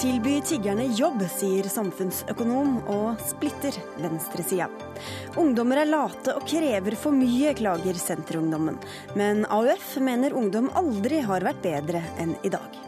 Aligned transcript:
Tilby 0.00 0.38
tiggerne 0.40 0.86
jobb, 0.96 1.20
sier 1.28 1.66
samfunnsøkonom, 1.68 2.78
og 2.88 3.20
splitter 3.28 3.74
venstresida. 4.00 4.70
Ungdommer 5.36 5.82
er 5.82 5.90
late 5.90 6.32
og 6.38 6.46
krever 6.48 6.94
for 6.96 7.12
mye, 7.12 7.50
klager 7.58 7.98
Senterungdommen. 8.00 8.78
Men 9.12 9.42
AUF 9.52 9.98
mener 10.00 10.32
ungdom 10.32 10.70
aldri 10.80 11.18
har 11.20 11.44
vært 11.44 11.60
bedre 11.66 12.00
enn 12.22 12.32
i 12.40 12.52
dag. 12.54 12.78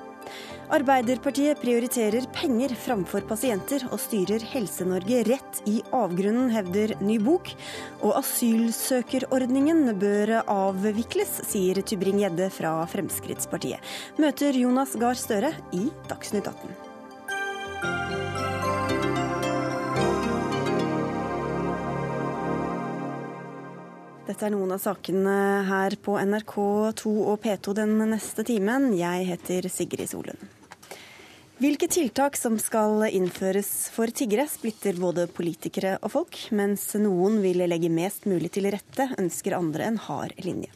Arbeiderpartiet 0.72 1.60
prioriterer 1.60 2.24
penger 2.32 2.72
framfor 2.80 3.26
pasienter, 3.28 3.84
og 3.92 4.00
styrer 4.00 4.40
Helse-Norge 4.54 5.18
rett 5.28 5.60
i 5.68 5.82
avgrunnen, 5.92 6.48
hevder 6.54 6.94
ny 7.04 7.18
bok. 7.20 7.50
Og 8.00 8.14
asylsøkerordningen 8.22 9.98
bør 10.00 10.38
avvikles, 10.46 11.42
sier 11.50 11.82
Tybring-Gjedde 11.84 12.48
fra 12.56 12.72
Fremskrittspartiet. 12.94 13.84
Møter 14.16 14.56
Jonas 14.56 14.96
Gahr 14.96 15.20
Støre 15.20 15.52
i 15.76 15.90
Dagsnytt 16.08 16.48
18. 16.48 16.91
Dette 24.22 24.46
er 24.46 24.52
noen 24.54 24.70
av 24.70 24.78
sakene 24.78 25.32
her 25.66 25.96
på 25.98 26.14
NRK2 26.14 27.14
og 27.26 27.40
P2 27.42 27.72
den 27.74 27.96
neste 28.12 28.44
timen. 28.46 28.92
Jeg 28.94 29.26
heter 29.32 29.66
Sigrid 29.66 30.12
Solund. 30.12 30.44
Hvilke 31.60 31.84
tiltak 31.86 32.36
som 32.40 32.54
skal 32.58 33.04
innføres 33.12 33.68
for 33.92 34.08
tiggere, 34.08 34.46
splitter 34.48 34.96
både 34.98 35.26
politikere 35.30 35.98
og 36.00 36.14
folk. 36.14 36.38
Mens 36.56 36.86
noen 36.96 37.42
vil 37.44 37.60
legge 37.68 37.90
mest 37.92 38.24
mulig 38.26 38.54
til 38.54 38.70
rette, 38.72 39.10
ønsker 39.20 39.58
andre 39.58 39.90
en 39.90 39.98
hard 40.00 40.32
linje. 40.42 40.72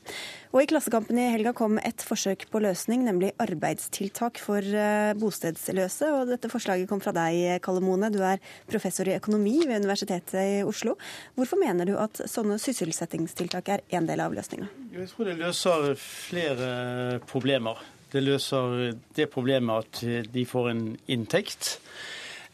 Og 0.52 0.60
I 0.62 0.68
Klassekampen 0.70 1.18
i 1.20 1.30
helga 1.32 1.54
kom 1.56 1.80
et 1.80 2.04
forsøk 2.06 2.46
på 2.52 2.60
løsning, 2.62 3.02
nemlig 3.08 3.32
arbeidstiltak 3.42 4.38
for 4.40 4.60
eh, 4.60 5.16
bostedsløse. 5.18 6.12
Og 6.12 6.30
dette 6.30 6.52
forslaget 6.52 6.88
kom 6.92 7.00
fra 7.02 7.16
deg, 7.16 7.56
Kalle 7.64 7.82
Mone. 7.84 8.12
Du 8.12 8.20
er 8.20 8.40
professor 8.68 9.08
i 9.08 9.16
økonomi 9.16 9.58
ved 9.64 9.80
Universitetet 9.80 10.38
i 10.38 10.62
Oslo. 10.64 10.98
Hvorfor 11.40 11.60
mener 11.60 11.88
du 11.88 11.96
at 12.00 12.20
sånne 12.28 12.60
sysselsettingstiltak 12.62 13.74
er 13.74 13.84
en 13.96 14.08
del 14.08 14.22
av 14.22 14.36
løsninga? 14.36 14.70
Jeg 14.92 15.10
tror 15.12 15.32
det 15.32 15.40
løser 15.40 15.92
flere 15.98 17.20
problemer. 17.28 17.80
Det 18.12 18.22
løser 18.22 18.94
det 19.16 19.30
problemet 19.32 19.84
at 19.84 20.30
de 20.32 20.44
får 20.46 20.70
en 20.70 20.84
inntekt. 21.10 21.76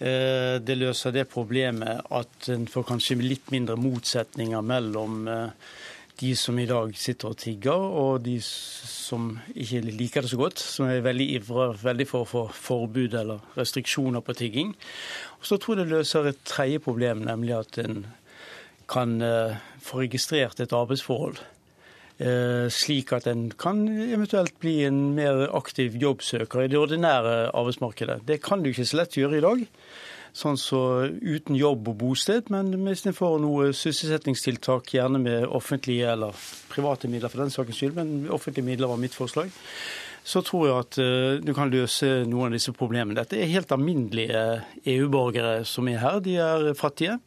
Eh, 0.02 0.58
det 0.58 0.78
løser 0.80 1.14
det 1.14 1.28
problemet 1.30 2.00
at 2.10 2.48
en 2.50 2.64
får 2.66 2.88
kanskje 2.88 3.20
litt 3.22 3.52
mindre 3.54 3.76
motsetninger 3.78 4.64
mellom 4.66 5.28
eh, 5.30 5.68
de 6.22 6.32
som 6.38 6.58
i 6.58 6.66
dag 6.66 6.90
sitter 6.98 7.32
og 7.32 7.38
tigger, 7.38 7.84
og 8.02 8.24
de 8.24 8.36
som 8.42 9.30
ikke 9.54 9.82
liker 9.88 10.24
det 10.24 10.32
så 10.32 10.38
godt, 10.40 10.62
som 10.62 10.90
er 10.90 11.04
veldig 11.04 11.28
ivrer 11.38 11.78
veldig 11.82 12.06
for 12.08 12.24
å 12.24 12.30
få 12.30 12.42
forbud 12.54 13.16
eller 13.18 13.42
restriksjoner 13.58 14.24
på 14.24 14.36
tigging. 14.38 14.74
Og 15.40 15.48
så 15.48 15.58
tror 15.58 15.78
jeg 15.78 15.86
det 15.86 15.96
løser 15.96 16.30
et 16.30 16.44
tredje 16.46 16.82
problem, 16.82 17.24
nemlig 17.28 17.56
at 17.60 17.80
en 17.82 18.04
kan 18.90 19.16
eh, 19.22 19.58
få 19.82 20.02
registrert 20.02 20.60
et 20.60 20.74
arbeidsforhold. 20.76 21.38
Eh, 22.22 22.68
slik 22.70 23.10
at 23.16 23.26
en 23.26 23.48
kan 23.58 23.80
eventuelt 23.88 24.54
bli 24.62 24.84
en 24.86 25.14
mer 25.16 25.48
aktiv 25.56 25.96
jobbsøker 25.98 26.62
i 26.62 26.70
det 26.70 26.78
ordinære 26.78 27.50
arbeidsmarkedet. 27.50 28.20
Det 28.28 28.38
kan 28.44 28.62
du 28.62 28.68
ikke 28.70 28.86
så 28.86 29.00
lett 29.00 29.16
gjøre 29.18 29.40
i 29.40 29.42
dag, 29.42 29.64
sånn 30.38 30.58
så 30.60 30.82
uten 31.10 31.56
jobb 31.58 31.88
og 31.90 31.96
bosted. 31.98 32.52
Men 32.54 32.70
hvis 32.86 33.02
en 33.10 33.16
får 33.16 33.40
noe 33.42 33.72
sysselsettingstiltak, 33.74 34.92
gjerne 34.94 35.18
med 35.24 35.48
offentlige 35.48 36.12
eller 36.12 36.36
private 36.70 37.10
midler 37.10 37.32
for 37.32 37.42
den 37.42 37.50
sakens 37.54 37.80
skyld, 37.80 37.96
men 37.98 38.30
offentlige 38.30 38.68
midler 38.68 38.92
var 38.92 39.00
mitt 39.02 39.16
forslag, 39.18 39.50
så 40.22 40.44
tror 40.46 40.68
jeg 40.68 40.76
at 40.84 41.00
uh, 41.02 41.40
du 41.42 41.50
kan 41.56 41.72
løse 41.72 42.12
noen 42.30 42.52
av 42.52 42.54
disse 42.54 42.70
problemene. 42.76 43.16
Dette 43.18 43.40
er 43.40 43.50
helt 43.50 43.74
alminnelige 43.74 44.44
EU-borgere 44.92 45.64
som 45.66 45.90
er 45.90 45.98
her. 45.98 46.20
De 46.22 46.36
er 46.38 46.68
fattige. 46.78 47.18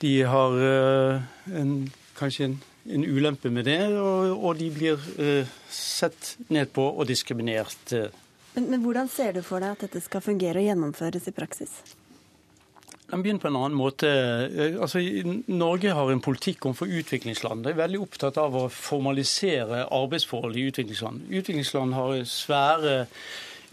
De 0.00 0.14
har 0.24 0.56
uh, 0.56 1.20
en, 1.52 1.76
kanskje 2.16 2.48
en 2.48 2.56
en 2.90 3.04
ulempe 3.04 3.50
med 3.50 3.66
det, 3.68 3.80
og, 3.98 4.32
og 4.36 4.56
de 4.60 4.70
blir 4.74 4.96
uh, 5.18 5.54
sett 5.72 6.36
ned 6.52 6.72
på 6.74 6.84
og 6.86 7.06
diskriminert. 7.08 7.92
Eh. 7.92 8.10
Men, 8.56 8.70
men, 8.70 8.82
hvordan 8.84 9.10
ser 9.12 9.36
du 9.36 9.42
for 9.44 9.62
deg 9.62 9.76
at 9.76 9.86
dette 9.86 10.02
skal 10.04 10.24
fungere 10.24 10.62
og 10.62 10.68
gjennomføres 10.70 11.28
i 11.28 11.34
praksis? 11.36 11.72
Den 13.06 13.22
begynner 13.22 13.42
på 13.42 13.50
en 13.52 13.58
annen 13.60 13.78
måte. 13.78 14.10
Eh, 14.10 14.78
altså, 14.82 15.02
Norge 15.46 15.94
har 15.94 16.12
en 16.12 16.22
politikk 16.24 16.66
overfor 16.66 16.90
utviklingsland. 17.00 17.64
De 17.64 17.74
er 17.74 17.82
veldig 17.82 18.02
opptatt 18.02 18.40
av 18.42 18.56
å 18.58 18.68
formalisere 18.72 19.84
arbeidsforhold 19.94 20.58
i 20.58 20.66
utviklingsland. 20.70 21.28
Utviklingsland 21.30 21.94
har 21.94 22.22
svære 22.30 22.96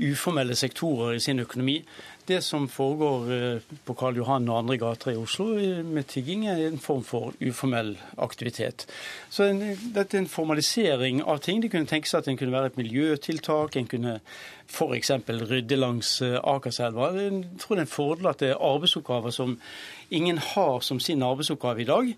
uformelle 0.03 0.55
sektorer 0.57 1.17
i 1.17 1.21
sin 1.21 1.41
økonomi. 1.41 1.79
Det 2.25 2.39
som 2.41 2.69
foregår 2.71 3.31
eh, 3.35 3.63
på 3.83 3.93
Karl 3.99 4.17
Johan 4.21 4.47
og 4.47 4.61
andre 4.61 4.77
gater 4.79 5.11
i 5.11 5.19
Oslo 5.19 5.49
med 5.83 6.07
tigging, 6.07 6.45
er 6.47 6.61
en 6.69 6.79
form 6.79 7.03
for 7.03 7.33
uformell 7.43 7.97
aktivitet. 8.17 8.85
Så 9.29 9.49
en, 9.49 9.59
dette 9.95 10.15
er 10.15 10.23
en 10.23 10.31
formalisering 10.31 11.19
av 11.27 11.41
ting. 11.43 11.59
Det 11.59 11.73
kunne 11.73 11.89
tenke 11.89 12.07
seg 12.07 12.23
at 12.23 12.29
en 12.31 12.39
kunne 12.39 12.55
være 12.55 12.71
et 12.71 12.79
miljøtiltak. 12.79 13.75
En 13.75 13.89
kunne 13.91 14.19
f.eks. 14.71 15.11
rydde 15.51 15.79
langs 15.79 16.15
eh, 16.23 16.39
Akerselva. 16.39 17.11
Jeg 17.19 17.43
tror 17.59 17.75
det 17.75 17.83
er 17.83 17.87
en 17.89 17.95
fordel 17.97 18.31
at 18.31 18.39
det 18.39 18.53
er 18.53 18.63
arbeidsoppgaver 18.71 19.35
som 19.35 19.57
ingen 20.13 20.37
har 20.37 20.81
som 20.85 20.99
sin 21.01 21.23
arbeidsoppgave 21.25 21.81
i 21.81 21.89
dag, 21.89 22.09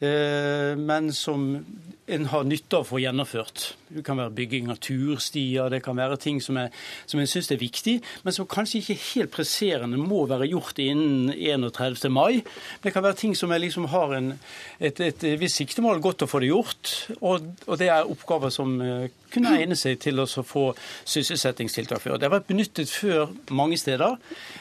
eh, 0.00 0.74
men 0.76 1.12
som 1.12 1.64
en 2.06 2.26
har 2.28 2.44
nytte 2.44 2.76
av 2.76 2.84
å 2.84 2.88
få 2.88 3.00
gjennomført. 3.00 3.62
Det 3.94 4.02
kan 4.04 4.18
være 4.20 4.34
bygging 4.36 4.68
av 4.72 4.80
turstier, 4.84 5.70
det 5.72 5.80
kan 5.84 5.96
være 5.96 6.18
ting 6.20 6.40
som, 6.44 6.58
er, 6.60 6.74
som 7.08 7.20
en 7.20 7.30
syns 7.30 7.48
er 7.54 7.60
viktig, 7.62 7.94
men 8.26 8.36
som 8.36 8.48
kanskje 8.50 8.82
ikke 8.82 8.98
helt 9.06 9.32
presserende 9.32 10.00
må 10.00 10.24
være 10.28 10.50
gjort 10.50 10.82
innen 10.84 11.32
31. 11.32 12.10
mai. 12.12 12.42
Det 12.84 12.92
kan 12.92 13.06
være 13.06 13.20
ting 13.22 13.36
som 13.38 13.54
liksom 13.54 13.88
har 13.94 14.16
en, 14.18 14.32
et, 14.80 15.00
et, 15.00 15.26
visst 15.40 15.62
siktemål, 15.62 16.02
godt 16.04 16.26
å 16.26 16.30
få 16.30 16.42
det 16.44 16.52
gjort, 16.52 16.94
og, 17.20 17.48
og 17.64 17.80
det 17.80 17.88
er 17.88 18.10
oppgaver 18.10 18.52
som 18.52 18.76
eh, 18.84 19.08
kunne 19.32 19.56
egne 19.56 19.78
seg 19.78 20.00
til 20.04 20.20
å 20.20 20.28
få 20.28 20.70
sysselsettingstiltak 21.08 22.02
før. 22.02 22.18
Det 22.18 22.28
har 22.28 22.36
vært 22.36 22.50
benyttet 22.50 22.92
før 22.92 23.32
mange 23.54 23.80
steder. 23.80 24.18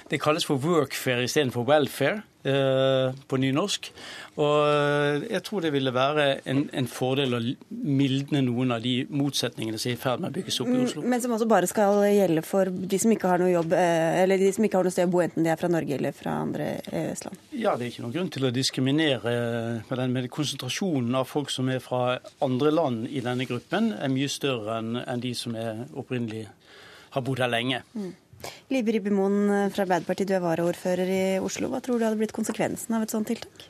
Det 0.10 0.22
kalles 0.24 0.48
for 0.48 0.62
workfare 0.64 1.28
istedenfor 1.28 1.68
welfare 1.68 2.24
på 2.44 3.38
nynorsk. 3.40 3.92
Og 4.42 4.66
eh, 4.66 5.24
jeg 5.30 5.44
tror 5.46 5.62
det 5.62 5.70
ville 5.76 5.92
være 5.94 6.24
en, 6.50 6.64
en, 6.74 6.88
fordel 6.90 7.36
å 7.38 7.42
mildne 7.70 8.42
noen 8.42 8.74
av 8.74 8.82
de 8.82 9.04
motsetningene 9.14 9.78
som 9.78 9.92
er 9.92 9.98
i 9.98 10.02
ferd 10.02 10.24
med 10.24 10.32
å 10.32 10.38
bygges 10.40 10.58
opp 10.64 10.72
i 10.72 10.80
Oslo. 10.88 11.04
Mm, 11.04 11.10
men 11.12 11.22
som 11.22 11.36
også 11.36 11.48
bare 11.52 11.70
skal 11.70 12.02
gjelde 12.10 12.42
for 12.46 12.72
de 12.74 13.00
som 13.02 13.14
ikke 13.14 13.30
har 13.30 13.44
noe 13.44 13.52
jobb, 13.54 13.76
eh, 13.78 14.24
eller 14.24 14.42
de 14.42 14.50
som 14.56 14.66
ikke 14.66 14.82
har 14.82 14.90
noe 14.90 14.96
sted 14.96 15.06
å 15.06 15.14
bo, 15.14 15.22
enten 15.22 15.46
de 15.46 15.54
er 15.54 15.62
fra 15.62 15.70
Norge 15.70 16.00
eller 16.00 16.18
fra 16.18 16.34
andre 16.48 16.72
EØS-land? 16.90 17.46
Ja, 17.52 17.76
det 17.78 17.86
er 17.86 17.94
ikke 17.94 18.08
noen 18.08 18.16
grunn 18.18 18.34
til 18.34 18.50
å 18.50 18.54
diskriminere 18.56 19.36
med 19.86 20.02
den 20.02 20.18
med 20.18 20.32
konsentrasjonen 20.34 21.22
av 21.22 21.30
folk 21.30 21.54
som 21.54 21.70
er 21.70 21.84
fra 21.84 22.18
andre 22.42 22.74
land 22.74 23.06
i 23.14 23.22
denne 23.22 23.46
gruppen, 23.50 23.94
er 23.94 24.14
mye 24.14 24.32
større 24.34 24.82
enn 24.82 25.22
de 25.22 25.36
som 25.38 25.54
er 25.60 25.86
opprinnelig 25.94 26.48
har 27.14 27.22
bodd 27.22 27.44
her 27.44 27.52
lenge. 27.52 27.84
Mm. 27.94 28.14
Libe 28.74 28.96
Ribbemoen 28.96 29.70
fra 29.74 29.86
Arbeiderpartiet, 29.86 30.32
du 30.32 30.38
er 30.38 30.44
varaordfører 30.44 31.14
i 31.14 31.22
Oslo. 31.44 31.70
Hva 31.72 31.84
tror 31.84 32.00
du 32.00 32.08
hadde 32.08 32.20
blitt 32.20 32.36
konsekvensen 32.36 32.98
av 32.98 33.06
et 33.06 33.14
sånt 33.14 33.32
tiltak? 33.32 33.70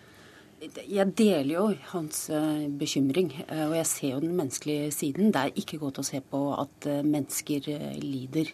Jeg 0.63 1.11
deler 1.19 1.49
jo 1.57 1.63
hans 1.91 2.29
eh, 2.31 2.67
bekymring, 2.79 3.33
eh, 3.49 3.65
og 3.65 3.75
jeg 3.75 3.87
ser 3.89 4.13
jo 4.13 4.21
den 4.23 4.35
menneskelige 4.37 4.93
siden. 4.95 5.33
Det 5.33 5.41
er 5.41 5.59
ikke 5.59 5.79
godt 5.81 5.99
å 5.99 6.05
se 6.07 6.21
på 6.23 6.39
at 6.55 6.87
eh, 6.87 7.01
mennesker 7.03 7.67
lider. 7.99 8.53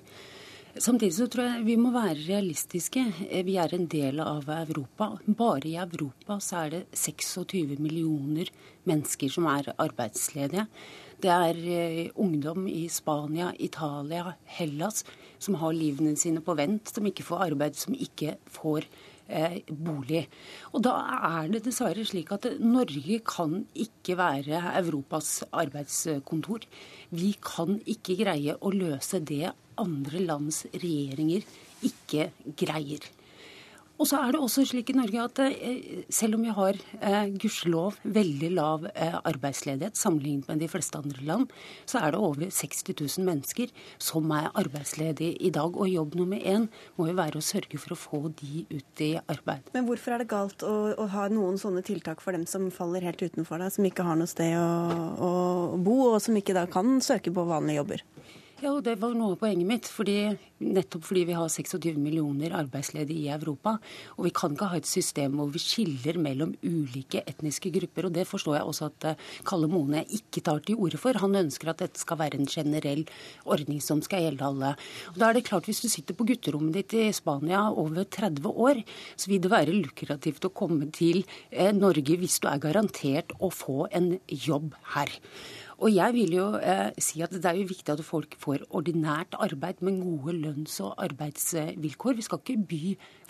Samtidig 0.80 1.14
så 1.18 1.28
tror 1.30 1.46
jeg 1.46 1.68
vi 1.68 1.76
må 1.82 1.92
være 1.94 2.24
realistiske. 2.24 3.04
Vi 3.46 3.58
er 3.62 3.76
en 3.76 3.86
del 3.92 4.22
av 4.24 4.50
Europa. 4.54 5.12
Bare 5.28 5.68
i 5.70 5.76
Europa 5.82 6.40
så 6.42 6.64
er 6.64 6.74
det 6.74 6.82
26 6.98 7.78
millioner 7.82 8.50
mennesker 8.90 9.34
som 9.34 9.50
er 9.52 9.70
arbeidsledige. 9.76 10.66
Det 11.20 11.32
er 11.32 12.12
ungdom 12.16 12.68
i 12.72 12.86
Spania, 12.88 13.52
Italia, 13.60 14.38
Hellas 14.48 15.04
som 15.40 15.58
har 15.60 15.76
livene 15.76 16.16
sine 16.20 16.44
på 16.44 16.56
vent, 16.60 16.92
som 16.92 17.08
ikke 17.08 17.26
får 17.28 17.46
arbeid, 17.50 17.78
som 17.80 17.96
ikke 17.96 18.38
får 18.52 18.88
eh, 19.28 19.60
bolig. 19.68 20.26
Og 20.74 20.84
da 20.86 20.96
er 21.30 21.52
det 21.52 21.64
dessverre 21.68 22.06
slik 22.08 22.32
at 22.36 22.48
Norge 22.64 23.22
kan 23.28 23.64
ikke 23.76 24.18
være 24.20 24.64
Europas 24.80 25.42
arbeidskontor. 25.52 26.68
Vi 27.16 27.34
kan 27.44 27.80
ikke 27.84 28.20
greie 28.24 28.56
å 28.56 28.74
løse 28.76 29.20
det 29.20 29.52
andre 29.80 30.24
lands 30.24 30.66
regjeringer 30.76 31.48
ikke 31.88 32.30
greier. 32.60 33.04
Og 34.00 34.08
så 34.08 34.22
er 34.24 34.32
det 34.32 34.40
også 34.40 34.64
slik 34.64 34.94
i 34.94 34.96
Norge 34.96 35.24
at 35.26 35.40
eh, 35.44 36.06
selv 36.14 36.38
om 36.38 36.46
vi 36.46 36.54
har 36.56 36.78
eh, 37.04 37.34
gudskjelov 37.36 37.98
veldig 38.08 38.52
lav 38.56 38.86
eh, 38.94 39.18
arbeidsledighet 39.28 40.00
sammenlignet 40.00 40.48
med 40.48 40.64
de 40.64 40.70
fleste 40.72 41.02
andre 41.02 41.26
land, 41.28 41.52
så 41.90 42.00
er 42.00 42.16
det 42.16 42.22
over 42.24 42.48
60 42.48 42.94
000 42.94 43.28
mennesker 43.28 43.74
som 44.00 44.32
er 44.36 44.48
arbeidsledige 44.56 45.36
i 45.44 45.52
dag. 45.52 45.76
Og 45.76 45.92
jobb 45.92 46.16
nummer 46.22 46.40
én 46.40 46.70
må 46.96 47.10
jo 47.10 47.18
være 47.20 47.42
å 47.42 47.44
sørge 47.44 47.82
for 47.82 47.96
å 47.96 48.00
få 48.00 48.22
de 48.40 48.64
ut 48.72 49.04
i 49.04 49.12
arbeid. 49.20 49.68
Men 49.76 49.90
hvorfor 49.90 50.16
er 50.16 50.24
det 50.24 50.32
galt 50.32 50.64
å, 50.64 50.76
å 50.96 51.12
ha 51.12 51.28
noen 51.34 51.60
sånne 51.60 51.84
tiltak 51.84 52.24
for 52.24 52.38
dem 52.38 52.48
som 52.48 52.72
faller 52.72 53.04
helt 53.04 53.20
utenfor 53.20 53.60
deg, 53.60 53.76
som 53.76 53.90
ikke 53.90 54.08
har 54.08 54.20
noe 54.20 54.32
sted 54.32 54.56
å, 54.56 54.70
å 55.28 55.32
bo, 55.76 56.00
og 56.14 56.22
som 56.24 56.40
ikke 56.40 56.56
da 56.56 56.70
kan 56.72 57.02
søke 57.04 57.36
på 57.36 57.50
vanlige 57.52 57.84
jobber? 57.84 58.08
Ja, 58.60 58.74
og 58.76 58.84
Det 58.84 58.98
var 59.00 59.14
noe 59.16 59.38
av 59.38 59.40
poenget 59.40 59.68
mitt. 59.68 59.86
Fordi, 59.88 60.34
nettopp 60.60 61.06
fordi 61.08 61.22
vi 61.30 61.36
har 61.38 61.48
26 61.48 61.96
millioner 61.96 62.52
arbeidsledige 62.60 63.30
i 63.30 63.32
Europa. 63.32 63.78
Og 64.18 64.26
vi 64.26 64.32
kan 64.36 64.52
ikke 64.52 64.68
ha 64.74 64.80
et 64.82 64.90
system 64.90 65.38
hvor 65.40 65.48
vi 65.54 65.62
skiller 65.64 66.20
mellom 66.20 66.52
ulike 66.68 67.22
etniske 67.24 67.72
grupper. 67.72 68.10
og 68.10 68.18
Det 68.18 68.26
forstår 68.28 68.58
jeg 68.58 68.66
også 68.68 68.90
at 68.90 69.08
eh, 69.08 69.22
Kalle 69.48 69.70
Mone 69.72 70.04
ikke 70.04 70.44
tar 70.44 70.60
til 70.60 70.76
orde 70.76 71.00
for. 71.00 71.16
Han 71.24 71.40
ønsker 71.40 71.72
at 71.72 71.80
dette 71.86 72.04
skal 72.04 72.20
være 72.20 72.36
en 72.36 72.52
generell 72.52 73.06
ordning 73.46 73.80
som 73.80 74.02
skal 74.04 74.26
gjelde 74.26 74.44
alle. 74.44 74.74
Og 75.14 75.22
da 75.24 75.30
er 75.30 75.40
det 75.40 75.46
klart, 75.48 75.64
Hvis 75.70 75.80
du 75.80 75.88
sitter 75.88 76.14
på 76.14 76.28
gutterommet 76.28 76.74
ditt 76.74 76.94
i 77.00 77.14
Spania 77.14 77.72
over 77.72 78.04
30 78.04 78.44
år, 78.44 78.84
så 79.16 79.32
vil 79.32 79.40
det 79.40 79.52
være 79.56 79.72
lukrativt 79.72 80.44
å 80.44 80.52
komme 80.52 80.92
til 80.92 81.24
eh, 81.52 81.72
Norge 81.72 82.20
hvis 82.20 82.42
du 82.44 82.52
er 82.52 82.60
garantert 82.60 83.32
å 83.40 83.48
få 83.48 83.88
en 83.94 84.20
jobb 84.28 84.76
her. 84.98 85.16
Og 85.80 85.94
jeg 85.96 86.12
vil 86.12 86.34
jo 86.36 86.46
eh, 86.60 86.90
si 87.00 87.22
at 87.24 87.32
det 87.32 87.48
er 87.48 87.56
jo 87.56 87.70
viktig 87.70 87.94
at 87.94 88.02
folk 88.04 88.36
får 88.42 88.66
ordinært 88.76 89.38
arbeid 89.40 89.80
med 89.86 90.02
gode 90.04 90.36
lønns- 90.36 90.82
og 90.84 90.98
arbeidsvilkår. 91.00 92.18
Vi 92.18 92.26
skal 92.26 92.42
ikke 92.42 92.66
by 92.68 92.82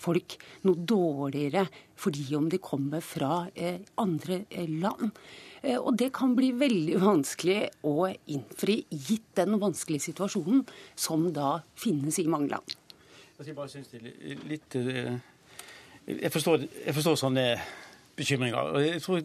folk 0.01 0.35
noe 0.65 0.81
dårligere 0.89 1.67
fordi 1.99 2.25
om 2.39 2.47
de 2.49 2.57
kommer 2.63 3.03
fra 3.05 3.43
eh, 3.53 3.77
andre 4.01 4.41
eh, 4.49 4.65
land. 4.81 5.11
Eh, 5.61 5.77
og 5.77 5.93
det 6.01 6.09
kan 6.15 6.33
bli 6.37 6.49
veldig 6.57 6.97
vanskelig 7.09 7.61
å 7.85 8.09
innfri, 8.33 8.81
gitt 8.89 9.29
den 9.37 9.59
vanskelige 9.61 10.09
situasjonen 10.09 10.65
som 10.97 11.29
da 11.35 11.59
finnes 11.77 12.17
i 12.17 12.25
mange 12.29 12.49
land. 12.55 12.77
Jeg 13.39 13.55
bare 13.55 13.71
synes 13.71 13.93
det 13.93 14.01
er 14.03 14.41
litt 14.49 14.75
eh, 14.75 15.19
jeg 16.09 16.31
forstår, 16.33 16.65
jeg 16.87 16.95
forstår 16.97 17.19
sånne 17.21 17.45
bekymringer. 18.19 18.75
Jeg 18.83 19.01
tror 19.05 19.23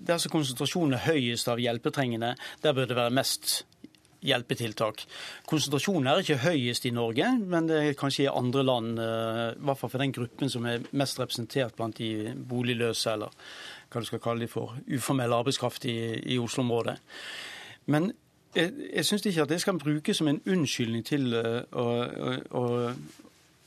Der 0.00 0.18
som 0.18 0.32
konsentrasjonen 0.32 0.96
er 0.96 1.04
høyest 1.04 1.48
av 1.52 1.60
hjelpetrengende, 1.60 2.32
der 2.62 2.72
bør 2.72 2.86
det 2.88 2.96
være 2.96 3.12
mest 3.12 3.64
hjelpetiltak. 4.24 5.04
Konsentrasjonen 5.48 6.08
er 6.08 6.22
ikke 6.22 6.38
høyest 6.44 6.86
i 6.88 6.92
Norge, 6.94 7.26
men 7.38 7.68
det 7.68 7.80
er 7.80 7.98
kanskje 7.98 8.24
i 8.24 8.32
andre 8.32 8.64
land, 8.64 8.98
eh, 8.98 9.42
i 9.56 9.64
hvert 9.64 9.80
fall 9.80 9.92
for 9.92 10.02
den 10.02 10.14
gruppen 10.16 10.52
som 10.52 10.66
er 10.66 10.84
mest 10.92 11.20
representert 11.20 11.76
blant 11.76 11.98
de 11.98 12.34
boligløse, 12.36 13.12
eller 13.12 13.28
hva 13.90 14.00
du 14.00 14.08
skal 14.08 14.22
kalle 14.24 14.46
de 14.46 14.50
for, 14.50 14.76
uformell 14.88 15.32
arbeidskraft 15.32 15.84
i, 15.84 15.98
i 16.34 16.38
Oslo-området. 16.38 16.96
Men 17.86 18.12
jeg, 18.54 18.72
jeg 18.96 19.06
syns 19.06 19.26
ikke 19.26 19.42
at 19.42 19.52
det 19.52 19.60
skal 19.60 19.78
brukes 19.78 20.16
som 20.16 20.28
en 20.28 20.42
unnskyldning 20.46 21.04
til 21.06 21.32
eh, 21.34 21.62
å, 21.72 21.86
å, 22.00 22.60
å 22.60 22.64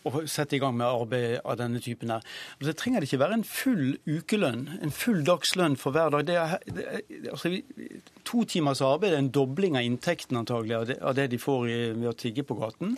å 0.04 0.24
sette 0.30 0.58
i 0.58 0.62
gang 0.62 0.76
med 0.78 0.88
arbeid 0.88 1.40
av 1.44 1.58
denne 1.60 1.82
typen. 1.84 2.10
her. 2.10 2.24
Og 2.60 2.68
Det 2.68 2.76
trenger 2.78 3.06
ikke 3.06 3.20
være 3.20 3.40
en 3.40 3.44
full 3.48 3.98
ukelønn, 4.08 4.80
en 4.82 4.92
full 4.92 5.24
dagslønn 5.24 5.78
for 5.80 5.96
hver 5.96 6.10
dag. 6.10 6.26
Det 6.28 6.36
er, 6.36 6.58
det 6.68 7.32
altså, 7.32 7.54
to 8.28 8.44
timers 8.44 8.82
arbeid 8.82 9.14
er 9.14 9.24
en 9.24 9.32
dobling 9.32 9.78
av 9.78 9.88
inntekten 9.88 10.38
antagelig 10.38 10.76
av 10.76 10.88
det, 10.88 10.98
av 11.02 11.16
det 11.16 11.30
de 11.32 11.40
får 11.40 11.68
i, 11.70 11.80
ved 11.94 12.10
å 12.12 12.18
tigge 12.18 12.44
på 12.48 12.58
gaten. 12.60 12.98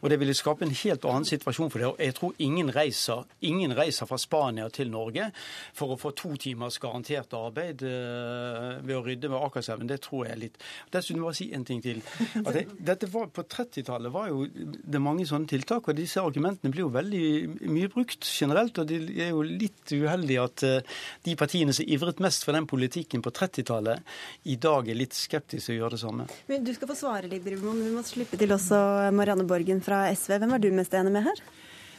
Og 0.00 0.10
det 0.10 0.18
ville 0.20 0.34
skape 0.36 0.64
en 0.64 0.74
helt 0.82 1.04
annen 1.08 1.26
situasjon 1.28 1.70
for 1.72 1.82
det. 1.82 1.88
Og 1.90 2.00
jeg 2.00 2.16
tror 2.16 2.36
ingen 2.42 2.72
reiser, 2.74 3.24
ingen 3.46 3.74
reiser 3.76 4.08
fra 4.08 4.18
Spania 4.20 4.68
til 4.72 4.90
Norge 4.92 5.30
for 5.76 5.94
å 5.94 5.98
få 6.00 6.12
to 6.16 6.32
timers 6.40 6.78
garantert 6.82 7.34
arbeid 7.36 7.84
uh, 7.84 8.80
ved 8.84 8.96
å 8.96 9.02
rydde 9.04 9.30
med 9.32 9.40
Akerselven. 9.40 9.90
Det 9.90 10.00
tror 10.06 10.30
jeg 10.30 10.40
litt 10.44 10.58
Dessuten 10.90 11.20
må 11.22 11.30
jeg 11.30 11.38
si 11.40 11.48
en 11.56 11.66
ting 11.66 11.82
til. 11.84 12.00
Det, 12.50 12.64
dette 12.82 13.06
var, 13.12 13.28
på 13.30 13.44
30-tallet 13.46 14.10
var 14.10 14.26
jo 14.30 14.42
det 14.50 15.00
mange 15.02 15.22
sånne 15.28 15.46
tiltak. 15.48 15.86
og 15.88 15.96
disse 15.96 16.22
argumentene 16.22 16.72
blir 16.72 16.82
jo 16.82 16.92
veldig 16.92 17.68
mye 17.70 17.90
brukt 17.92 18.26
generelt. 18.26 18.78
Og 18.80 18.88
det 18.90 18.98
er 19.22 19.30
jo 19.30 19.44
litt 19.46 19.92
uheldig 19.92 20.38
at 20.42 20.64
uh, 20.66 20.98
de 21.26 21.36
partiene 21.38 21.74
som 21.76 21.86
ivret 21.86 22.22
mest 22.24 22.46
for 22.46 22.56
den 22.56 22.66
politikken 22.70 23.22
på 23.22 23.32
30-tallet, 23.36 24.02
i 24.50 24.56
dag 24.60 24.88
er 24.88 24.98
litt 24.98 25.16
skeptiske 25.16 25.74
å 25.74 25.78
gjøre 25.78 25.96
det 25.96 26.02
samme. 26.02 26.26
Men 26.50 26.66
Du 26.66 26.72
skal 26.74 26.90
få 26.90 26.96
svare, 26.98 27.30
Liv 27.30 27.44
Drivmoen. 27.46 27.82
Vi 27.84 27.94
må 27.94 28.02
slippe 28.06 28.38
til 28.40 28.52
også 28.54 28.80
Marianne 29.14 29.46
Borgen 29.48 29.80
fra 29.84 29.89
SV. 30.14 30.38
Hvem 30.38 30.54
er 30.56 30.62
du 30.62 30.70
mest 30.74 30.94
enig 30.94 31.12
med 31.12 31.22
her? 31.26 31.42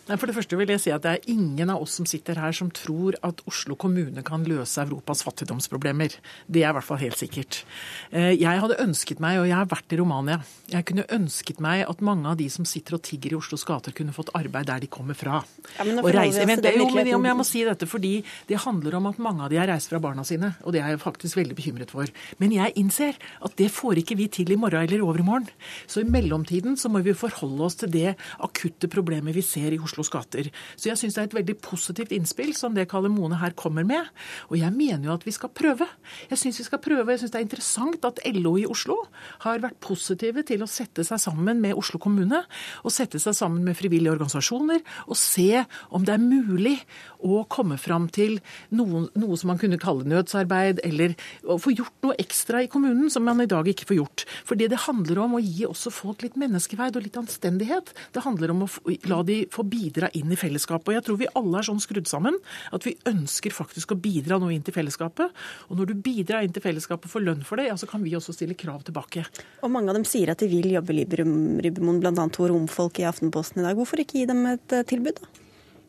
Nei, 0.09 0.17
For 0.17 0.29
det 0.29 0.33
første 0.33 0.57
vil 0.57 0.71
jeg 0.73 0.81
si 0.81 0.91
at 0.93 1.03
det 1.05 1.11
er 1.13 1.27
ingen 1.29 1.69
av 1.69 1.83
oss 1.83 1.99
som 1.99 2.07
sitter 2.09 2.39
her 2.41 2.55
som 2.55 2.71
tror 2.73 3.15
at 3.25 3.41
Oslo 3.49 3.77
kommune 3.79 4.23
kan 4.25 4.41
løse 4.49 4.81
Europas 4.81 5.21
fattigdomsproblemer. 5.27 6.15
Det 6.49 6.63
er 6.63 6.71
i 6.71 6.75
hvert 6.77 6.87
fall 6.87 6.99
helt 7.03 7.19
sikkert. 7.19 7.61
Eh, 8.09 8.33
jeg 8.33 8.63
hadde 8.63 8.79
ønsket 8.81 9.21
meg, 9.21 9.37
og 9.43 9.45
jeg 9.45 9.55
har 9.59 9.69
vært 9.69 9.93
i 9.93 9.99
Romania, 10.01 10.39
jeg 10.71 10.87
kunne 10.89 11.05
ønsket 11.13 11.61
meg 11.61 11.83
at 11.85 12.01
mange 12.01 12.31
av 12.31 12.39
de 12.39 12.47
som 12.49 12.65
sitter 12.65 12.97
og 12.97 13.03
tigger 13.05 13.35
i 13.35 13.37
Oslos 13.37 13.65
gater, 13.67 13.93
kunne 13.93 14.15
fått 14.15 14.33
arbeid 14.37 14.71
der 14.71 14.81
de 14.81 14.89
kommer 14.89 15.17
fra. 15.17 15.43
Ja, 15.77 15.85
men 15.85 16.01
og 16.01 16.09
reise. 16.15 16.47
Vent, 16.49 16.65
jo, 16.65 16.89
men 16.97 17.29
jeg 17.29 17.37
må 17.37 17.45
si 17.47 17.61
dette 17.67 17.85
fordi 17.89 18.15
det 18.49 18.61
handler 18.65 18.97
om 18.97 19.11
at 19.11 19.21
mange 19.21 19.45
av 19.45 19.53
de 19.53 19.61
har 19.61 19.69
reist 19.69 19.91
fra 19.93 20.01
barna 20.01 20.25
sine, 20.27 20.55
og 20.65 20.73
det 20.73 20.81
er 20.81 20.95
jeg 20.95 21.03
faktisk 21.03 21.37
veldig 21.37 21.57
bekymret 21.57 21.93
for. 21.93 22.09
Men 22.41 22.55
jeg 22.57 22.73
innser 22.81 23.19
at 23.45 23.55
det 23.61 23.69
får 23.73 24.01
ikke 24.01 24.17
vi 24.17 24.27
til 24.33 24.55
i 24.55 24.59
morgen 24.59 24.81
eller 24.81 25.05
overmorgen. 25.05 25.49
Så 25.85 26.01
i 26.01 26.09
mellomtiden 26.09 26.75
så 26.79 26.89
må 26.89 27.03
vi 27.05 27.13
forholde 27.17 27.67
oss 27.67 27.77
til 27.83 27.91
det 27.93 28.15
akutte 28.41 28.89
problemet 28.91 29.37
vi 29.37 29.45
ser 29.45 29.75
i 29.75 29.79
Oslo 29.79 29.90
Oslos 29.91 30.11
gater. 30.11 30.47
Så 30.79 30.89
jeg 30.89 30.99
syns 30.99 31.17
det 31.17 31.21
er 31.21 31.29
et 31.29 31.37
veldig 31.41 31.57
positivt 31.63 32.13
innspill 32.15 32.53
som 32.55 32.75
det 32.75 32.87
Kalle 32.91 33.11
Mone 33.11 33.39
her 33.41 33.51
kommer 33.59 33.83
med. 33.87 34.07
Og 34.49 34.57
jeg 34.59 34.71
mener 34.71 35.09
jo 35.09 35.15
at 35.17 35.25
vi 35.27 35.33
skal 35.35 35.51
prøve. 35.51 35.87
Jeg 36.31 36.39
syns 36.39 36.61
vi 36.61 36.67
skal 36.67 36.81
prøve. 36.83 37.11
Jeg 37.11 37.23
syns 37.23 37.33
det 37.33 37.41
er 37.41 37.47
interessant 37.47 38.07
at 38.07 38.21
LO 38.37 38.55
i 38.61 38.65
Oslo 38.69 38.97
har 39.43 39.61
vært 39.63 39.81
positive 39.83 40.45
til 40.47 40.63
å 40.63 40.69
sette 40.69 41.03
seg 41.07 41.19
sammen 41.21 41.59
med 41.61 41.75
Oslo 41.77 41.99
kommune, 42.01 42.43
og 42.85 42.93
sette 42.93 43.19
seg 43.21 43.35
sammen 43.35 43.65
med 43.67 43.77
frivillige 43.77 44.13
organisasjoner, 44.13 44.81
og 45.07 45.19
se 45.19 45.63
om 45.91 46.05
det 46.07 46.15
er 46.15 46.23
mulig 46.23 46.77
å 47.21 47.43
komme 47.51 47.77
fram 47.81 48.07
til 48.13 48.39
noe, 48.75 49.05
noe 49.19 49.39
som 49.39 49.51
man 49.51 49.59
kunne 49.61 49.79
kalle 49.81 50.07
nødsarbeid, 50.07 50.81
eller 50.87 51.15
å 51.43 51.57
få 51.61 51.75
gjort 51.75 51.97
noe 52.05 52.17
ekstra 52.21 52.63
i 52.63 52.69
kommunen 52.71 53.11
som 53.13 53.25
man 53.27 53.43
i 53.43 53.49
dag 53.49 53.67
ikke 53.67 53.89
får 53.91 53.99
gjort. 53.99 54.25
Fordi 54.47 54.69
det 54.71 54.83
handler 54.87 55.23
om 55.25 55.37
å 55.37 55.43
gi 55.43 55.67
også 55.67 55.93
folk 55.93 56.25
litt 56.25 56.39
menneskeverd 56.39 56.97
og 56.97 57.05
litt 57.05 57.19
anstendighet. 57.19 57.91
Det 58.15 58.25
handler 58.25 58.53
om 58.53 58.65
å 58.65 58.71
la 59.09 59.21
de 59.27 59.41
få 59.51 59.65
bidra 59.67 59.80
bidra 59.81 60.09
inn 60.17 60.31
i 60.31 60.39
fellesskapet. 60.39 60.91
Og 60.91 60.97
jeg 60.97 61.05
tror 61.07 61.19
vi 61.21 61.29
alle 61.39 61.59
er 61.61 61.67
sånn 61.67 61.81
skrudd 61.83 62.09
sammen 62.09 62.37
at 62.75 62.85
vi 62.87 62.95
ønsker 63.09 63.55
faktisk 63.55 63.95
å 63.95 63.99
bidra 64.01 64.39
noe 64.41 64.53
inn 64.55 64.65
til 64.65 64.75
fellesskapet. 64.75 65.33
Og 65.69 65.79
når 65.79 65.91
du 65.91 66.05
bidrar 66.05 66.45
inn 66.45 66.55
til 66.55 66.63
fellesskapet 66.63 67.09
og 67.09 67.15
får 67.15 67.25
lønn 67.27 67.45
for 67.47 67.61
det, 67.61 67.69
ja, 67.71 67.77
så 67.79 67.89
kan 67.89 68.03
vi 68.05 68.15
også 68.17 68.35
stille 68.37 68.57
krav 68.59 68.85
tilbake. 68.87 69.25
Og 69.61 69.73
mange 69.73 69.91
av 69.91 69.99
dem 69.99 70.07
sier 70.07 70.33
at 70.33 70.41
de 70.41 70.49
vil 70.51 70.71
jobbe 70.75 70.95
i 70.95 71.05
Ribbemoen, 71.11 72.01
bl.a. 72.01 72.27
to 72.33 72.49
romfolk 72.51 73.01
i 73.01 73.07
Aftenposten 73.09 73.61
i 73.61 73.67
dag. 73.67 73.77
Hvorfor 73.79 74.03
ikke 74.03 74.21
gi 74.21 74.27
dem 74.29 74.45
et 74.53 74.75
eh, 74.75 74.85
tilbud, 74.87 75.21
da? 75.21 75.41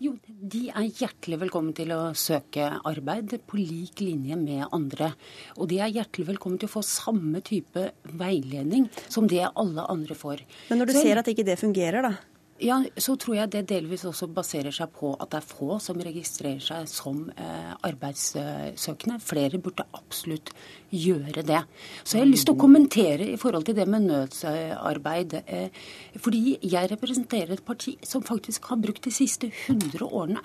Jo, 0.03 0.17
De 0.27 0.65
er 0.75 0.89
hjertelig 0.99 1.37
velkommen 1.44 1.75
til 1.79 1.93
å 1.94 2.00
søke 2.19 2.65
arbeid 2.89 3.37
på 3.47 3.61
lik 3.61 4.00
linje 4.03 4.35
med 4.41 4.65
andre. 4.75 5.12
Og 5.62 5.69
de 5.71 5.79
er 5.79 5.93
hjertelig 5.94 6.33
velkommen 6.33 6.59
til 6.59 6.67
å 6.67 6.73
få 6.73 6.83
samme 6.83 7.39
type 7.47 7.85
veiledning 8.19 8.89
som 9.06 9.29
det 9.31 9.44
alle 9.47 9.84
andre 9.93 10.17
får. 10.19 10.43
Men 10.72 10.82
når 10.82 10.91
du 10.91 10.94
Så, 10.96 11.05
ser 11.06 11.22
at 11.22 11.31
ikke 11.31 11.46
det 11.46 11.61
fungerer, 11.61 12.03
da? 12.03 12.17
Ja, 12.62 12.76
så 12.94 13.16
tror 13.19 13.34
jeg 13.34 13.50
det 13.50 13.64
delvis 13.72 14.04
også 14.06 14.28
baserer 14.31 14.70
seg 14.74 14.92
på 14.94 15.12
at 15.16 15.32
det 15.32 15.40
er 15.40 15.46
få 15.48 15.78
som 15.82 15.98
registrerer 15.98 16.62
seg 16.62 16.86
som 16.90 17.24
eh, 17.34 17.72
arbeidssøkende. 17.88 19.16
Flere 19.22 19.58
burde 19.62 19.86
absolutt 19.98 20.52
gjøre 20.94 21.42
det. 21.48 21.62
Så 22.04 22.19
jeg 22.19 22.22
har 22.22 22.31
lyst 22.31 22.46
til 22.46 22.54
å 22.54 22.60
kommentere 22.62 23.26
i 23.32 23.38
forhold 23.40 23.66
til 23.66 23.74
det 23.81 23.88
med 23.90 24.06
nødsarbeid. 24.06 25.40
Eh, 25.42 25.81
fordi 26.22 26.60
jeg 26.62 26.92
representerer 26.92 27.56
et 27.56 27.64
parti 27.66 27.96
som 28.06 28.22
faktisk 28.26 28.70
har 28.70 28.78
brukt 28.84 29.02
de 29.08 29.14
siste 29.14 29.50
100 29.50 30.06
årene 30.06 30.44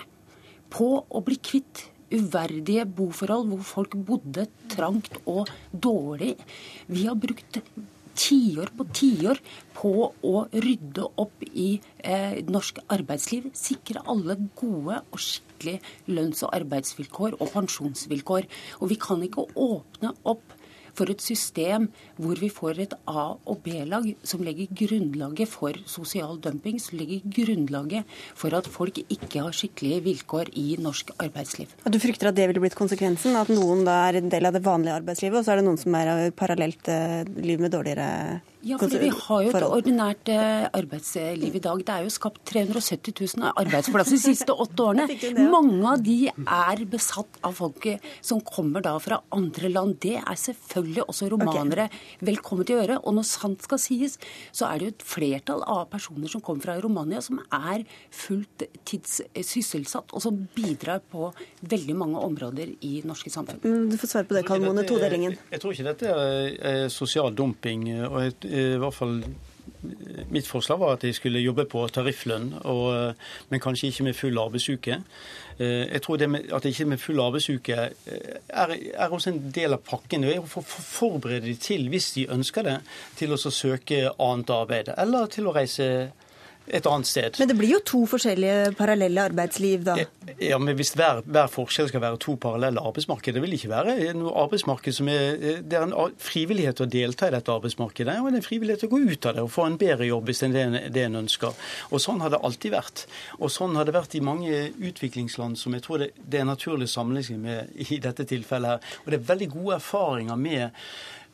på 0.74 0.90
å 0.98 1.22
bli 1.24 1.38
kvitt 1.38 1.86
uverdige 2.08 2.88
boforhold 2.98 3.52
hvor 3.52 3.68
folk 3.76 4.00
bodde 4.08 4.48
trangt 4.74 5.20
og 5.28 5.52
dårlig. 5.70 6.34
Vi 6.90 7.06
har 7.06 7.20
brukt 7.20 7.62
tiår 8.18 8.72
på 8.78 8.88
tiår 8.98 9.40
på 9.78 9.94
å 10.10 10.36
rydde 10.52 11.06
opp 11.22 11.46
i 11.54 11.70
eh, 12.02 12.40
norsk 12.50 12.82
arbeidsliv. 12.94 13.52
Sikre 13.58 14.04
alle 14.10 14.40
gode 14.58 15.02
og 15.04 15.22
skikkelige 15.22 16.14
lønns- 16.18 16.44
og 16.46 16.54
arbeidsvilkår 16.58 17.38
og 17.38 17.52
pensjonsvilkår. 17.54 18.50
Og 18.82 18.92
vi 18.92 19.00
kan 19.02 19.24
ikke 19.26 19.48
åpne 19.54 20.16
opp 20.28 20.57
for 20.98 21.12
et 21.14 21.22
system 21.24 21.88
hvor 22.18 22.40
vi 22.42 22.50
får 22.54 22.82
et 22.86 22.96
A- 23.08 23.38
og 23.38 23.62
B-lag 23.66 24.10
som 24.28 24.44
legger 24.46 24.72
grunnlaget 24.82 25.50
for 25.52 25.78
sosial 25.90 26.40
dumping, 26.42 26.80
som 26.82 26.98
legger 27.00 27.22
grunnlaget 27.38 28.18
for 28.38 28.56
at 28.58 28.70
folk 28.72 29.00
ikke 29.04 29.44
har 29.44 29.56
skikkelige 29.56 30.04
vilkår 30.08 30.52
i 30.58 30.68
norsk 30.82 31.14
arbeidsliv. 31.22 31.72
Du 31.86 32.00
frykter 32.02 32.32
at 32.32 32.38
det 32.38 32.50
ville 32.50 32.64
blitt 32.64 32.78
konsekvensen? 32.78 33.38
At 33.38 33.52
noen 33.54 33.86
da 33.88 34.00
er 34.08 34.22
en 34.22 34.32
del 34.34 34.50
av 34.50 34.58
det 34.58 34.66
vanlige 34.66 34.98
arbeidslivet, 35.02 35.40
og 35.40 35.46
så 35.46 35.54
er 35.54 35.62
det 35.62 35.68
noen 35.70 35.82
som 35.82 35.98
er 36.00 36.30
parallelt 36.38 36.92
eh, 36.92 37.24
liv 37.44 37.62
med 37.62 37.74
dårligere 37.76 38.42
ja, 38.68 38.78
for 38.80 38.92
Vi 38.92 39.10
har 39.14 39.44
jo 39.46 39.52
et 39.52 39.66
ordinært 39.66 40.30
eh, 40.32 40.66
arbeidsliv 40.76 41.56
i 41.58 41.62
dag. 41.64 41.84
Det 41.88 41.94
er 41.94 42.06
jo 42.06 42.14
skapt 42.14 42.42
370 42.50 43.14
000 43.38 43.52
arbeidsplasser 43.54 44.18
de 44.18 44.22
siste 44.22 44.54
åtte 44.54 44.84
årene. 44.84 45.06
Mange 45.52 45.94
av 45.94 46.04
de 46.04 46.18
er 46.32 46.84
besatt 46.90 47.40
av 47.48 47.56
folk 47.58 47.88
som 48.26 48.42
kommer 48.46 48.84
da 48.86 48.96
fra 49.04 49.22
andre 49.36 49.72
land. 49.72 49.98
Det 50.04 50.18
er 50.20 50.40
selvfølgelig 50.42 51.06
også 51.08 51.30
romanere 51.34 51.88
velkommen 52.26 52.68
til 52.68 52.78
å 52.78 52.82
gjøre. 52.82 53.00
Og 53.04 53.18
når 53.18 53.28
sant 53.30 53.64
skal 53.68 53.82
sies, 53.82 54.18
så 54.52 54.68
er 54.70 54.80
det 54.80 54.90
jo 54.90 54.96
et 54.96 55.08
flertall 55.14 55.64
av 55.64 55.86
personer 55.94 56.32
som 56.32 56.44
kommer 56.44 56.68
fra 56.68 56.78
Romania, 56.84 57.22
som 57.24 57.40
er 57.46 57.86
fullt 58.14 58.68
tids 58.88 59.22
sysselsatt, 59.48 60.12
og 60.14 60.24
som 60.24 60.40
bidrar 60.56 61.04
på 61.12 61.32
veldig 61.68 61.98
mange 61.98 62.22
områder 62.28 62.74
i 62.86 63.02
norske 63.08 63.32
samfunn. 63.34 63.62
Mm, 63.64 63.88
du 63.94 63.98
får 64.02 64.14
svare 64.14 64.30
på 64.30 64.38
det, 64.38 64.46
Kalmone, 64.48 64.86
todelingen. 64.88 65.38
Jeg 65.54 65.64
tror 65.64 65.76
ikke 65.76 65.90
dette 65.92 66.18
er 66.18 66.88
sosial 66.94 67.34
dumping. 67.38 67.88
og 68.08 68.20
et 68.26 68.48
i 68.58 68.82
hvert 68.82 68.98
fall 68.98 69.22
mitt 70.34 70.48
forslag 70.48 70.80
var 70.80 70.96
at 70.96 71.04
de 71.06 71.12
skulle 71.14 71.42
jobbe 71.44 71.68
på 71.70 71.84
tarifflønn, 71.94 72.50
og, 72.70 73.18
men 73.52 73.62
kanskje 73.62 73.92
ikke 73.92 74.06
med 74.08 74.18
full 74.18 74.40
arbeidsuke. 74.42 75.00
Jeg 75.60 76.02
tror 76.06 76.20
det 76.22 76.30
med, 76.30 76.52
at 76.54 76.66
ikke 76.66 76.86
med 76.86 77.02
full 77.02 77.20
arbeidsuke 77.22 77.76
er, 77.78 77.94
er 78.50 79.08
også 79.10 79.34
en 79.34 79.42
del 79.54 79.76
av 79.78 79.84
pakken. 79.86 80.26
og 80.30 80.48
For 80.50 80.64
å 80.64 80.86
forberede 80.88 81.46
de 81.48 81.56
til, 81.62 81.88
hvis 81.94 82.12
de 82.18 82.28
ønsker 82.34 82.68
det, 82.68 82.78
til 83.20 83.34
å 83.34 83.40
søke 83.42 84.08
annet 84.14 84.56
arbeid, 84.56 84.94
eller 84.98 85.30
til 85.34 85.50
å 85.50 85.56
reise 85.58 85.90
et 86.68 86.88
annet 86.90 87.08
sted. 87.08 87.38
Men 87.40 87.50
det 87.50 87.56
blir 87.58 87.72
jo 87.78 87.80
to 87.88 88.02
forskjellige 88.10 88.74
parallelle 88.78 89.24
arbeidsliv, 89.30 89.86
da? 89.88 89.96
Ja, 90.44 90.58
men 90.60 90.76
Hvis 90.78 90.94
hver, 90.98 91.22
hver 91.26 91.48
forskjell 91.52 91.90
skal 91.90 92.04
være 92.04 92.20
to 92.22 92.36
parallelle 92.42 92.82
arbeidsmarked, 92.84 93.34
det 93.34 93.44
vil 93.44 93.56
ikke 93.56 93.72
være 93.72 93.96
noe 94.18 94.34
arbeidsmarked 94.44 94.96
som 94.96 95.10
er 95.12 95.62
Det 95.64 95.78
er 95.78 95.86
en 95.86 96.16
frivillighet 96.22 96.84
å 96.84 96.90
delta 96.92 97.30
i 97.30 97.36
dette 97.36 97.54
arbeidsmarkedet, 97.54 98.18
og 98.20 98.30
det 98.30 98.38
er 98.38 98.42
en 98.42 98.48
frivillighet 98.50 98.88
å 98.88 98.92
gå 98.92 99.02
ut 99.08 99.30
av 99.30 99.38
det 99.38 99.46
og 99.46 99.52
få 99.54 99.68
en 99.68 99.80
bedre 99.80 100.10
jobb 100.10 100.28
hvis 100.28 100.44
det 100.44 100.64
er 100.64 100.78
det 100.94 101.06
en 101.08 101.22
ønsker. 101.24 101.68
Og 101.92 102.04
Sånn 102.08 102.22
har 102.24 102.32
det 102.32 102.44
alltid 102.44 102.72
vært. 102.72 103.06
Og 103.40 103.52
sånn 103.52 103.76
har 103.76 103.88
det 103.88 103.96
vært 103.96 104.16
i 104.16 104.24
mange 104.24 104.62
utviklingsland 104.78 105.58
som 105.60 105.76
jeg 105.76 105.84
tror 105.86 106.04
det, 106.04 106.12
det 106.18 106.42
er 106.42 106.48
naturlig 106.48 106.88
sammenligning 106.92 107.42
med 107.44 107.88
i 107.88 108.00
dette 108.04 108.28
tilfellet 108.28 108.78
her. 108.78 108.98
Og 109.04 109.12
det 109.12 109.20
er 109.20 109.30
veldig 109.32 109.50
gode 109.56 109.80
erfaringer 109.80 110.40
med 110.40 110.84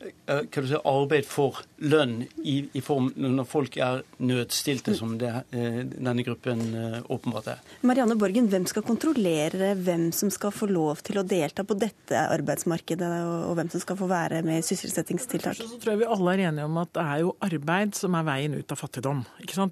si, 0.04 0.78
arbeid 0.84 1.26
for 1.28 1.62
lønn 1.84 2.22
i, 2.42 2.56
i, 2.72 2.82
form 2.84 3.10
når 3.16 3.46
folk 3.48 3.76
er 3.80 4.02
nødstilte, 4.24 4.94
som 4.96 5.16
det, 5.20 5.30
eh, 5.54 5.80
denne 5.84 6.24
gruppen 6.26 6.62
eh, 6.78 6.98
åpenbart 7.12 7.50
er. 7.54 7.62
Marianne 7.86 8.16
Borgen, 8.20 8.48
hvem 8.52 8.66
skal 8.70 8.84
kontrollere 8.86 9.72
hvem 9.78 10.10
som 10.16 10.30
skal 10.32 10.52
få 10.54 10.68
lov 10.70 11.02
til 11.06 11.20
å 11.20 11.26
delta 11.26 11.64
på 11.66 11.76
dette 11.78 12.24
arbeidsmarkedet, 12.36 13.10
og 13.48 13.56
hvem 13.58 13.70
som 13.72 13.82
skal 13.82 13.98
få 14.00 14.08
være 14.10 14.42
med 14.46 14.60
i 14.60 14.66
sysselsettingstiltak? 14.66 15.58
Så 15.60 15.80
tror 15.82 15.94
jeg 15.94 16.02
vi 16.04 16.10
alle 16.16 16.36
er 16.36 16.44
enige 16.50 16.68
om 16.68 16.80
at 16.82 16.92
det 16.96 17.04
er 17.04 17.22
jo 17.24 17.34
arbeid 17.44 17.98
som 17.98 18.18
er 18.18 18.28
veien 18.28 18.56
ut 18.58 18.74
av 18.74 18.80
fattigdom. 18.80 19.24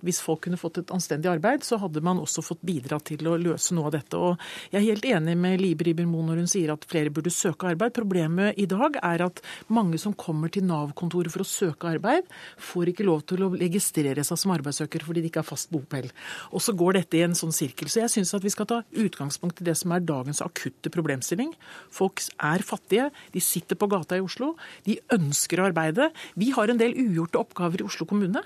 Hvis 0.03 0.23
folk 0.25 0.45
kunne 0.47 0.61
fått 0.61 0.83
et 0.83 0.95
anstendig 0.95 1.31
arbeid, 1.33 1.67
så 1.67 1.79
hadde 1.83 2.03
man 2.05 2.21
også 2.23 2.45
fått 2.45 2.62
bidra 2.67 2.99
til 3.05 3.27
å 3.29 3.39
løse 3.41 3.77
noe 3.77 3.91
av 3.91 3.97
dette. 3.97 4.19
Og 4.19 4.73
jeg 4.73 4.81
er 4.81 4.89
helt 4.89 5.09
enig 5.09 5.37
med 5.39 5.61
Libe 5.62 5.87
Ribermo 5.89 6.23
når 6.27 6.43
hun 6.43 6.51
sier 6.51 6.73
at 6.75 6.87
flere 6.89 7.12
burde 7.15 7.33
søke 7.33 7.71
arbeid. 7.73 7.95
Problemet 7.97 8.59
i 8.61 8.69
dag 8.71 8.99
er 9.03 9.27
at 9.29 9.43
mange 9.73 10.01
som 10.01 10.17
kommer 10.23 10.52
til 10.52 10.67
Nav-kontoret 10.69 11.33
for 11.33 11.45
å 11.45 11.49
søke 11.49 11.91
arbeid, 11.91 12.29
får 12.62 12.93
ikke 12.93 13.07
lov 13.07 13.25
til 13.31 13.45
å 13.45 13.50
registrere 13.52 14.25
seg 14.26 14.41
som 14.41 14.55
arbeidssøker 14.55 15.05
fordi 15.07 15.25
de 15.25 15.31
ikke 15.33 15.43
har 15.43 15.49
fast 15.49 15.73
bopel. 15.75 16.09
Og 16.55 16.62
så 16.64 16.75
går 16.79 17.00
dette 17.00 17.19
i 17.19 17.25
en 17.26 17.37
sånn 17.38 17.55
sirkel. 17.55 17.91
Så 17.91 18.02
jeg 18.05 18.14
syns 18.14 18.35
at 18.38 18.47
vi 18.47 18.52
skal 18.55 18.69
ta 18.71 18.83
utgangspunkt 19.05 19.62
i 19.62 19.69
det 19.69 19.76
som 19.81 19.95
er 19.95 20.05
dagens 20.07 20.43
akutte 20.45 20.93
problemstilling. 20.95 21.55
Folk 21.93 22.23
er 22.38 22.67
fattige, 22.67 23.11
de 23.35 23.43
sitter 23.43 23.79
på 23.79 23.91
gata 23.93 24.19
i 24.19 24.25
Oslo, 24.25 24.55
de 24.87 24.99
ønsker 25.14 25.61
å 25.61 25.69
arbeide. 25.71 26.11
Vi 26.38 26.52
har 26.57 26.71
en 26.71 26.81
del 26.81 26.97
ugjorte 26.99 27.41
oppgaver 27.43 27.83
i 27.83 27.88
Oslo 27.88 28.09
kommune. 28.09 28.45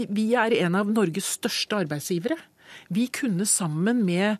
Vi 0.00 0.30
er 0.38 0.56
en 0.62 0.78
av 0.78 0.90
Norges 0.90 1.36
største 1.38 1.84
arbeidsgivere. 1.84 2.38
Vi 2.90 3.08
kunne 3.12 3.46
sammen 3.48 4.04
med 4.06 4.38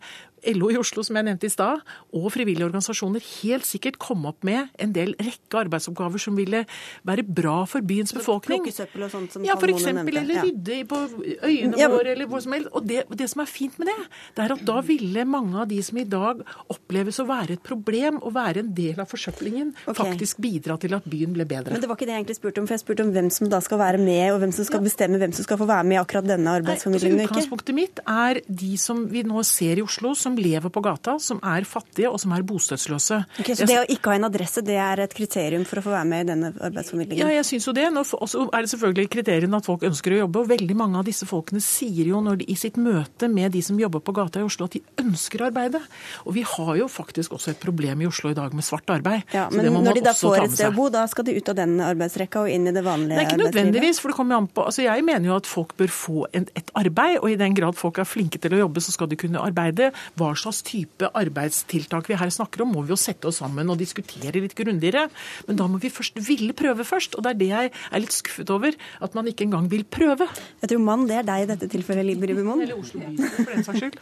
LO 0.55 0.71
i 0.73 0.77
Oslo, 0.79 1.03
som 1.05 1.17
jeg 1.19 1.27
nevnte 1.27 1.47
i 1.47 1.53
stad, 1.53 1.81
og 2.17 2.27
frivillige 2.33 2.67
organisasjoner 2.67 3.23
helt 3.41 3.67
sikkert 3.67 3.99
komme 4.01 4.31
opp 4.31 4.45
med 4.47 4.71
en 4.81 4.93
del 4.95 5.13
rekke 5.21 5.61
arbeidsoppgaver 5.65 6.21
som 6.21 6.37
ville 6.39 6.63
være 7.07 7.25
bra 7.25 7.61
for 7.69 7.85
byens 7.85 8.13
befolkning. 8.15 8.63
Plukke 8.65 8.75
søppel 8.75 9.05
og 9.07 9.13
sånt 9.13 9.35
som 9.35 9.45
Ja, 9.45 9.55
eksempel, 9.55 10.17
eller 10.21 10.43
rydde 10.45 10.81
på 10.89 10.99
øyene 11.47 11.79
ja. 11.79 11.89
våre, 11.91 12.15
eller 12.15 12.29
hvor 12.29 12.43
som 12.43 12.55
helst. 12.57 12.71
Og 12.75 12.85
det, 12.87 13.05
det, 13.09 13.29
som 13.31 13.43
er 13.43 13.49
fint 13.49 13.77
med 13.79 13.91
det, 13.91 13.97
det 14.35 14.45
er 14.45 14.55
at 14.57 14.65
da 14.67 14.81
ville 14.85 15.25
mange 15.29 15.61
av 15.61 15.69
de 15.69 15.79
som 15.85 15.99
i 16.01 16.05
dag 16.09 16.41
oppleves 16.73 17.21
å 17.21 17.27
være 17.29 17.57
et 17.57 17.63
problem, 17.65 18.19
og 18.21 18.35
være 18.35 18.65
en 18.65 18.73
del 18.75 18.99
av 19.01 19.09
forsøplingen, 19.11 19.71
okay. 19.85 19.99
faktisk 20.01 20.41
bidra 20.43 20.77
til 20.81 20.95
at 20.97 21.07
byen 21.09 21.35
ble 21.35 21.47
bedre. 21.47 21.73
Men 21.73 21.83
det 21.83 21.89
var 21.89 21.99
ikke 21.99 22.09
det 22.09 22.15
jeg 22.15 22.23
egentlig 22.25 22.39
spurte 22.39 22.63
om, 22.63 22.67
for 22.67 22.77
jeg 22.77 22.83
spurte 22.83 23.05
om 23.05 23.13
hvem 23.15 23.29
som 23.33 23.49
da 23.51 23.61
skal 23.63 23.81
være 23.81 24.01
med, 24.01 24.25
og 24.33 24.41
hvem 24.43 24.53
som 24.55 24.67
skal 24.67 24.83
bestemme 24.85 25.21
hvem 25.21 25.33
som 25.35 25.45
skal 25.45 25.59
få 25.61 25.67
være 25.69 25.87
med 25.87 25.97
i 25.97 26.01
akkurat 26.01 26.27
denne 26.27 26.55
arbeidsformidlingen. 26.61 27.25
Utgangspunktet 27.29 27.77
mitt 27.77 28.01
er 28.09 28.41
de 28.47 28.71
som 28.81 29.03
vi 29.11 29.23
nå 29.27 29.43
ser 29.47 29.81
i 29.81 29.85
Oslo, 29.85 30.13
som 30.17 30.30
som 30.31 30.39
lever 30.39 30.71
på 30.71 30.81
gata, 30.83 31.17
som 31.19 31.39
er 31.43 31.65
fattige 31.67 32.09
og 32.11 32.19
som 32.21 32.33
er 32.35 32.45
bostedsløse. 32.47 33.21
Okay, 33.41 33.55
så 33.57 33.67
det 33.67 33.77
å 33.81 33.85
ikke 33.91 34.13
ha 34.13 34.19
en 34.19 34.27
adresse, 34.29 34.63
det 34.65 34.77
er 34.79 35.03
et 35.03 35.13
kriterium 35.15 35.65
for 35.67 35.81
å 35.81 35.85
få 35.85 35.93
være 35.93 36.07
med 36.07 36.23
i 36.23 36.29
denne 36.31 36.51
arbeidsformidlingen? 36.55 37.21
Ja, 37.21 37.31
jeg 37.35 37.47
syns 37.47 37.67
jo 37.67 37.75
det. 37.75 37.87
Og 37.91 38.29
så 38.29 38.45
er 38.47 38.63
det 38.63 38.71
selvfølgelig 38.71 39.07
kriteriene 39.11 39.59
at 39.59 39.67
folk 39.67 39.83
ønsker 39.87 40.15
å 40.15 40.21
jobbe. 40.23 40.43
Og 40.43 40.51
veldig 40.51 40.77
mange 40.79 40.99
av 41.01 41.07
disse 41.07 41.27
folkene 41.29 41.61
sier 41.63 42.11
jo 42.11 42.21
de, 42.31 42.47
i 42.47 42.57
sitt 42.59 42.79
møte 42.79 43.27
med 43.31 43.51
de 43.55 43.63
som 43.65 43.79
jobber 43.79 44.03
på 44.05 44.15
gata 44.15 44.41
i 44.41 44.47
Oslo, 44.47 44.69
at 44.69 44.77
de 44.77 44.83
ønsker 45.03 45.43
å 45.43 45.49
arbeide. 45.49 45.81
Og 46.25 46.35
vi 46.37 46.45
har 46.47 46.73
jo 46.79 46.87
faktisk 46.91 47.35
også 47.37 47.53
et 47.55 47.61
problem 47.61 48.03
i 48.05 48.09
Oslo 48.09 48.31
i 48.31 48.37
dag 48.37 48.53
med 48.55 48.65
svart 48.65 48.89
arbeid. 48.93 49.25
Ja, 49.35 49.47
men 49.51 49.71
når 49.73 49.99
de 49.99 50.05
da 50.05 50.15
får 50.17 50.45
et 50.45 50.55
sted 50.55 50.71
å 50.71 50.75
bo, 50.77 50.87
da 50.93 51.03
skal 51.11 51.27
de 51.27 51.35
ut 51.37 51.51
av 51.51 51.57
den 51.59 51.77
arbeidsrekka 51.83 52.45
og 52.45 52.53
inn 52.53 52.69
i 52.69 52.75
det 52.75 52.85
vanlige 52.85 53.17
arbeidslivet? 53.17 53.17
Nei, 53.17 53.27
ikke 53.27 53.41
nødvendigvis, 53.43 54.01
for 54.01 54.13
det 54.13 54.19
kommer 54.19 54.39
an 54.39 54.49
på 54.51 54.65
altså 54.67 54.85
Jeg 54.85 55.03
mener 55.07 55.31
jo 55.31 55.37
at 55.39 55.49
folk 55.49 55.75
bør 55.79 55.91
få 55.93 56.25
et 56.37 56.71
arbeid, 56.77 57.19
og 57.21 57.29
i 57.31 57.37
den 57.39 57.57
grad 57.57 57.77
folk 57.79 57.99
er 58.01 58.07
flinke 58.07 58.39
til 58.41 58.55
å 58.55 58.63
jobbe, 58.63 58.83
så 58.83 58.93
skal 58.93 59.09
de 59.11 59.19
kunne 59.19 59.41
arbeide. 59.41 59.91
Hva 60.21 60.31
slags 60.37 60.61
type 60.67 61.09
arbeidstiltak 61.17 62.09
vi 62.11 62.17
her 62.19 62.29
snakker 62.33 62.61
om, 62.65 62.75
må 62.75 62.83
vi 62.85 62.93
jo 62.93 62.99
sette 62.99 63.29
oss 63.29 63.41
sammen 63.41 63.71
og 63.73 63.79
diskutere 63.81 64.43
litt 64.43 64.53
grundigere. 64.57 65.07
Men 65.47 65.57
da 65.57 65.67
må 65.71 65.79
vi 65.81 65.89
først 65.93 66.19
ville 66.27 66.53
prøve 66.57 66.85
først. 66.85 67.17
Og 67.17 67.25
det 67.25 67.33
er 67.33 67.39
det 67.39 67.49
jeg 67.51 67.71
er 67.73 68.03
litt 68.03 68.15
skuffet 68.15 68.53
over, 68.53 68.77
at 69.01 69.17
man 69.17 69.29
ikke 69.31 69.47
engang 69.47 69.69
vil 69.71 69.83
prøve. 69.89 70.27
Jeg 70.61 70.71
tror 70.71 70.83
mann, 70.85 71.07
det 71.09 71.17
er 71.21 71.27
deg 71.27 71.45
i 71.45 71.49
dette 71.49 71.69
tilfellet, 71.71 72.05
Liber 72.05 72.33
Ibimon. 72.35 72.61
Eller 72.61 72.77
Oslo 72.77 73.01
by, 73.01 73.17
for 73.17 73.53
den 73.55 73.65
saks 73.65 73.81
skyld. 73.81 73.99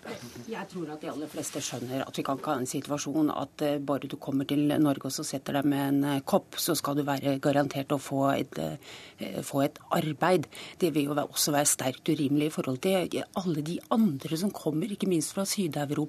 Jeg 0.50 0.68
tror 0.74 0.94
at 0.96 1.04
de 1.04 1.12
aller 1.14 1.32
fleste 1.32 1.64
skjønner 1.64 2.04
at 2.04 2.20
vi 2.20 2.26
kan 2.26 2.40
ikke 2.40 2.54
ha 2.54 2.62
en 2.62 2.70
situasjon 2.70 3.32
at 3.34 3.64
eh, 3.66 3.78
bare 3.80 4.10
du 4.10 4.18
kommer 4.22 4.48
til 4.50 4.66
Norge 4.82 5.10
og 5.10 5.14
så 5.14 5.26
setter 5.28 5.60
deg 5.60 5.70
med 5.70 5.84
en 5.86 6.00
eh, 6.16 6.22
kopp, 6.28 6.58
så 6.60 6.76
skal 6.78 6.98
du 6.98 7.04
være 7.08 7.38
garantert 7.44 7.94
å 7.96 8.00
få 8.02 8.24
et, 8.34 8.60
eh, 8.60 9.40
få 9.46 9.64
et 9.66 9.80
arbeid. 9.96 10.50
Det 10.82 10.92
vil 10.96 11.10
jo 11.10 11.18
også 11.22 11.54
være 11.56 11.70
sterkt 11.70 12.10
urimelig 12.10 12.50
i 12.50 12.54
forhold 12.54 12.82
til 12.84 13.20
alle 13.40 13.64
de 13.66 13.78
andre 13.94 14.40
som 14.40 14.52
kommer, 14.56 14.90
ikke 14.90 15.10
minst 15.10 15.36
fra 15.36 15.46
Syd-Europa. 15.48 16.09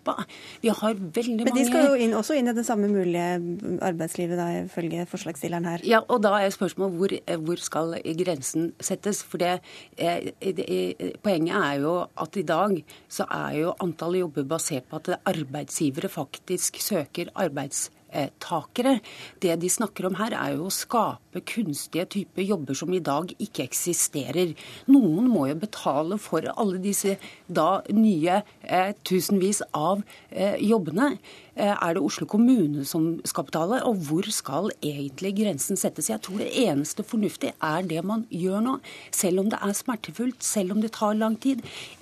Vi 0.62 0.72
har 0.72 0.96
veldig 0.96 1.44
mange 1.44 1.50
Men 1.50 1.58
de 1.58 1.66
skal 1.68 1.86
jo 1.88 1.98
inn, 2.00 2.14
også 2.16 2.36
inn 2.38 2.50
i 2.50 2.56
det 2.56 2.64
samme 2.66 2.88
mulige 2.90 3.28
arbeidslivet, 3.86 4.38
da, 4.40 4.48
ifølge 4.64 5.06
forslagsstilleren 5.10 5.68
her. 5.68 5.84
Ja, 5.88 6.02
og 6.08 6.22
da 6.24 6.34
er 6.40 6.54
spørsmålet 6.54 6.98
hvor, 7.00 7.16
hvor 7.46 7.62
skal 7.62 7.94
grensen 8.22 8.72
settes? 8.80 9.22
For 9.26 9.42
det, 9.42 9.58
eh, 9.98 10.32
det, 10.40 10.66
poenget 11.24 11.56
er 11.56 11.80
jo 11.84 11.94
at 12.20 12.40
i 12.40 12.46
dag 12.46 12.76
så 13.08 13.28
er 13.30 13.60
jo 13.60 13.76
antallet 13.80 14.24
jobber 14.24 14.48
basert 14.56 14.90
på 14.90 15.00
at 15.00 15.14
arbeidsgivere 15.30 16.10
faktisk 16.12 16.80
søker 16.82 17.32
arbeidskraft 17.34 17.99
arbeidstakere. 18.10 19.00
Det 19.40 19.60
de 19.60 19.68
snakker 19.70 20.06
om 20.06 20.14
her, 20.18 20.32
er 20.32 20.56
jo 20.56 20.68
å 20.68 20.74
skape 20.74 21.42
kunstige 21.46 22.06
typer 22.06 22.42
jobber 22.42 22.74
som 22.74 22.92
i 22.92 23.00
dag 23.00 23.32
ikke 23.38 23.64
eksisterer. 23.64 24.54
Noen 24.86 25.28
må 25.30 25.46
jo 25.48 25.58
betale 25.60 26.18
for 26.18 26.42
alle 26.56 26.78
disse 26.78 27.18
da 27.48 27.82
nye 27.92 28.42
eh, 28.62 28.92
tusenvis 29.04 29.62
av 29.72 30.02
eh, 30.30 30.58
jobbene. 30.60 31.18
Eh, 31.60 31.76
er 31.76 31.94
det 31.96 32.02
Oslo 32.02 32.24
kommune 32.30 32.86
som 32.88 33.18
skal 33.28 33.44
betale, 33.44 33.82
og 33.84 33.98
hvor 34.08 34.24
skal 34.32 34.70
egentlig 34.80 35.34
grensen 35.42 35.76
settes? 35.76 36.08
Jeg 36.08 36.22
tror 36.24 36.40
det 36.40 36.48
eneste 36.56 37.04
fornuftige 37.04 37.52
er 37.60 37.84
det 37.84 38.00
man 38.06 38.24
gjør 38.32 38.62
nå, 38.64 38.76
selv 39.12 39.42
om 39.42 39.50
det 39.52 39.58
er 39.60 39.74
smertefullt, 39.76 40.40
selv 40.44 40.72
om 40.72 40.80
det 40.80 40.92
tar 40.96 41.18
lang 41.18 41.36
tid. 41.40 41.60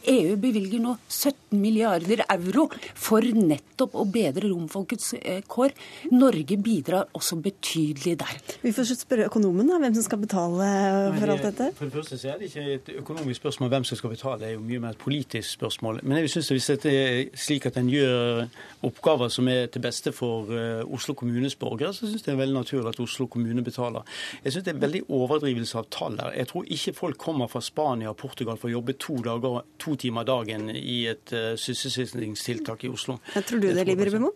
EU 0.08 0.36
bevilger 0.38 0.82
nå 0.84 0.94
17 1.08 1.58
milliarder 1.58 2.22
euro 2.28 2.68
for 2.94 3.24
nettopp 3.24 3.96
å 3.98 4.04
bedre 4.06 4.52
romfolkets 4.52 5.14
eh, 5.18 5.42
kår. 5.48 5.74
Norge 6.14 6.58
bidrar 6.62 7.10
også 7.18 7.40
betydelig 7.42 8.14
der. 8.22 8.38
Vi 8.62 8.72
får 8.76 8.92
spørre 8.94 9.26
økonomen 9.26 9.66
da, 9.72 9.80
hvem 9.82 9.98
som 9.98 10.06
skal 10.06 10.22
betale 10.22 10.70
for 11.18 11.34
alt 11.34 11.48
dette? 11.48 11.70
For 11.80 11.90
det 11.90 11.98
første 11.98 12.20
så 12.20 12.32
er 12.34 12.38
det 12.38 12.52
ikke 12.52 12.68
et 12.76 12.92
økonomisk 13.02 13.42
spørsmål 13.42 13.74
hvem 13.74 13.88
som 13.90 13.98
skal 13.98 14.14
betale, 14.14 14.38
det 14.44 14.52
er 14.52 14.56
jo 14.56 14.62
mye 14.62 14.84
mer 14.86 14.94
et 14.94 15.02
politisk 15.02 15.58
spørsmål. 15.58 16.00
Men 16.04 16.22
jeg 16.22 16.36
synes 16.36 16.54
hvis 16.54 16.70
det 16.84 16.94
er 16.94 17.36
slik 17.38 17.66
at 17.66 17.78
en 17.80 17.90
gjør 17.90 18.46
oppgaver 18.86 19.32
som 19.32 19.47
er 19.52 19.68
til 19.72 19.84
beste 19.84 20.12
for 20.14 20.50
uh, 20.52 20.94
Oslo 20.94 21.14
kommunes 21.18 21.56
borgere, 21.58 21.92
så 21.94 22.06
syns 22.06 22.22
jeg 22.22 22.28
det 22.28 22.34
er 22.36 22.40
veldig 22.42 22.58
naturlig 22.58 22.92
at 22.92 23.00
Oslo 23.04 23.28
kommune 23.30 23.64
betaler. 23.64 24.06
Jeg 24.44 24.54
syns 24.54 24.66
det 24.68 24.74
er 24.74 24.82
veldig 24.82 25.04
overdrivelse 25.08 25.78
av 25.80 25.88
tall 25.94 26.18
her. 26.22 26.34
Jeg 26.38 26.50
tror 26.52 26.68
ikke 26.78 26.96
folk 26.96 27.20
kommer 27.28 27.50
fra 27.52 27.62
Spania 27.64 28.12
og 28.12 28.18
Portugal 28.20 28.60
for 28.60 28.70
å 28.70 28.76
jobbe 28.78 28.98
to, 29.00 29.20
dager, 29.24 29.62
to 29.78 29.96
timer 30.00 30.28
dagen 30.28 30.68
i 30.74 31.00
et 31.12 31.34
uh, 31.36 31.54
sysselsettingstiltak 31.58 32.84
i 32.84 32.92
Oslo. 32.92 33.20
Jeg 33.34 33.48
tror 33.48 33.64
du 33.64 33.70
det, 33.70 33.88
Liber 33.88 34.14
Bemo? 34.14 34.34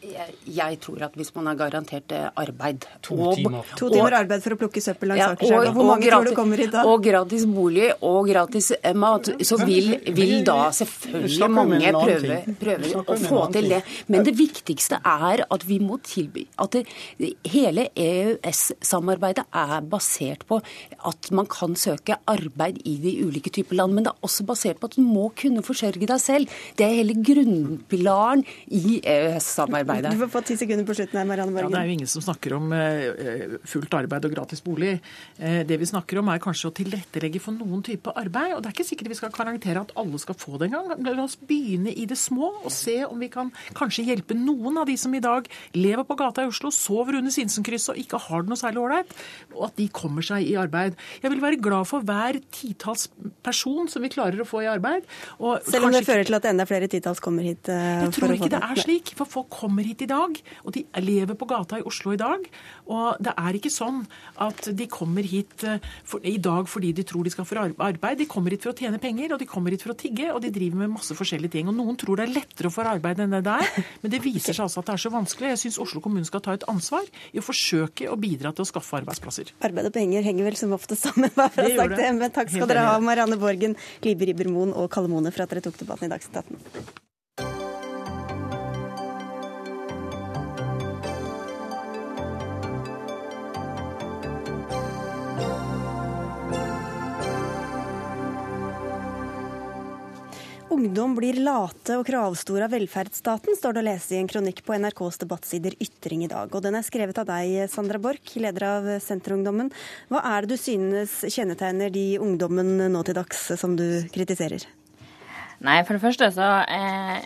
Jeg 0.00 0.78
tror 0.80 1.02
at 1.04 1.16
hvis 1.18 1.28
man 1.34 1.50
er 1.50 1.56
garantert 1.60 2.12
eh, 2.16 2.28
arbeid 2.40 2.86
To 3.04 3.34
timer, 3.36 3.66
to 3.76 3.90
timer 3.92 4.14
arbeid 4.16 4.40
for 4.40 4.56
å 4.56 4.58
plukke 4.62 4.80
søppel 4.80 5.10
langs 5.12 5.20
ja, 5.20 5.26
Akerselva. 5.34 5.74
Hvor 5.76 5.88
mange 5.90 6.06
gratis, 6.06 6.14
tror 6.16 6.30
du 6.30 6.38
kommer 6.38 6.62
hit 6.62 6.72
da? 6.72 6.84
Og 6.88 7.02
gratis 7.04 7.44
bolig 7.44 7.90
og 8.08 8.30
gratis 8.30 8.70
eh, 8.78 8.96
mat. 8.96 9.28
Så 9.44 9.58
vil, 9.60 9.90
vil 10.16 10.32
da 10.46 10.70
selvfølgelig 10.78 11.50
mange 11.52 11.92
prøve, 11.92 12.38
prøve 12.62 13.02
å 13.02 13.18
få 13.26 13.42
til 13.52 13.68
det. 13.74 13.82
Men 14.08 14.24
det 14.24 14.34
viktigste 14.38 15.02
er 15.04 15.44
at 15.44 15.68
vi 15.68 15.76
må 15.84 16.00
tilby 16.06 16.46
at 16.64 16.78
det, 16.78 17.34
hele 17.52 17.90
EØS-samarbeidet 17.92 19.44
er 19.52 19.84
basert 19.84 20.46
på 20.48 20.62
at 21.10 21.30
man 21.36 21.50
kan 21.50 21.76
søke 21.76 22.16
arbeid 22.30 22.80
i 22.88 22.96
de 23.04 23.18
ulike 23.26 23.52
typer 23.52 23.82
land. 23.82 23.98
Men 23.98 24.08
det 24.08 24.14
er 24.14 24.30
også 24.30 24.48
basert 24.48 24.80
på 24.80 24.88
at 24.88 24.96
du 24.96 25.04
må 25.04 25.28
kunne 25.36 25.60
forsørge 25.66 26.08
deg 26.08 26.24
selv. 26.24 26.58
Det 26.80 26.88
er 26.88 26.96
hele 27.02 27.20
grunnpilaren 27.20 28.48
i 28.72 29.02
EØS-samarbeidet 29.04 29.89
arbeidet. 29.90 30.14
Du 30.14 30.22
får 30.24 30.32
få 30.32 30.42
ti 30.48 30.56
sekunder 30.60 30.86
på 30.88 30.96
slutten 30.98 31.20
her, 31.20 31.28
Marianne 31.28 31.54
Borgen. 31.54 31.70
Ja, 31.70 31.76
det 31.76 31.82
er 31.82 31.90
jo 31.90 31.96
ingen 31.98 32.10
som 32.10 32.24
snakker 32.24 32.56
om 32.56 32.72
uh, 32.74 33.56
fullt 33.68 33.96
arbeid 34.00 34.28
og 34.28 34.34
gratis 34.36 34.64
bolig. 34.64 34.96
Uh, 35.40 35.60
det 35.68 35.80
vi 35.80 35.90
snakker 35.90 36.22
om 36.22 36.30
er 36.32 36.42
kanskje 36.42 36.70
å 36.70 36.74
tilrettelegge 36.80 37.42
for 37.42 37.56
noen 37.56 37.84
type 37.86 38.14
arbeid. 38.14 38.54
Og 38.56 38.62
det 38.62 38.70
er 38.70 38.76
ikke 38.76 38.88
sikkert 38.90 39.12
vi 39.12 39.20
skal 39.20 39.34
karaktere 39.34 39.84
at 39.84 39.94
alle 40.00 40.20
skal 40.22 40.38
få 40.40 40.60
det 40.60 40.70
engang. 40.70 40.92
La 41.10 41.26
oss 41.26 41.36
begynne 41.36 41.92
i 41.92 42.06
det 42.08 42.18
små 42.18 42.52
og 42.60 42.70
se 42.74 43.00
om 43.06 43.20
vi 43.20 43.30
kan 43.32 43.52
kanskje 43.76 44.06
hjelpe 44.08 44.36
noen 44.38 44.80
av 44.80 44.88
de 44.90 44.96
som 45.00 45.14
i 45.14 45.22
dag 45.22 45.48
lever 45.76 46.06
på 46.06 46.16
gata 46.18 46.44
i 46.44 46.50
Oslo, 46.50 46.72
sover 46.74 47.18
under 47.20 47.34
Sinsenkrysset 47.34 47.94
og 47.94 48.00
ikke 48.00 48.20
har 48.26 48.44
det 48.44 48.52
noe 48.52 48.60
særlig 48.60 48.82
ålreit, 48.82 49.14
og 49.54 49.66
at 49.68 49.76
de 49.80 49.86
kommer 49.94 50.24
seg 50.26 50.46
i 50.46 50.56
arbeid. 50.60 50.98
Jeg 51.22 51.32
vil 51.32 51.42
være 51.42 51.60
glad 51.62 51.88
for 51.90 52.06
hver 52.06 52.40
titalls 52.54 53.08
person 53.44 53.88
som 53.90 54.04
vi 54.04 54.12
klarer 54.12 54.42
å 54.42 54.48
få 54.48 54.64
i 54.64 54.70
arbeid. 54.70 55.06
Selv 55.68 55.88
om 55.88 55.94
det 55.94 56.04
fører 56.06 56.28
til 56.28 56.38
at 56.38 56.48
enda 56.50 56.66
flere 56.68 56.88
titalls 56.90 57.22
kommer 57.22 57.46
hit? 57.46 57.68
Uh, 57.70 58.06
jeg 58.06 58.14
tror 58.16 58.34
ikke 58.36 58.50
det 58.52 58.62
er 58.62 58.82
slik. 58.84 59.12
For 59.18 59.28
folk 59.28 59.50
kommer 59.52 59.79
hit 59.86 60.04
i 60.04 60.10
dag, 60.10 60.36
og 60.64 60.74
de 60.76 60.84
lever 61.02 61.38
på 61.38 61.48
gata 61.50 61.80
i 61.80 61.86
Oslo 61.86 62.14
i 62.14 62.20
dag. 62.20 62.46
Og 62.90 63.20
det 63.22 63.34
er 63.36 63.58
ikke 63.58 63.72
sånn 63.72 64.02
at 64.40 64.70
de 64.76 64.86
kommer 64.90 65.26
hit 65.26 65.64
uh, 65.66 65.78
for, 66.04 66.22
i 66.26 66.38
dag 66.42 66.68
fordi 66.70 66.92
de 66.96 67.04
tror 67.06 67.26
de 67.26 67.32
skal 67.34 67.48
få 67.48 67.58
arbeid. 67.60 68.20
De 68.20 68.28
kommer 68.30 68.54
hit 68.54 68.64
for 68.66 68.74
å 68.74 68.78
tjene 68.78 69.00
penger, 69.02 69.34
og 69.34 69.42
de 69.42 69.48
kommer 69.48 69.74
hit 69.74 69.84
for 69.84 69.94
å 69.94 69.98
tigge, 69.98 70.30
og 70.34 70.42
de 70.44 70.52
driver 70.54 70.82
med 70.84 70.94
masse 70.96 71.16
forskjellige 71.16 71.56
ting. 71.56 71.70
Og 71.70 71.76
noen 71.76 71.98
tror 72.00 72.20
det 72.20 72.28
er 72.28 72.34
lettere 72.40 72.70
å 72.70 72.74
få 72.74 72.86
arbeid 72.86 73.22
enn 73.22 73.36
det 73.36 73.42
det 73.46 73.56
er, 73.64 73.90
men 74.02 74.14
det 74.14 74.22
viser 74.24 74.56
seg 74.56 74.66
altså 74.66 74.82
at 74.82 74.90
det 74.90 74.96
er 74.96 75.04
så 75.04 75.14
vanskelig. 75.14 75.52
Jeg 75.54 75.62
syns 75.64 75.80
Oslo 75.82 76.02
kommune 76.04 76.28
skal 76.28 76.44
ta 76.44 76.56
et 76.56 76.66
ansvar 76.70 77.06
i 77.32 77.40
å 77.40 77.44
forsøke 77.44 78.10
å 78.10 78.18
bidra 78.20 78.54
til 78.54 78.66
å 78.66 78.70
skaffe 78.70 79.00
arbeidsplasser. 79.00 79.54
Arbeid 79.66 79.90
og 79.90 79.96
penger 79.96 80.26
henger 80.26 80.48
vel 80.50 80.58
som 80.60 80.74
ofte 80.76 80.98
sammen, 80.98 81.32
bare 81.38 81.52
for 81.54 81.66
å 81.66 81.76
sagt 81.76 81.98
det. 82.00 82.10
Men 82.20 82.34
takk 82.34 82.52
skal 82.52 82.70
dere 82.70 82.88
ha, 82.88 82.96
Marianne 83.04 83.38
Borgen, 83.40 83.76
Libe 84.06 84.30
Ribermoen 84.30 84.74
og 84.76 84.90
Kalle 84.92 85.12
Mone, 85.12 85.34
for 85.34 85.46
at 85.46 85.54
dere 85.54 85.64
tok 85.68 85.78
debatten 85.80 86.10
i 86.10 86.12
Dagsnytt 86.12 86.42
18. 86.44 87.09
Ungdom 100.70 101.16
blir 101.16 101.34
late 101.42 101.96
og 101.98 102.04
kravstore 102.06 102.68
av 102.68 102.70
velferdsstaten, 102.70 103.56
står 103.58 103.74
det 103.74 103.80
å 103.82 103.86
lese 103.88 104.14
i 104.14 104.20
en 104.20 104.28
kronikk 104.30 104.60
på 104.62 104.76
NRKs 104.78 105.18
debattsider 105.18 105.74
Ytring 105.82 106.22
i 106.22 106.28
dag. 106.30 106.46
Og 106.54 106.62
den 106.62 106.78
er 106.78 106.86
skrevet 106.86 107.18
av 107.18 107.26
deg, 107.26 107.64
Sandra 107.72 107.98
Borch, 107.98 108.36
leder 108.38 108.68
av 108.68 108.86
Senterungdommen. 109.02 109.72
Hva 110.14 110.22
er 110.30 110.46
det 110.46 110.54
du 110.54 110.62
synes 110.62 111.24
kjennetegner 111.26 111.90
de 111.90 112.04
ungdommen 112.22 112.86
nå 112.94 113.02
til 113.02 113.18
dags 113.18 113.48
som 113.58 113.74
du 113.74 114.04
kritiserer? 114.14 114.62
Nei, 115.60 115.82
for 115.84 115.96
det 115.98 116.00
første 116.00 116.30
så 116.32 116.46
eh, 116.72 117.18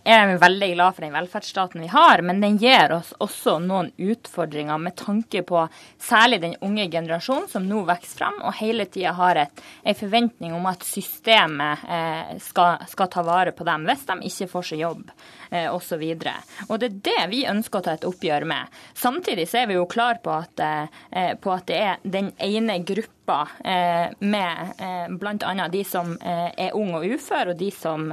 er 0.00 0.30
jeg 0.30 0.38
veldig 0.40 0.68
glad 0.70 0.96
for 0.96 1.04
den 1.04 1.12
velferdsstaten 1.12 1.82
vi 1.84 1.90
har, 1.92 2.22
men 2.24 2.38
den 2.40 2.56
gir 2.56 2.94
oss 2.96 3.10
også 3.20 3.58
noen 3.60 3.90
utfordringer 4.00 4.80
med 4.80 4.96
tanke 4.96 5.42
på 5.44 5.66
særlig 6.00 6.38
den 6.40 6.54
unge 6.64 6.86
generasjonen 6.88 7.50
som 7.52 7.66
nå 7.68 7.82
vokser 7.84 8.22
fram 8.22 8.38
og 8.40 8.56
hele 8.62 8.86
tida 8.88 9.12
har 9.18 9.42
en 9.42 9.98
forventning 9.98 10.54
om 10.56 10.64
at 10.70 10.86
systemet 10.88 11.84
eh, 11.84 12.32
skal, 12.40 12.86
skal, 12.88 13.10
ta 13.12 13.24
vare 13.26 13.52
på 13.52 13.66
dem 13.68 13.84
hvis 13.90 14.06
de 14.08 14.16
ikke 14.30 14.48
får 14.54 14.68
seg 14.70 14.80
jobb 14.86 15.12
eh, 15.50 15.68
osv. 15.68 16.06
Og 16.70 16.80
det 16.80 16.88
er 16.88 16.96
det 17.10 17.26
vi 17.34 17.42
ønsker 17.50 17.82
å 17.82 17.84
ta 17.84 17.98
et 17.98 18.08
oppgjør 18.08 18.48
med. 18.48 18.72
Samtidig 18.96 19.44
så 19.50 19.60
er 19.60 19.68
vi 19.68 19.76
jo 19.76 19.84
klar 19.84 20.22
på 20.24 20.32
at, 20.32 20.64
på 21.44 21.52
at 21.52 21.68
det 21.68 21.82
er 21.90 22.00
den 22.08 22.32
ene 22.40 22.80
gruppa 22.88 23.15
eh, 23.32 24.12
med 24.18 24.72
eh, 24.78 25.16
bl.a. 25.18 25.68
de 25.72 25.82
som 25.84 26.14
eh, 26.20 26.50
er 26.66 26.76
unge 26.76 27.00
og 27.00 27.16
uføre, 27.16 27.52
og 27.52 27.60
de 27.60 27.70
som 27.74 28.12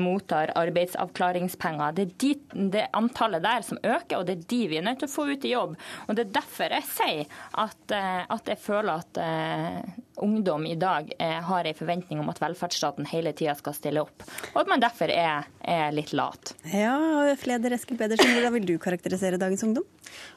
mottar 0.00 0.52
arbeidsavklaringspenger. 0.56 1.94
Det 1.96 2.04
er 2.06 2.14
de, 2.22 2.32
det 2.72 2.86
antallet 2.96 3.44
der 3.44 3.64
som 3.66 3.80
øker, 3.82 4.18
og 4.18 4.26
det 4.28 4.36
er 4.36 4.48
de 4.50 4.60
vi 4.70 4.78
er 4.80 4.86
nødt 4.86 5.02
til 5.02 5.10
å 5.10 5.14
få 5.14 5.26
ut 5.30 5.44
i 5.44 5.52
jobb. 5.52 5.76
Og 6.06 6.16
Det 6.16 6.26
er 6.26 6.34
derfor 6.38 6.76
jeg 6.76 6.88
sier 6.88 7.38
at, 7.64 7.96
at 8.32 8.50
jeg 8.52 8.60
føler 8.62 9.04
at 9.04 9.20
ungdom 10.22 10.66
i 10.66 10.74
dag 10.80 11.12
eh, 11.18 11.40
har 11.48 11.64
en 11.64 11.78
forventning 11.78 12.20
om 12.20 12.30
at 12.32 12.40
velferdsstaten 12.42 13.08
hele 13.10 13.32
tida 13.36 13.54
skal 13.58 13.76
stille 13.76 14.04
opp, 14.04 14.24
og 14.54 14.62
at 14.62 14.70
man 14.70 14.82
derfor 14.82 15.12
er, 15.12 15.48
er 15.60 15.92
litt 15.94 16.14
lat. 16.16 16.54
Ja, 16.72 16.96
Fleder 17.40 17.76
Eskil 17.76 17.98
Pedersen, 18.00 18.32
hvordan 18.34 18.56
vil 18.56 18.68
du 18.72 18.76
karakterisere 18.82 19.40
dagens 19.40 19.64
ungdom? 19.66 19.86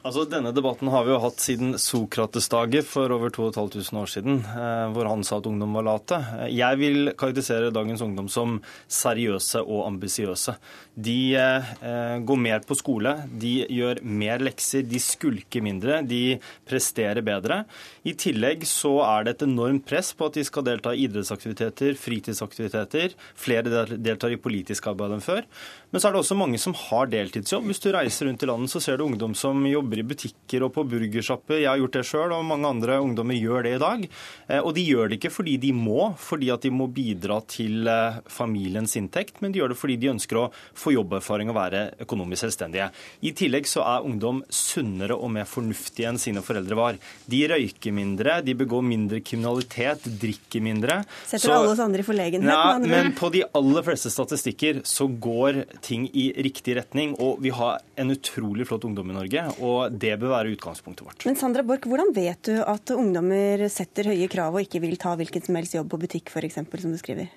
Altså, 0.02 0.24
Denne 0.28 0.52
debatten 0.56 0.88
har 0.92 1.04
vi 1.06 1.12
jo 1.14 1.20
hatt 1.22 1.42
siden 1.42 1.74
Sokrates-dager 1.80 2.84
for 2.86 3.12
over 3.14 3.32
2500 3.32 4.00
år 4.00 4.10
siden, 4.10 4.40
eh, 4.44 4.86
hvor 4.94 5.08
han 5.10 5.24
sa 5.26 5.38
at 5.40 5.48
ungdom 5.48 5.76
var 5.76 5.86
late. 5.86 6.20
Jeg 6.50 6.80
vil 6.80 7.12
karakterisere 7.12 7.72
dagens 7.74 8.02
ungdom 8.04 8.28
som 8.32 8.58
seriøse 8.88 9.62
og 9.62 9.86
ambisiøse. 9.86 10.56
De 11.00 11.18
eh, 11.38 12.18
går 12.26 12.40
mer 12.40 12.64
på 12.66 12.76
skole, 12.78 13.14
de 13.40 13.54
gjør 13.68 14.02
mer 14.04 14.42
lekser, 14.42 14.84
de 14.88 15.00
skulker 15.02 15.64
mindre, 15.64 16.00
de 16.02 16.38
presterer 16.68 17.22
bedre. 17.24 17.62
I 18.04 18.16
tillegg 18.18 18.66
så 18.68 18.98
er 19.06 19.26
det 19.26 19.36
et 19.36 19.46
enormt 19.48 19.69
press 19.78 20.10
på 20.16 20.26
at 20.26 20.34
de 20.34 20.42
skal 20.46 20.66
delta 20.66 20.90
i 20.90 21.04
idrettsaktiviteter, 21.06 21.94
fritidsaktiviteter. 21.94 23.14
Flere 23.38 23.86
deltar 23.94 24.34
i 24.34 24.40
politisk 24.42 24.90
arbeid 24.90 25.14
enn 25.14 25.22
før. 25.22 25.46
Men 25.90 26.02
så 26.02 26.08
er 26.08 26.14
det 26.14 26.20
også 26.22 26.36
mange 26.38 26.58
som 26.62 26.74
har 26.78 27.08
deltidsjobb. 27.10 27.64
Hvis 27.66 27.82
du 27.82 27.88
reiser 27.90 28.28
rundt 28.28 28.44
i 28.44 28.48
landet, 28.48 28.70
så 28.70 28.82
ser 28.82 28.98
du 28.98 29.04
ungdom 29.08 29.34
som 29.34 29.64
jobber 29.66 29.98
i 29.98 30.04
butikker 30.06 30.62
og 30.62 30.72
på 30.76 30.84
burgersjapper. 30.86 31.58
Jeg 31.64 31.66
har 31.66 31.80
gjort 31.80 31.96
det 31.98 32.04
sjøl, 32.06 32.34
og 32.36 32.46
mange 32.46 32.70
andre 32.70 33.00
ungdommer 33.02 33.34
gjør 33.34 33.66
det 33.66 33.72
i 33.74 33.80
dag. 33.82 34.04
Eh, 34.46 34.60
og 34.60 34.70
de 34.76 34.84
gjør 34.86 35.10
det 35.10 35.18
ikke 35.18 35.32
fordi 35.34 35.56
de 35.64 35.72
må, 35.74 36.12
fordi 36.20 36.52
at 36.54 36.62
de 36.62 36.70
må 36.74 36.86
bidra 36.94 37.40
til 37.50 37.90
eh, 37.90 38.20
familiens 38.30 38.94
inntekt, 39.00 39.40
men 39.42 39.50
de 39.50 39.62
gjør 39.62 39.74
det 39.74 39.78
fordi 39.80 39.96
de 39.98 40.12
ønsker 40.12 40.38
å 40.38 40.46
få 40.78 40.94
jobberfaring 40.94 41.50
og 41.50 41.58
være 41.58 41.82
økonomisk 42.06 42.46
selvstendige. 42.46 42.90
I 43.26 43.34
tillegg 43.42 43.66
så 43.70 43.82
er 43.82 44.06
ungdom 44.06 44.44
sunnere 44.46 45.18
og 45.18 45.34
mer 45.34 45.50
fornuftige 45.50 46.06
enn 46.12 46.22
sine 46.22 46.44
foreldre 46.46 46.78
var. 46.78 47.00
De 47.30 47.42
røyker 47.50 47.94
mindre, 47.96 48.38
de 48.46 48.54
begår 48.62 48.86
mindre 48.86 49.22
kriminalitet, 49.26 50.06
drikker 50.22 50.62
mindre. 50.62 51.00
Setter 51.24 51.48
så, 51.48 51.58
alle 51.58 51.74
oss 51.74 51.82
andre 51.82 52.04
i 52.04 52.06
forlegenhet? 52.06 52.54
Ja, 52.54 52.78
men 52.78 53.12
på 53.18 53.32
de 53.34 53.42
aller 53.58 53.86
fleste 53.90 54.14
statistikker 54.14 54.84
så 54.86 55.10
går 55.10 55.64
ting 55.84 56.06
i 56.12 56.30
riktig 56.44 56.76
retning. 56.78 57.14
Og 57.22 57.40
vi 57.44 57.52
har 57.54 57.80
en 58.00 58.14
utrolig 58.14 58.66
flott 58.68 58.86
ungdom 58.88 59.12
i 59.12 59.16
Norge, 59.16 59.46
og 59.64 59.96
det 60.00 60.14
bør 60.20 60.36
være 60.36 60.54
utgangspunktet 60.54 61.06
vårt. 61.06 61.26
Men 61.28 61.38
Sandra 61.40 61.64
Borch, 61.66 61.88
hvordan 61.88 62.14
vet 62.16 62.42
du 62.50 62.58
at 62.60 62.94
ungdommer 62.94 63.66
setter 63.72 64.12
høye 64.12 64.28
krav 64.32 64.56
og 64.56 64.66
ikke 64.66 64.82
vil 64.84 64.98
ta 65.00 65.16
hvilken 65.18 65.46
som 65.46 65.58
helst 65.60 65.78
jobb 65.78 65.92
på 65.92 66.02
butikk, 66.04 66.32
f.eks., 66.32 66.60
som 66.60 66.94
du 66.94 67.00
skriver? 67.00 67.32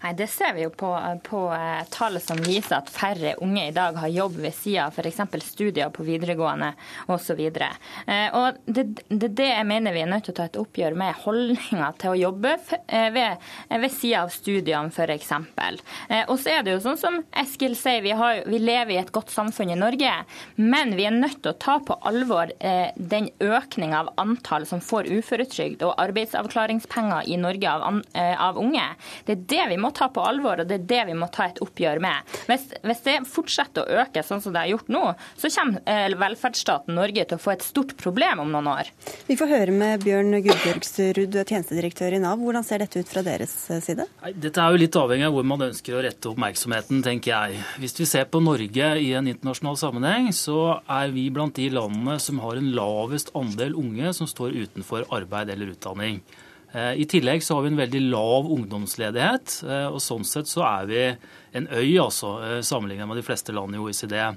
Nei, 0.00 0.14
Det 0.14 0.26
ser 0.32 0.54
vi 0.56 0.62
jo 0.64 0.70
på, 0.72 0.90
på 1.28 1.40
uh, 1.52 1.82
tall 1.92 2.16
som 2.24 2.38
viser 2.40 2.78
at 2.78 2.88
færre 2.88 3.34
unge 3.44 3.66
i 3.68 3.74
dag 3.76 3.98
har 4.00 4.08
jobb 4.08 4.38
ved 4.40 4.54
sida 4.56 4.86
av 4.88 4.96
f.eks. 4.96 5.20
studier 5.44 5.90
på 5.92 6.06
videregående 6.06 6.70
osv. 7.12 7.40
Uh, 7.52 8.28
og 8.38 8.60
det, 8.64 8.86
det, 9.10 9.28
det 9.36 9.50
jeg 9.50 9.66
mener 9.68 9.92
vi 9.92 10.00
er 10.00 10.08
nødt 10.08 10.24
til 10.30 10.32
å 10.32 10.38
ta 10.38 10.46
et 10.48 10.56
oppgjør 10.60 10.96
med 10.96 11.20
holdninga 11.26 11.90
til 12.00 12.14
å 12.14 12.20
jobbe 12.20 12.54
uh, 12.56 13.10
ved, 13.12 13.44
ved 13.68 13.92
sida 13.92 14.22
av 14.24 14.32
studiene 14.32 14.88
f.eks. 14.88 15.34
Og 16.30 16.36
så 16.40 16.54
er 16.54 16.64
det 16.64 16.74
jo 16.78 16.80
sånn 16.86 16.98
som 17.00 17.20
Eskil 17.36 17.76
sier, 17.76 18.00
vi, 18.04 18.14
har, 18.16 18.40
vi, 18.48 18.60
lever 18.60 18.94
i 18.94 19.00
et 19.02 19.12
godt 19.12 19.30
samfunn 19.32 19.74
i 19.74 19.78
Norge, 19.78 20.14
men 20.56 20.96
vi 20.96 21.04
er 21.08 21.14
nødt 21.14 21.42
til 21.44 21.52
å 21.52 21.58
ta 21.60 21.76
på 21.84 21.96
alvor 22.08 22.50
den 22.96 23.28
økninga 23.42 24.00
av 24.00 24.10
antall 24.20 24.66
som 24.68 24.82
får 24.84 25.10
uføretrygd 25.10 25.84
og 25.86 25.94
arbeidsavklaringspenger 26.02 27.28
i 27.30 27.38
Norge 27.40 27.72
av, 27.72 28.00
av 28.14 28.60
unge. 28.60 28.86
Det 29.28 29.36
er 29.36 29.46
det 29.54 29.68
vi 29.74 29.80
må 29.80 29.89
ta 29.94 30.10
på 30.12 30.22
alvor, 30.24 30.62
og 30.62 30.68
det 30.68 30.80
er 30.80 30.86
det 30.92 31.00
vi 31.10 31.16
må 31.18 31.28
ta 31.32 31.48
et 31.50 31.60
oppgjør 31.62 32.00
med. 32.02 32.34
Hvis, 32.48 32.66
hvis 32.86 33.02
det 33.06 33.16
fortsetter 33.30 33.84
å 33.84 34.04
øke 34.04 34.24
sånn 34.26 34.42
som 34.44 34.54
det 34.54 34.64
har 34.64 34.72
gjort 34.72 34.90
nå, 34.92 35.02
så 35.40 35.50
kommer 35.54 35.82
eh, 35.90 36.16
velferdsstaten 36.20 36.96
Norge 36.96 37.26
til 37.28 37.38
å 37.38 37.42
få 37.42 37.54
et 37.54 37.66
stort 37.66 37.96
problem 38.00 38.44
om 38.44 38.52
noen 38.54 38.70
år. 38.72 38.90
Vi 39.28 39.36
får 39.38 39.50
høre 39.50 39.74
med 39.74 40.04
Bjørn 40.04 40.36
Gudbjørgsrud, 40.44 41.38
tjenestedirektør 41.44 42.16
i 42.16 42.22
Nav. 42.22 42.40
Hvordan 42.40 42.66
ser 42.66 42.84
dette 42.84 43.02
ut 43.02 43.10
fra 43.10 43.24
deres 43.26 43.54
eh, 43.70 43.82
side? 43.84 44.06
Dette 44.34 44.62
er 44.62 44.74
jo 44.74 44.82
litt 44.82 45.00
avhengig 45.00 45.28
av 45.28 45.36
hvor 45.36 45.48
man 45.48 45.66
ønsker 45.70 45.96
å 45.96 46.04
rette 46.04 46.30
oppmerksomheten, 46.32 47.02
tenker 47.06 47.34
jeg. 47.34 47.64
Hvis 47.82 47.96
vi 48.00 48.08
ser 48.08 48.28
på 48.30 48.42
Norge 48.44 48.92
i 49.00 49.10
en 49.18 49.30
internasjonal 49.30 49.78
sammenheng, 49.80 50.30
så 50.36 50.80
er 50.90 51.14
vi 51.14 51.28
blant 51.34 51.56
de 51.58 51.70
landene 51.72 52.18
som 52.22 52.40
har 52.44 52.60
en 52.60 52.70
lavest 52.76 53.32
andel 53.38 53.76
unge 53.78 54.14
som 54.16 54.28
står 54.30 54.56
utenfor 54.66 55.08
arbeid 55.14 55.52
eller 55.54 55.74
utdanning. 55.74 56.20
Eh, 56.72 56.92
I 57.02 57.04
tillegg 57.04 57.42
så 57.42 57.56
har 57.56 57.64
vi 57.64 57.72
en 57.72 57.80
veldig 57.80 58.00
lav 58.12 58.50
ungdomsledighet, 58.54 59.54
eh, 59.66 59.86
og 59.90 59.98
sånn 60.02 60.26
sett 60.26 60.46
så 60.46 60.62
er 60.68 60.84
vi 60.86 61.00
en 61.58 61.66
øy, 61.66 61.98
altså, 61.98 62.36
eh, 62.46 62.60
sammenlignet 62.62 63.08
med 63.10 63.18
de 63.18 63.24
fleste 63.26 63.54
land 63.54 63.74
i 63.74 63.80
OECD. 63.82 64.36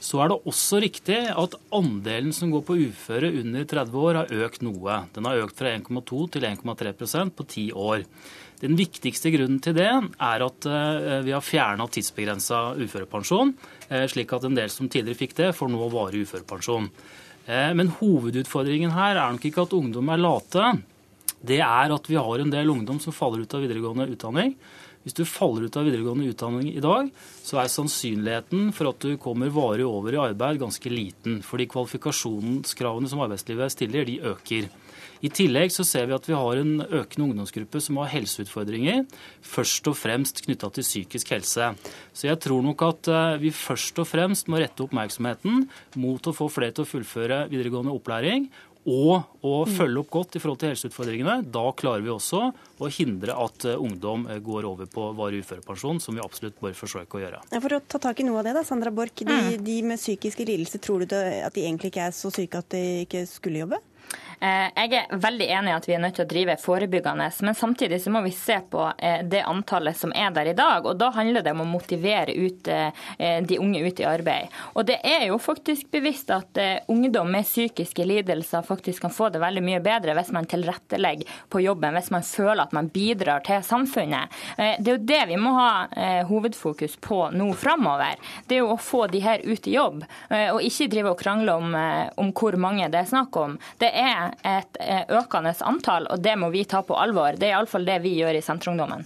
Så 0.00 0.22
er 0.22 0.28
det 0.32 0.38
også 0.48 0.80
riktig 0.80 1.18
at 1.28 1.56
andelen 1.72 2.32
som 2.32 2.50
går 2.50 2.64
på 2.64 2.78
uføre 2.88 3.28
under 3.40 3.64
30 3.64 4.00
år, 4.00 4.14
har 4.14 4.48
økt 4.48 4.62
noe. 4.62 5.08
Den 5.12 5.24
har 5.24 5.44
økt 5.44 5.56
fra 5.56 5.74
1,2 5.76 6.30
til 6.30 6.42
1,3% 6.44 7.36
på 7.36 7.46
ti 7.46 7.70
år. 7.72 8.04
Den 8.60 8.76
viktigste 8.76 9.30
grunnen 9.32 9.60
til 9.60 9.74
det 9.74 9.90
er 9.90 10.40
at 10.40 10.64
vi 11.24 11.32
har 11.32 11.42
fjerna 11.42 11.84
tidsbegrensa 11.90 12.76
uførepensjon, 12.78 13.52
slik 14.08 14.32
at 14.32 14.44
en 14.44 14.54
del 14.54 14.70
som 14.70 14.88
tidligere 14.88 15.18
fikk 15.18 15.34
det, 15.34 15.54
får 15.56 15.68
nå 15.68 15.88
varig 15.90 16.22
uførepensjon. 16.24 16.88
Men 17.76 17.92
hovedutfordringen 17.98 18.94
her 18.94 19.16
er 19.16 19.32
nok 19.32 19.44
ikke 19.44 19.66
at 19.66 19.76
ungdom 19.76 20.08
er 20.08 20.22
late 20.22 20.72
det 21.44 21.60
er 21.64 21.94
at 21.94 22.08
vi 22.10 22.16
har 22.20 22.40
en 22.40 22.52
del 22.52 22.72
ungdom 22.72 23.00
som 23.02 23.14
faller 23.14 23.44
ut 23.44 23.54
av 23.56 23.64
videregående 23.64 24.08
utdanning. 24.14 24.54
Hvis 25.04 25.16
du 25.18 25.26
faller 25.28 25.66
ut 25.68 25.76
av 25.76 25.84
videregående 25.84 26.30
utdanning 26.32 26.70
i 26.72 26.80
dag, 26.80 27.10
så 27.44 27.58
er 27.60 27.68
sannsynligheten 27.68 28.70
for 28.72 28.88
at 28.88 29.04
du 29.04 29.18
kommer 29.20 29.52
varig 29.52 29.84
over 29.84 30.16
i 30.16 30.22
arbeid 30.30 30.62
ganske 30.62 30.92
liten. 30.92 31.42
Fordi 31.44 31.68
kvalifikasjonskravene 31.68 33.10
som 33.10 33.20
arbeidslivet 33.26 33.74
stiller, 33.74 34.08
de 34.08 34.22
øker. 34.32 34.70
I 35.24 35.30
tillegg 35.32 35.72
så 35.72 35.84
ser 35.88 36.08
vi 36.08 36.16
at 36.16 36.26
vi 36.28 36.36
har 36.36 36.58
en 36.60 36.82
økende 36.84 37.28
ungdomsgruppe 37.28 37.80
som 37.80 38.00
har 38.00 38.10
helseutfordringer, 38.12 39.04
først 39.44 39.88
og 39.88 39.96
fremst 39.96 40.42
knytta 40.44 40.68
til 40.72 40.84
psykisk 40.84 41.32
helse. 41.36 41.70
Så 42.12 42.28
jeg 42.28 42.40
tror 42.44 42.64
nok 42.64 42.84
at 42.88 43.08
eh, 43.12 43.38
vi 43.44 43.52
først 43.54 44.00
og 44.02 44.08
fremst 44.08 44.50
må 44.52 44.60
rette 44.60 44.84
oppmerksomheten 44.84 45.64
mot 46.00 46.28
å 46.28 46.36
få 46.36 46.50
flere 46.52 46.76
til 46.76 46.84
å 46.84 46.90
fullføre 46.90 47.44
videregående 47.52 47.94
opplæring, 47.94 48.50
og 48.84 49.44
å 49.44 49.52
følge 49.68 50.02
opp 50.02 50.10
godt 50.12 50.36
i 50.36 50.42
forhold 50.42 50.60
til 50.60 50.72
helseutfordringene. 50.72 51.38
Da 51.52 51.64
klarer 51.76 52.04
vi 52.04 52.12
også 52.12 52.42
å 52.52 52.90
hindre 52.92 53.36
at 53.46 53.64
eh, 53.68 53.80
ungdom 53.80 54.26
eh, 54.28 54.40
går 54.44 54.68
over 54.68 54.90
på 54.90 55.06
varig 55.16 55.40
uførepensjon, 55.44 56.02
som 56.04 56.16
vi 56.16 56.24
absolutt 56.24 56.60
bør 56.60 56.76
forsøke 56.76 57.18
å 57.18 57.22
gjøre. 57.24 57.40
For 57.54 57.78
å 57.78 57.80
ta 57.80 58.02
tak 58.10 58.20
i 58.20 58.28
noe 58.28 58.42
av 58.42 58.48
det, 58.48 58.54
da, 58.58 58.64
Sandra 58.66 58.92
Borch. 58.94 59.16
De, 59.24 59.30
mm. 59.30 59.64
de 59.64 59.78
med 59.88 60.00
psykiske 60.00 60.44
lidelser, 60.48 60.82
tror 60.84 61.04
du 61.04 61.16
at 61.16 61.56
de 61.56 61.64
egentlig 61.64 61.94
ikke 61.94 62.10
er 62.10 62.16
så 62.16 62.32
syke 62.34 62.60
at 62.60 62.70
de 62.74 62.84
ikke 63.06 63.24
skulle 63.30 63.64
jobbe? 63.64 63.80
Eh, 64.40 64.68
jeg 64.74 64.92
er 64.98 65.18
veldig 65.20 65.46
enig 65.58 65.72
i 65.72 65.76
at 65.76 65.88
vi 65.88 65.94
er 65.96 66.02
nødt 66.02 66.18
til 66.18 66.24
å 66.26 66.30
drive 66.30 66.56
forebyggende, 66.60 67.28
men 67.46 67.56
samtidig 67.56 68.00
så 68.02 68.12
må 68.14 68.24
vi 68.24 68.32
se 68.34 68.58
på 68.70 68.86
eh, 68.98 69.22
det 69.30 69.44
antallet 69.46 69.98
som 69.98 70.12
er 70.16 70.32
der 70.34 70.50
i 70.52 70.56
dag. 70.56 70.86
og 70.86 70.98
Da 71.00 71.10
handler 71.14 71.44
det 71.44 71.54
om 71.54 71.64
å 71.64 71.68
motivere 71.68 72.34
ut 72.34 72.68
eh, 72.68 73.04
de 73.44 73.58
unge 73.60 73.82
ut 73.84 74.00
i 74.00 74.08
arbeid. 74.08 74.52
Og 74.74 74.86
Det 74.88 74.98
er 75.04 75.26
jo 75.28 75.38
faktisk 75.42 75.90
bevisst 75.94 76.30
at 76.34 76.58
ungdom 76.90 77.30
med 77.32 77.46
psykiske 77.46 78.04
lidelser 78.06 78.64
faktisk 78.66 79.04
kan 79.04 79.12
få 79.12 79.28
det 79.32 79.40
veldig 79.42 79.62
mye 79.64 79.80
bedre 79.84 80.14
hvis 80.16 80.32
man 80.34 80.46
tilrettelegger 80.48 81.30
på 81.50 81.62
jobben, 81.64 81.96
hvis 81.96 82.10
man 82.14 82.24
føler 82.26 82.64
at 82.64 82.74
man 82.76 82.90
bidrar 82.92 83.42
til 83.46 83.62
samfunnet. 83.64 84.32
Det 84.56 84.90
er 84.90 84.92
jo 84.96 85.06
det 85.08 85.20
vi 85.30 85.38
må 85.40 85.54
ha 85.56 86.22
hovedfokus 86.28 86.96
på 87.02 87.18
nå 87.34 87.48
framover. 87.58 88.20
Det 88.48 88.58
er 88.58 88.62
jo 88.62 88.74
å 88.74 88.80
få 88.80 89.06
de 89.12 89.22
her 89.24 89.42
ut 89.44 89.68
i 89.68 89.76
jobb, 89.76 90.04
og 90.30 90.60
ikke 90.64 90.90
drive 90.92 91.14
og 91.14 91.20
krangle 91.20 91.56
om, 91.58 91.76
om 92.20 92.32
hvor 92.36 92.58
mange 92.60 92.88
det 92.92 93.02
er 93.02 93.10
snakk 93.10 93.36
om. 93.40 93.58
Det 93.82 93.90
er 93.90 94.23
et 94.44 94.78
eh, 94.80 95.04
økende 95.18 95.54
antall, 95.66 96.08
og 96.10 96.22
det 96.22 96.36
må 96.40 96.50
vi 96.54 96.64
ta 96.68 96.82
på 96.86 96.96
alvor. 96.98 97.38
Det 97.38 97.48
er 97.50 97.56
iallfall 97.56 97.86
det 97.88 98.00
vi 98.04 98.16
gjør 98.20 98.38
i 98.38 98.44
Senterungdommen. 98.44 99.04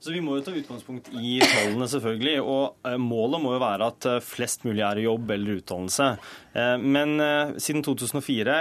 Så 0.00 0.14
Vi 0.14 0.20
må 0.24 0.38
jo 0.38 0.44
ta 0.44 0.52
utgangspunkt 0.56 1.10
i 1.12 1.34
tallene, 1.44 1.84
selvfølgelig. 1.92 2.38
og 2.40 2.88
eh, 2.88 2.96
Målet 2.96 3.42
må 3.42 3.52
jo 3.52 3.60
være 3.60 3.88
at 3.92 4.06
eh, 4.08 4.22
flest 4.24 4.64
mulig 4.64 4.80
er 4.86 5.00
i 5.00 5.04
jobb 5.04 5.34
eller 5.36 5.58
utdannelse. 5.60 6.06
Eh, 6.52 6.76
men 6.78 7.20
eh, 7.20 7.52
siden 7.62 7.82
2004, 7.86 8.56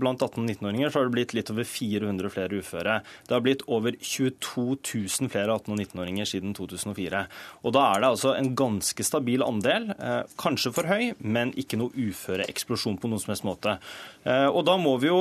blant 0.00 0.22
18- 0.22 0.42
og 0.42 0.48
19-åringer, 0.48 0.90
så 0.90 1.00
har 1.00 1.08
det 1.08 1.14
blitt 1.16 1.34
litt 1.36 1.52
over 1.52 1.68
400 1.68 2.32
flere 2.32 2.60
uføre. 2.60 2.98
Det 3.28 3.36
har 3.36 3.44
blitt 3.44 3.64
over 3.72 3.96
22 3.96 4.66
000 4.76 5.32
flere 5.32 5.56
18- 5.56 5.72
og 5.72 5.80
19-åringer 5.80 6.28
siden 6.28 6.54
2004. 6.56 7.24
Og 7.64 7.76
da 7.76 7.86
er 7.90 8.04
det 8.04 8.10
altså 8.12 8.34
en 8.36 8.52
ganske 8.58 9.06
stabil 9.06 9.44
andel. 9.46 9.90
Eh, 9.96 10.20
kanskje 10.40 10.74
for 10.76 10.90
høy, 10.90 11.14
men 11.20 11.54
ikke 11.60 11.80
noe 11.80 11.94
uføreeksplosjon 11.94 13.00
på 13.00 13.10
noen 13.10 13.22
som 13.22 13.34
helst 13.34 13.46
måte. 13.46 13.78
Og 14.24 14.62
da 14.64 14.74
må 14.80 14.94
vi 15.02 15.10
jo 15.10 15.18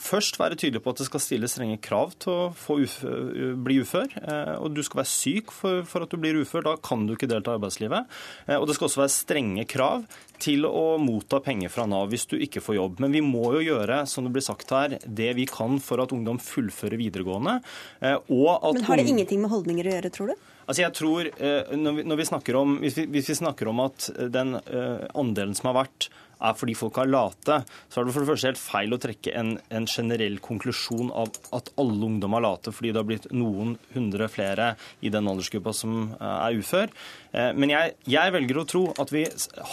først 0.00 0.36
være 0.40 0.56
tydelige 0.58 0.82
på 0.82 0.90
at 0.90 1.00
det 1.00 1.06
skal 1.06 1.22
stilles 1.22 1.52
strenge 1.54 1.76
krav 1.82 2.16
til 2.22 2.32
å 2.32 2.76
ufør, 2.82 3.54
bli 3.62 3.76
ufør. 3.84 4.10
Og 4.58 4.74
du 4.74 4.80
skal 4.82 5.00
være 5.02 5.10
syk 5.10 5.52
for, 5.54 5.84
for 5.86 6.02
at 6.02 6.10
du 6.10 6.18
blir 6.18 6.40
ufør. 6.40 6.64
Da 6.66 6.74
kan 6.82 7.04
du 7.06 7.14
ikke 7.14 7.28
delta 7.30 7.54
i 7.54 7.60
arbeidslivet. 7.60 8.10
Og 8.58 8.66
det 8.66 8.76
skal 8.76 8.88
også 8.88 9.04
være 9.04 9.14
strenge 9.14 9.66
krav 9.70 10.08
til 10.44 10.66
å 10.68 10.96
motta 11.00 11.40
penger 11.44 11.72
fra 11.72 11.86
Nav 11.88 12.12
hvis 12.12 12.26
du 12.30 12.36
ikke 12.38 12.62
får 12.64 12.78
jobb. 12.78 13.02
Men 13.04 13.14
vi 13.16 13.22
må 13.24 13.46
jo 13.56 13.62
gjøre 13.64 14.02
som 14.10 14.26
det 14.26 14.34
blir 14.36 14.44
sagt 14.44 14.72
her, 14.74 14.98
det 15.04 15.30
vi 15.38 15.46
kan 15.50 15.78
for 15.82 16.02
at 16.04 16.12
ungdom 16.14 16.40
fullfører 16.42 17.00
videregående. 17.00 17.60
Eh, 18.00 18.18
Men 18.28 18.84
Har 18.84 19.00
det 19.00 19.08
ingenting 19.08 19.40
med 19.44 19.52
holdninger 19.52 19.88
å 19.88 19.96
gjøre, 19.96 20.12
tror 20.14 20.32
du? 20.32 20.50
Altså 20.64 20.80
jeg 20.80 20.96
tror, 20.96 21.28
eh, 21.28 21.72
når 21.76 21.96
vi, 21.98 22.04
når 22.08 22.20
vi 22.20 22.28
snakker 22.30 22.56
om, 22.56 22.76
hvis 22.80 22.96
vi, 22.96 23.06
hvis 23.12 23.28
vi, 23.32 23.36
snakker 23.40 23.68
om 23.68 23.82
at 23.84 24.08
den 24.32 24.56
eh, 24.56 25.04
andelen 25.12 25.56
som 25.56 25.70
har 25.70 25.82
vært 25.84 26.08
er 26.44 26.56
fordi 26.58 26.76
folk 26.78 26.98
er 27.00 27.10
late, 27.10 27.60
så 27.88 28.00
er 28.00 28.06
det 28.06 28.14
for 28.14 28.24
det 28.24 28.30
første 28.32 28.50
helt 28.50 28.60
feil 28.60 28.94
å 28.94 29.00
trekke 29.00 29.34
en, 29.38 29.54
en 29.74 29.88
generell 29.90 30.38
konklusjon 30.44 31.12
av 31.14 31.32
at 31.56 31.70
alle 31.80 32.08
ungdom 32.08 32.36
er 32.36 32.44
late 32.44 32.72
fordi 32.74 32.92
det 32.92 33.00
har 33.00 33.08
blitt 33.08 33.28
noen 33.34 33.76
hundre 33.94 34.28
flere 34.32 34.74
i 35.04 35.12
den 35.12 35.28
aldersgruppa 35.30 35.74
som 35.76 36.14
eh, 36.18 36.38
er 36.48 36.60
ufør. 36.60 36.92
Eh, 37.34 37.50
men 37.58 37.72
jeg, 37.72 37.94
jeg, 38.10 38.34
velger 38.34 38.60
å 38.60 38.66
tro 38.68 38.84
at 39.00 39.12
vi 39.14 39.24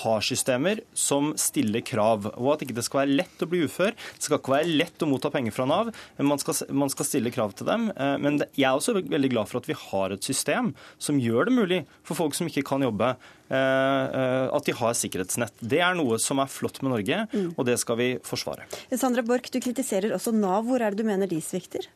har 0.02 0.26
systemer 0.26 0.84
som 0.98 1.32
stiller 1.40 1.84
krav, 1.86 2.30
og 2.36 2.54
at 2.56 2.66
ikke 2.66 2.78
det 2.78 2.86
skal 2.88 3.04
være 3.04 3.18
lett 3.22 3.46
å 3.46 3.50
bli 3.52 3.64
ufør. 3.68 3.96
Det 3.96 4.28
skal 4.28 4.40
ikke 4.40 4.56
være 4.56 4.78
lett 4.82 5.06
å 5.06 5.10
motta 5.10 5.32
penger 5.34 5.56
fra 5.56 5.68
Nav, 5.70 5.92
man 6.22 6.42
skal, 6.42 6.58
man 6.76 6.92
skal 6.94 7.08
stille 7.08 7.34
krav 7.34 7.56
til 7.58 7.70
dem. 7.70 7.90
Eh, 7.96 8.16
men 8.22 8.42
jeg 8.56 8.68
er 8.68 8.78
også 8.78 8.98
veldig 9.00 9.34
glad 9.34 9.52
for 9.52 9.62
at 9.62 9.70
vi 9.70 9.78
har 9.78 10.16
et 10.16 10.26
system 10.32 10.74
som 11.02 11.22
gjør 11.22 11.50
det 11.50 11.58
mulig 11.58 11.84
for 12.08 12.18
folk 12.20 12.38
som 12.38 12.50
ikke 12.50 12.66
kan 12.68 12.86
jobbe, 12.86 13.16
at 13.52 14.68
de 14.68 14.76
har 14.80 14.94
sikkerhetsnett. 14.98 15.54
Det 15.60 15.82
er 15.84 15.98
noe 15.98 16.20
som 16.24 16.40
er 16.40 16.52
flott 16.52 16.80
med 16.82 16.94
Norge, 16.96 17.24
mm. 17.32 17.50
og 17.56 17.68
det 17.68 17.78
skal 17.82 18.00
vi 18.00 18.10
forsvare. 18.26 18.68
Sandra 18.96 19.26
Borch, 19.28 19.52
du 19.52 19.60
kritiserer 19.64 20.16
også 20.16 20.34
Nav. 20.36 20.64
Hvor 20.70 20.80
er 20.80 20.94
det 20.94 21.04
du 21.04 21.08
mener 21.08 21.28
de 21.28 21.42
svikter? 21.44 21.90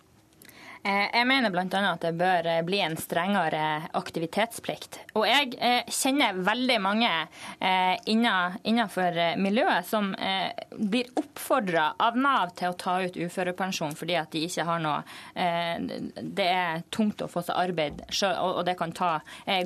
Eh, 0.85 1.07
jeg 1.17 1.25
mener 1.25 1.49
bl.a. 1.49 1.65
at 1.65 2.03
det 2.03 2.11
bør 2.13 2.45
eh, 2.45 2.61
bli 2.65 2.77
en 2.85 2.93
strengere 2.99 3.87
aktivitetsplikt. 3.97 4.99
Og 5.17 5.23
jeg 5.25 5.55
eh, 5.57 5.81
kjenner 5.89 6.37
veldig 6.45 6.77
mange 6.83 7.11
innenfor 8.05 9.17
miljøet 9.39 9.87
som 9.87 10.11
blir 10.75 11.07
oppfordra 11.17 11.85
av 12.01 12.17
Nav 12.19 12.51
til 12.57 12.71
å 12.71 12.77
ta 12.77 12.95
ut 13.05 13.15
uførepensjon 13.17 13.95
fordi 13.97 14.17
at 14.19 14.31
de 14.33 14.43
ikke 14.45 14.65
har 14.67 14.81
noe 14.83 14.99
Det 16.35 16.45
er 16.45 16.83
tungt 16.93 17.23
å 17.23 17.29
få 17.31 17.41
seg 17.45 17.57
arbeid, 17.57 18.01
og 18.41 18.61
det 18.67 18.75
kan 18.79 18.93
ta 18.95 19.11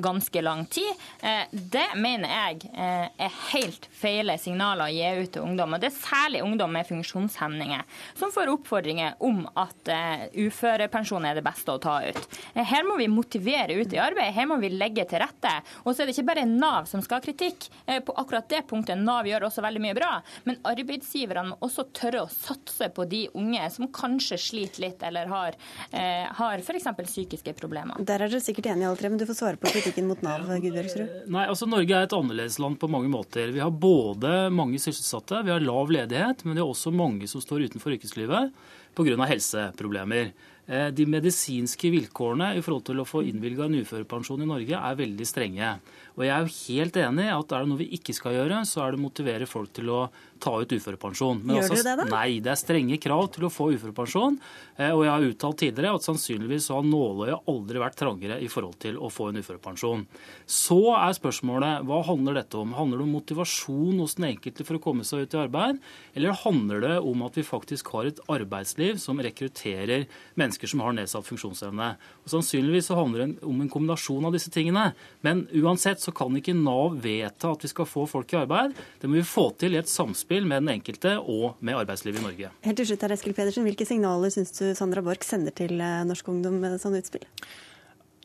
ganske 0.02 0.42
lang 0.44 0.64
tid. 0.72 1.02
Det 1.50 1.86
mener 1.98 2.32
jeg 2.32 2.70
er 2.76 3.36
helt 3.50 3.88
feile 4.00 4.38
signaler 4.40 4.86
å 4.86 4.94
gi 4.94 5.24
ut 5.24 5.32
til 5.34 5.46
ungdom. 5.46 5.76
Og 5.76 5.82
det 5.82 5.90
er 5.90 5.98
særlig 5.98 6.44
ungdom 6.46 6.72
med 6.76 6.88
funksjonshemninger 6.88 7.84
som 8.20 8.32
får 8.34 8.52
oppfordringer 8.54 9.18
om 9.26 9.42
at 9.60 9.92
uførepensjon 10.36 11.09
pensjon 11.10 11.26
er 11.26 11.34
det 11.34 11.42
beste 11.44 11.72
å 11.72 11.80
ta 11.82 12.00
ut. 12.06 12.28
Eh, 12.54 12.64
her 12.64 12.84
må 12.86 12.96
vi 12.98 13.08
motivere 13.08 13.74
ut 13.80 13.92
i 13.92 13.98
arbeid, 13.98 14.32
her 14.34 14.46
må 14.46 14.58
vi 14.60 14.70
legge 14.70 15.04
til 15.08 15.20
rette. 15.20 15.52
Og 15.84 15.94
så 15.94 16.02
er 16.02 16.08
det 16.08 16.14
ikke 16.14 16.28
bare 16.30 16.46
Nav 16.46 16.86
som 16.86 17.02
skal 17.02 17.18
ha 17.18 17.24
kritikk 17.24 17.68
eh, 17.86 18.00
på 18.00 18.14
akkurat 18.16 18.48
det 18.48 18.62
punktet. 18.70 18.98
Nav 18.98 19.26
gjør 19.26 19.48
også 19.48 19.64
veldig 19.64 19.82
mye 19.82 19.96
bra. 19.96 20.12
Men 20.46 20.60
arbeidsgiverne 20.62 21.50
må 21.50 21.58
også 21.66 21.88
tørre 21.96 22.24
å 22.24 22.30
satse 22.30 22.90
på 22.94 23.06
de 23.10 23.26
unge 23.34 23.66
som 23.74 23.90
kanskje 23.90 24.38
sliter 24.40 24.86
litt 24.86 25.02
eller 25.02 25.30
har, 25.30 25.58
eh, 25.90 26.28
har 26.38 26.62
f.eks. 26.62 26.88
psykiske 27.10 27.54
problemer. 27.58 27.98
Der 27.98 28.22
er 28.22 28.30
dere 28.30 28.42
sikkert 28.44 28.70
enige 28.70 28.90
alle 28.90 29.00
tre, 29.00 29.10
men 29.10 29.20
du 29.20 29.26
får 29.28 29.40
svare 29.40 29.60
på 29.60 29.72
kritikken 29.72 30.08
mot 30.10 30.22
Nav, 30.22 30.46
Gudbjørgsrud. 30.46 31.30
Nei, 31.30 31.46
altså 31.50 31.68
Norge 31.70 31.96
er 31.96 32.06
et 32.06 32.16
annerledesland 32.16 32.78
på 32.80 32.90
mange 32.92 33.10
måter. 33.10 33.50
Vi 33.54 33.62
har 33.62 33.72
både 33.74 34.50
mange 34.54 34.78
sysselsatte, 34.82 35.42
vi 35.46 35.54
har 35.54 35.64
lav 35.64 35.90
ledighet, 35.92 36.44
men 36.46 36.56
vi 36.56 36.62
har 36.62 36.70
også 36.70 36.94
mange 36.94 37.28
som 37.30 37.42
står 37.42 37.68
utenfor 37.70 37.96
yrkeslivet 37.96 38.54
pga. 38.94 39.26
helseproblemer. 39.26 40.32
Eh, 40.70 40.88
de 40.94 41.06
medisinske 41.10 41.90
vilkårene 41.90 42.52
i 42.54 42.60
forhold 42.62 42.84
til 42.86 43.00
å 43.02 43.06
få 43.08 43.24
innvilga 43.26 43.66
en 43.66 43.80
uførepensjon 43.80 44.44
i 44.44 44.46
Norge 44.46 44.78
er 44.78 44.98
veldig 45.00 45.26
strenge. 45.26 45.72
Og 46.16 46.26
jeg 46.26 46.34
er 46.34 46.46
jo 46.46 46.56
helt 46.56 46.98
enig 47.04 47.28
i 47.28 47.34
at 47.34 47.54
er 47.54 47.64
det 47.64 47.70
noe 47.70 47.80
vi 47.80 47.90
ikke 47.96 48.16
skal 48.16 48.36
gjøre, 48.36 48.64
så 48.68 48.84
er 48.84 48.92
det 48.92 49.00
å 49.00 49.06
motivere 49.06 49.48
folk 49.50 49.72
til 49.76 49.92
å 49.94 50.02
ta 50.40 50.54
ut 50.56 50.72
uførepensjon. 50.72 51.42
Men 51.44 51.58
Gjør 51.58 51.66
altså, 51.66 51.76
du 51.76 51.86
det, 51.86 51.94
da? 52.00 52.06
Nei, 52.10 52.40
det 52.42 52.52
er 52.52 52.58
strenge 52.58 52.98
krav 53.02 53.28
til 53.34 53.46
å 53.46 53.52
få 53.52 53.68
uførepensjon. 53.76 54.38
Eh, 54.80 54.92
og 54.94 55.04
jeg 55.04 55.12
har 55.12 55.26
uttalt 55.28 55.60
tidligere 55.60 56.00
at 56.00 56.06
sannsynligvis 56.06 56.70
har 56.72 56.86
nåløyet 56.86 57.50
aldri 57.50 57.82
vært 57.82 57.98
trangere 58.00 58.38
i 58.40 58.48
forhold 58.50 58.78
til 58.82 58.96
å 58.96 59.10
få 59.12 59.30
en 59.30 59.40
uførepensjon. 59.40 60.06
Så 60.48 60.80
er 60.96 61.16
spørsmålet 61.18 61.84
hva 61.88 62.00
handler 62.08 62.40
dette 62.40 62.60
om? 62.60 62.74
Handler 62.78 63.02
det 63.02 63.06
om 63.06 63.14
motivasjon 63.18 64.00
hos 64.00 64.16
den 64.18 64.30
enkelte 64.32 64.66
for 64.66 64.78
å 64.78 64.82
komme 64.82 65.06
seg 65.06 65.26
ut 65.26 65.36
i 65.36 65.42
arbeid, 65.42 65.80
eller 66.16 66.40
handler 66.44 66.84
det 66.86 66.96
om 67.12 67.26
at 67.26 67.36
vi 67.38 67.46
faktisk 67.46 67.92
har 67.94 68.08
et 68.08 68.22
arbeidsliv 68.32 69.00
som 69.02 69.20
rekrutterer 69.20 70.08
mennesker 70.40 70.70
som 70.70 70.84
har 70.84 70.96
nedsatt 70.96 71.28
funksjonsevne? 71.28 71.92
Og 72.24 72.32
Sannsynligvis 72.32 72.88
så 72.90 72.98
handler 72.98 73.26
det 73.26 73.46
om 73.46 73.60
en 73.60 73.72
kombinasjon 73.72 74.24
av 74.28 74.34
disse 74.36 74.52
tingene. 74.54 74.90
Men 75.26 75.44
uansett 75.60 75.99
så 76.00 76.14
kan 76.16 76.36
ikke 76.36 76.56
Nav 76.56 76.98
vedta 77.04 77.52
at 77.54 77.64
vi 77.64 77.70
skal 77.72 77.88
få 77.88 78.06
folk 78.10 78.32
i 78.34 78.40
arbeid. 78.40 78.76
Det 79.00 79.10
må 79.10 79.20
vi 79.20 79.26
få 79.26 79.50
til 79.60 79.76
i 79.76 79.80
et 79.80 79.90
samspill 79.90 80.48
med 80.48 80.64
den 80.64 80.74
enkelte 80.76 81.16
og 81.20 81.60
med 81.60 81.78
arbeidslivet 81.82 82.20
i 82.20 82.26
Norge. 82.26 82.52
Helt 82.66 82.80
til 82.80 82.90
slutt, 82.90 83.08
Eskil 83.10 83.36
Pedersen, 83.36 83.66
Hvilke 83.68 83.86
signaler 83.88 84.32
syns 84.32 84.54
du 84.56 84.70
Sandra 84.74 85.02
Borch 85.04 85.26
sender 85.26 85.54
til 85.56 85.76
eh, 85.80 86.04
norsk 86.08 86.28
ungdom 86.32 86.60
med 86.62 86.80
sånne 86.82 87.02
utspill? 87.04 87.26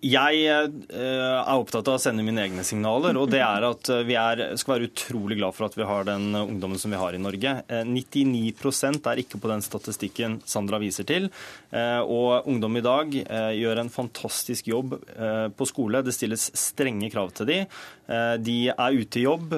Jeg 0.04 0.42
eh, 0.52 0.66
er 1.00 1.56
opptatt 1.56 1.88
av 1.88 1.96
å 1.96 2.02
sende 2.02 2.24
mine 2.26 2.44
egne 2.44 2.66
signaler. 2.68 3.16
og 3.16 3.30
det 3.32 3.40
er 3.40 3.64
at 3.64 3.90
Vi 4.06 4.18
er, 4.20 4.42
skal 4.60 4.76
være 4.76 4.90
utrolig 4.90 5.38
glad 5.40 5.56
for 5.56 5.70
at 5.70 5.78
vi 5.78 5.88
har 5.88 6.04
den 6.04 6.36
ungdommen 6.36 6.78
som 6.82 6.92
vi 6.92 7.00
har 7.00 7.16
i 7.16 7.22
Norge. 7.22 7.54
99 7.88 8.52
eh, 8.52 9.00
er 9.00 9.22
ikke 9.24 9.40
på 9.40 9.50
den 9.50 9.64
statistikken 9.64 10.42
Sandra 10.46 10.82
viser 10.84 11.08
til. 11.08 11.30
Eh, 11.72 12.02
og 12.04 12.46
Ungdom 12.46 12.76
i 12.76 12.84
dag 12.84 13.16
gjør 13.16 13.80
en 13.82 13.90
fantastisk 13.90 14.68
jobb 14.68 14.98
på 15.56 15.66
skole. 15.68 16.02
Det 16.04 16.14
stilles 16.14 16.50
strenge 16.58 17.08
krav 17.14 17.32
til 17.36 17.48
dem. 17.50 17.76
De 18.46 18.58
er 18.70 18.98
ute 19.00 19.20
i 19.20 19.24
jobb, 19.24 19.54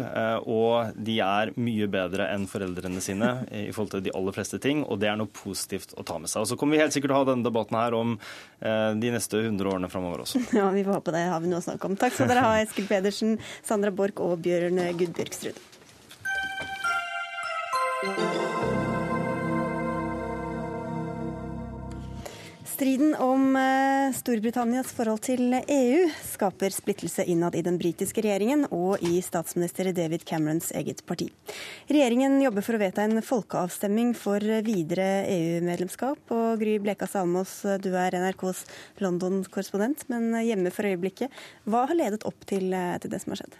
og 0.47 0.93
de 0.95 1.17
er 1.23 1.51
mye 1.59 1.87
bedre 1.91 2.29
enn 2.31 2.45
foreldrene 2.47 3.01
sine 3.03 3.31
i 3.51 3.73
forhold 3.75 3.95
til 3.95 4.05
de 4.05 4.13
aller 4.15 4.35
fleste 4.35 4.59
ting. 4.63 4.85
og 4.85 5.01
Det 5.01 5.09
er 5.11 5.19
noe 5.19 5.31
positivt 5.31 5.95
å 5.97 6.05
ta 6.07 6.19
med 6.21 6.31
seg. 6.31 6.45
Og 6.45 6.51
Så 6.51 6.59
kommer 6.59 6.77
vi 6.77 6.83
helt 6.83 6.95
sikkert 6.95 7.15
å 7.15 7.19
ha 7.21 7.27
denne 7.31 7.47
debatten 7.47 7.79
her 7.79 7.97
om 7.97 8.15
de 8.61 9.13
neste 9.13 9.41
100 9.43 9.73
årene 9.73 9.91
framover 9.91 10.23
også. 10.23 10.36
Ja, 10.57 10.69
vi 10.73 10.83
får 10.83 10.99
håpe 10.99 11.15
det 11.15 11.25
har 11.31 11.41
vi 11.43 11.51
noe 11.51 11.61
å 11.61 11.65
snakke 11.65 11.89
om. 11.89 11.97
Takk 11.99 12.15
skal 12.15 12.31
dere 12.31 12.45
ha, 12.45 12.57
Eskil 12.63 12.87
Pedersen, 12.89 13.37
Sandra 13.65 13.91
Borch 13.93 14.21
og 14.23 14.37
Bjørn 14.45 14.81
Gudbjørgsrud. 14.99 15.65
Striden 22.77 23.15
om 23.15 23.55
eh, 23.55 24.11
Storbritannias 24.13 24.91
forhold 24.93 25.23
til 25.25 25.55
EU 25.57 26.03
skaper 26.21 26.69
splittelse 26.75 27.23
innad 27.25 27.55
i 27.57 27.63
den 27.65 27.79
britiske 27.81 28.21
regjeringen 28.21 28.67
og 28.69 29.01
i 29.01 29.15
statsminister 29.25 29.89
David 29.97 30.27
Camerons 30.29 30.69
eget 30.77 31.01
parti. 31.09 31.31
Regjeringen 31.89 32.37
jobber 32.43 32.61
for 32.67 32.77
å 32.77 32.83
vedta 32.83 33.07
en 33.07 33.17
folkeavstemning 33.25 34.11
for 34.13 34.45
videre 34.67 35.25
EU-medlemskap. 35.25 36.21
Og 36.29 36.61
Gry 36.61 36.75
Bleka 36.83 37.09
Almås, 37.17 37.63
du 37.81 37.95
er 37.97 38.19
NRKs 38.21 38.67
London-korrespondent, 39.01 40.05
men 40.13 40.29
hjemme 40.45 40.69
for 40.69 40.85
øyeblikket. 40.85 41.33
Hva 41.65 41.87
har 41.89 41.97
ledet 41.97 42.29
opp 42.29 42.45
til, 42.45 42.69
eh, 42.77 42.99
til 43.01 43.09
det 43.09 43.25
som 43.25 43.33
har 43.33 43.41
skjedd? 43.41 43.57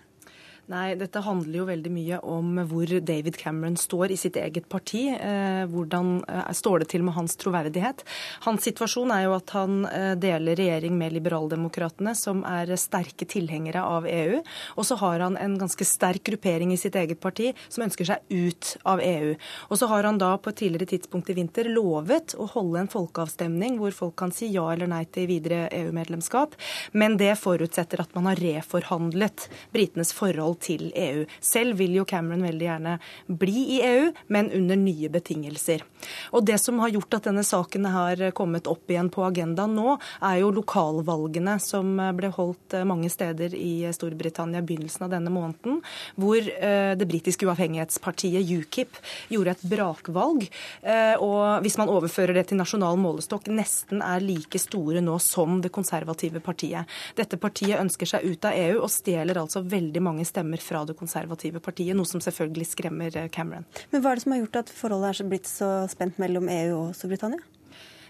Nei, 0.68 0.98
dette 1.00 1.22
handler 1.24 1.62
jo 1.62 1.66
veldig 1.70 1.92
mye 1.96 2.18
om 2.28 2.58
hvor 2.68 2.90
David 3.08 3.38
Cameron 3.40 3.78
står 3.80 4.12
i 4.12 4.18
sitt 4.20 4.36
eget 4.36 4.66
parti. 4.68 5.06
Eh, 5.16 5.62
hvordan 5.72 6.10
eh, 6.28 6.50
står 6.60 6.82
det 6.84 6.90
til 6.92 7.06
med 7.08 7.16
hans 7.16 7.38
troverdighet? 7.40 8.04
Hans 8.44 8.68
situasjon 8.68 9.14
er 9.16 9.22
jo 9.24 9.36
at 9.38 9.54
han 9.56 9.86
eh, 9.88 10.10
deler 10.20 10.60
regjering 10.60 10.98
med 11.00 11.16
liberaldemokratene, 11.16 12.12
som 12.20 12.42
er 12.44 12.74
sterke 12.76 13.24
tilhengere 13.32 13.80
av 13.80 14.10
EU. 14.12 14.42
Og 14.76 14.90
så 14.90 14.98
har 15.00 15.24
han 15.24 15.38
en 15.40 15.56
ganske 15.62 15.88
sterk 15.88 16.26
gruppering 16.28 16.76
i 16.76 16.80
sitt 16.82 17.00
eget 17.00 17.24
parti 17.24 17.54
som 17.70 17.88
ønsker 17.88 18.12
seg 18.12 18.28
ut 18.28 18.74
av 18.84 19.00
EU. 19.00 19.38
Og 19.70 19.80
så 19.80 19.88
har 19.94 20.10
han 20.10 20.20
da 20.20 20.34
på 20.36 20.52
et 20.52 20.60
tidligere 20.66 20.92
tidspunkt 20.98 21.32
i 21.32 21.38
vinter 21.40 21.72
lovet 21.72 22.36
å 22.36 22.50
holde 22.58 22.84
en 22.84 22.92
folkeavstemning 22.92 23.80
hvor 23.80 23.96
folk 23.96 24.18
kan 24.20 24.36
si 24.36 24.52
ja 24.52 24.68
eller 24.74 24.92
nei 24.92 25.06
til 25.08 25.32
videre 25.32 25.70
EU-medlemskap, 25.80 26.60
men 26.92 27.16
det 27.16 27.38
forutsetter 27.40 28.04
at 28.04 28.12
man 28.20 28.28
har 28.34 28.44
reforhandlet 28.44 29.48
britenes 29.72 30.12
forhold 30.12 30.57
til 30.64 30.90
EU. 30.96 31.26
Selv 31.44 31.78
vil 31.82 31.98
jo 32.00 32.06
Cameron 32.08 32.46
veldig 32.46 32.68
gjerne 32.68 32.98
bli 33.28 33.66
i 33.78 33.82
EU, 33.86 34.12
men 34.34 34.52
under 34.56 34.80
nye 34.80 35.10
betingelser. 35.14 35.84
Og 36.32 36.46
Det 36.48 36.58
som 36.62 36.80
har 36.80 36.94
gjort 36.94 37.18
at 37.18 37.28
denne 37.28 37.44
saken 37.44 37.86
har 37.92 38.22
kommet 38.38 38.68
opp 38.70 38.90
igjen 38.92 39.10
på 39.14 39.26
agendaen 39.28 39.76
nå, 39.76 39.98
er 40.24 40.40
jo 40.42 40.54
lokalvalgene 40.56 41.58
som 41.64 41.98
ble 42.16 42.32
holdt 42.34 42.78
mange 42.88 43.10
steder 43.12 43.56
i 43.58 43.88
Storbritannia 43.94 44.62
i 44.62 44.68
begynnelsen 44.68 45.08
av 45.08 45.14
denne 45.14 45.34
måneden, 45.34 45.82
hvor 46.16 46.38
eh, 46.40 46.94
det 46.98 47.08
britiske 47.10 47.48
uavhengighetspartiet 47.48 48.48
UKIP 48.48 49.00
gjorde 49.34 49.56
et 49.56 49.66
brakvalg. 49.68 50.48
Eh, 50.82 51.16
og 51.20 51.64
hvis 51.66 51.78
man 51.82 51.92
overfører 51.92 52.38
det 52.38 52.48
til 52.52 52.62
nasjonal 52.62 53.00
målestokk, 53.02 53.50
nesten 53.52 54.04
er 54.06 54.24
like 54.24 54.62
store 54.62 55.04
nå 55.04 55.18
som 55.24 55.60
det 55.64 55.74
konservative 55.76 56.42
partiet. 56.44 56.88
Dette 57.18 57.40
partiet 57.42 57.82
ønsker 57.82 58.14
seg 58.14 58.26
ut 58.28 58.48
av 58.48 58.56
EU 58.58 58.82
og 58.82 58.92
stjeler 58.94 59.42
altså 59.42 59.64
veldig 59.68 60.04
mange 60.04 60.26
stemmer 60.28 60.47
stemmer 60.48 60.64
fra 60.64 60.86
det 60.86 60.96
konservative 60.98 61.60
partiet, 61.60 61.96
noe 61.96 62.08
som 62.08 62.22
selvfølgelig 62.24 62.68
skremmer 62.72 63.12
eh, 63.18 63.30
Cameron. 63.30 63.66
Men 63.92 64.02
Hva 64.02 64.12
er 64.12 64.16
det 64.16 64.24
som 64.24 64.32
har 64.32 64.42
gjort 64.46 64.62
at 64.62 64.72
forholdet 64.72 65.22
er 65.22 65.30
blitt 65.30 65.48
så 65.48 65.88
spent 65.92 66.18
mellom 66.18 66.48
EU 66.48 66.88
og 66.88 66.96
Storbritannia? 66.96 67.40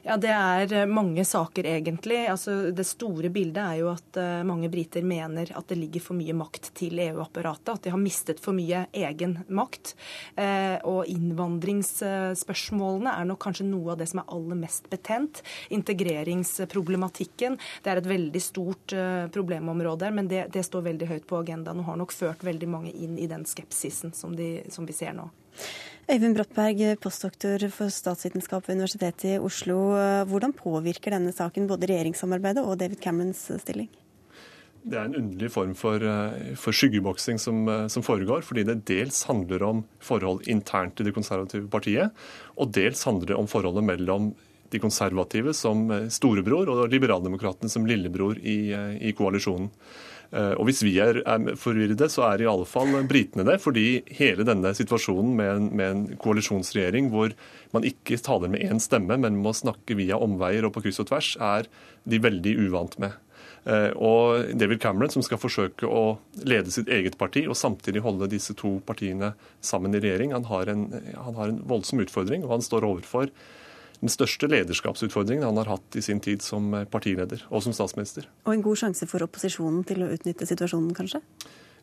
Ja, 0.03 0.17
Det 0.17 0.29
er 0.29 0.73
eh, 0.73 0.86
mange 0.86 1.25
saker, 1.25 1.65
egentlig. 1.65 2.29
Altså, 2.29 2.71
det 2.71 2.86
store 2.88 3.29
bildet 3.33 3.63
er 3.63 3.75
jo 3.81 3.89
at 3.91 4.17
uh, 4.19 4.43
mange 4.47 4.69
briter 4.71 5.01
mener 5.03 5.51
at 5.55 5.67
det 5.69 5.77
ligger 5.77 5.99
for 6.03 6.13
mye 6.17 6.33
makt 6.38 6.71
til 6.77 6.99
EU-apparatet. 7.07 7.73
At 7.73 7.83
de 7.83 7.89
har 7.93 7.99
mistet 8.01 8.39
for 8.43 8.53
mye 8.57 8.86
egen 8.93 9.38
makt. 9.47 9.95
Uh, 10.38 10.77
og 10.88 11.05
innvandringsspørsmålene 11.12 13.12
er 13.13 13.25
nok 13.27 13.41
kanskje 13.47 13.69
noe 13.69 13.91
av 13.93 13.97
det 14.01 14.10
som 14.12 14.19
er 14.23 14.31
aller 14.36 14.57
mest 14.60 14.83
betent. 14.91 15.33
Integreringsproblematikken. 15.73 17.53
Det 17.83 17.89
er 17.91 17.97
et 18.01 18.13
veldig 18.15 18.43
stort 18.43 18.88
problemområde 19.33 19.67
problemområde, 19.67 20.12
men 20.12 20.27
det, 20.27 20.47
det, 20.53 20.63
står 20.63 20.81
veldig 20.81 21.07
høyt 21.07 21.27
på 21.27 21.41
agendaen 21.41 21.79
og 21.79 21.86
har 21.86 21.97
nok 21.97 22.13
ført 22.13 22.43
veldig 22.43 22.69
mange 22.69 22.91
inn 22.91 23.17
i 23.17 23.27
den 23.27 23.45
skepsisen 23.45 24.13
som, 24.13 24.36
de, 24.36 24.63
som 24.69 24.86
vi 24.86 24.93
ser 24.93 25.13
nå. 25.17 25.29
Øyvind 26.08 26.38
Brattberg, 26.38 27.00
postdoktor 27.04 27.65
for 27.67 27.91
statsvitenskap 27.91 28.63
ved 28.70 28.78
Universitetet 28.78 29.34
i 29.34 29.39
Oslo. 29.43 29.76
Hvordan 30.30 30.54
påvirker 30.56 31.12
denne 31.12 31.34
saken 31.36 31.67
både 31.67 31.89
regjeringssamarbeidet 31.91 32.63
og 32.63 32.78
David 32.80 33.02
Camerons 33.04 33.41
stilling? 33.60 33.89
Det 34.88 34.96
er 34.96 35.10
en 35.10 35.17
underlig 35.20 35.50
form 35.52 35.74
for, 35.76 36.00
eh, 36.00 36.56
for 36.56 36.72
skyggeboksing 36.72 37.39
som, 37.39 37.67
eh, 37.67 37.88
som, 37.88 38.04
foregår. 38.04 38.41
Fordi 38.41 38.63
det 38.63 38.86
dels 38.86 39.24
handler 39.24 39.63
om 39.63 39.84
forhold 40.00 40.48
internt 40.48 41.00
i 41.02 41.04
det 41.04 41.13
konservative 41.13 41.67
partiet, 41.67 42.12
og 42.58 42.72
dels 42.72 43.04
handler 43.04 43.28
det 43.28 43.36
om 43.36 43.48
forholdet 43.48 43.84
mellom 43.84 44.34
de 44.70 44.80
konservative 44.80 45.54
som 45.54 45.91
eh, 45.91 46.08
storebror 46.08 46.70
og 46.70 46.89
liberaldemokratene 46.89 47.70
som 47.70 47.86
lillebror 47.86 48.38
i, 48.39 48.72
i 49.02 49.12
koalisjonen. 49.12 49.70
Eh, 50.32 50.54
og 50.58 50.68
Hvis 50.68 50.82
vi 50.84 50.96
er, 51.04 51.22
er 51.24 51.60
forvirrede, 51.60 52.10
så 52.12 52.26
er 52.30 52.44
i 52.44 52.50
alle 52.50 52.68
fall 52.68 52.96
britene 53.10 53.46
det. 53.48 53.60
Fordi 53.63 53.86
hele 54.20 54.48
denne 54.48 54.74
situasjonen 54.78 55.36
med 55.38 55.54
en, 55.54 55.70
med 55.78 55.94
en 55.94 56.04
koalisjonsregjering 56.22 57.12
hvor 57.13 57.36
man 57.76 57.88
ikke 57.88 58.20
taler 58.24 58.52
med 58.52 58.66
én 58.66 58.82
stemme, 58.84 59.20
men 59.20 59.40
må 59.44 59.56
snakke 59.56 59.98
via 60.00 60.20
omveier 60.20 60.68
og 60.68 60.76
på 60.76 60.86
kryss 60.86 61.02
og 61.04 61.12
tvers, 61.12 61.36
er 61.40 61.70
de 62.08 62.22
veldig 62.24 62.58
uvant 62.68 63.00
med. 63.04 63.16
Eh, 63.68 63.92
og 64.00 64.54
David 64.56 64.80
Cameron, 64.84 65.12
som 65.12 65.26
skal 65.26 65.42
forsøke 65.42 65.88
å 65.88 66.18
lede 66.48 66.72
sitt 66.72 66.92
eget 66.92 67.18
parti 67.20 67.44
og 67.48 67.58
samtidig 67.60 68.04
holde 68.06 68.30
disse 68.32 68.56
to 68.58 68.78
partiene 68.88 69.34
sammen 69.60 69.96
i 69.96 70.02
regjering, 70.04 70.36
han 70.36 70.48
har 70.48 70.72
en, 70.72 70.88
han 71.16 71.40
har 71.40 71.52
en 71.52 71.63
voldsom 71.68 72.04
utfordring, 72.04 72.46
og 72.48 72.58
han 72.58 72.63
står 72.66 72.88
overfor 72.88 73.32
den 74.01 74.12
største 74.13 74.49
lederskapsutfordringen 74.51 75.45
han 75.47 75.57
har 75.62 75.71
hatt 75.75 75.97
i 75.97 76.03
sin 76.05 76.21
tid 76.23 76.43
som 76.45 76.73
partileder 76.91 77.45
og 77.49 77.63
som 77.65 77.75
statsminister. 77.75 78.27
Og 78.45 78.53
en 78.53 78.65
god 78.65 78.83
sjanse 78.83 79.07
for 79.10 79.25
opposisjonen 79.25 79.86
til 79.88 80.05
å 80.05 80.12
utnytte 80.13 80.49
situasjonen, 80.49 80.93
kanskje? 80.97 81.23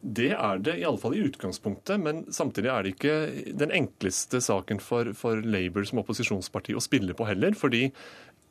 Det 0.05 0.35
er 0.37 0.61
det, 0.61 0.77
i 0.77 0.85
alle 0.85 1.00
fall 1.00 1.16
i 1.16 1.22
utgangspunktet. 1.24 1.96
Men 2.00 2.27
samtidig 2.35 2.70
er 2.70 2.85
det 2.85 2.92
ikke 2.94 3.16
den 3.57 3.72
enkleste 3.72 4.40
saken 4.44 4.83
for, 4.85 5.14
for 5.16 5.40
Labour 5.40 5.87
som 5.88 6.03
opposisjonsparti 6.03 6.77
å 6.77 6.85
spille 6.85 7.16
på 7.16 7.27
heller. 7.29 7.57
fordi 7.57 7.88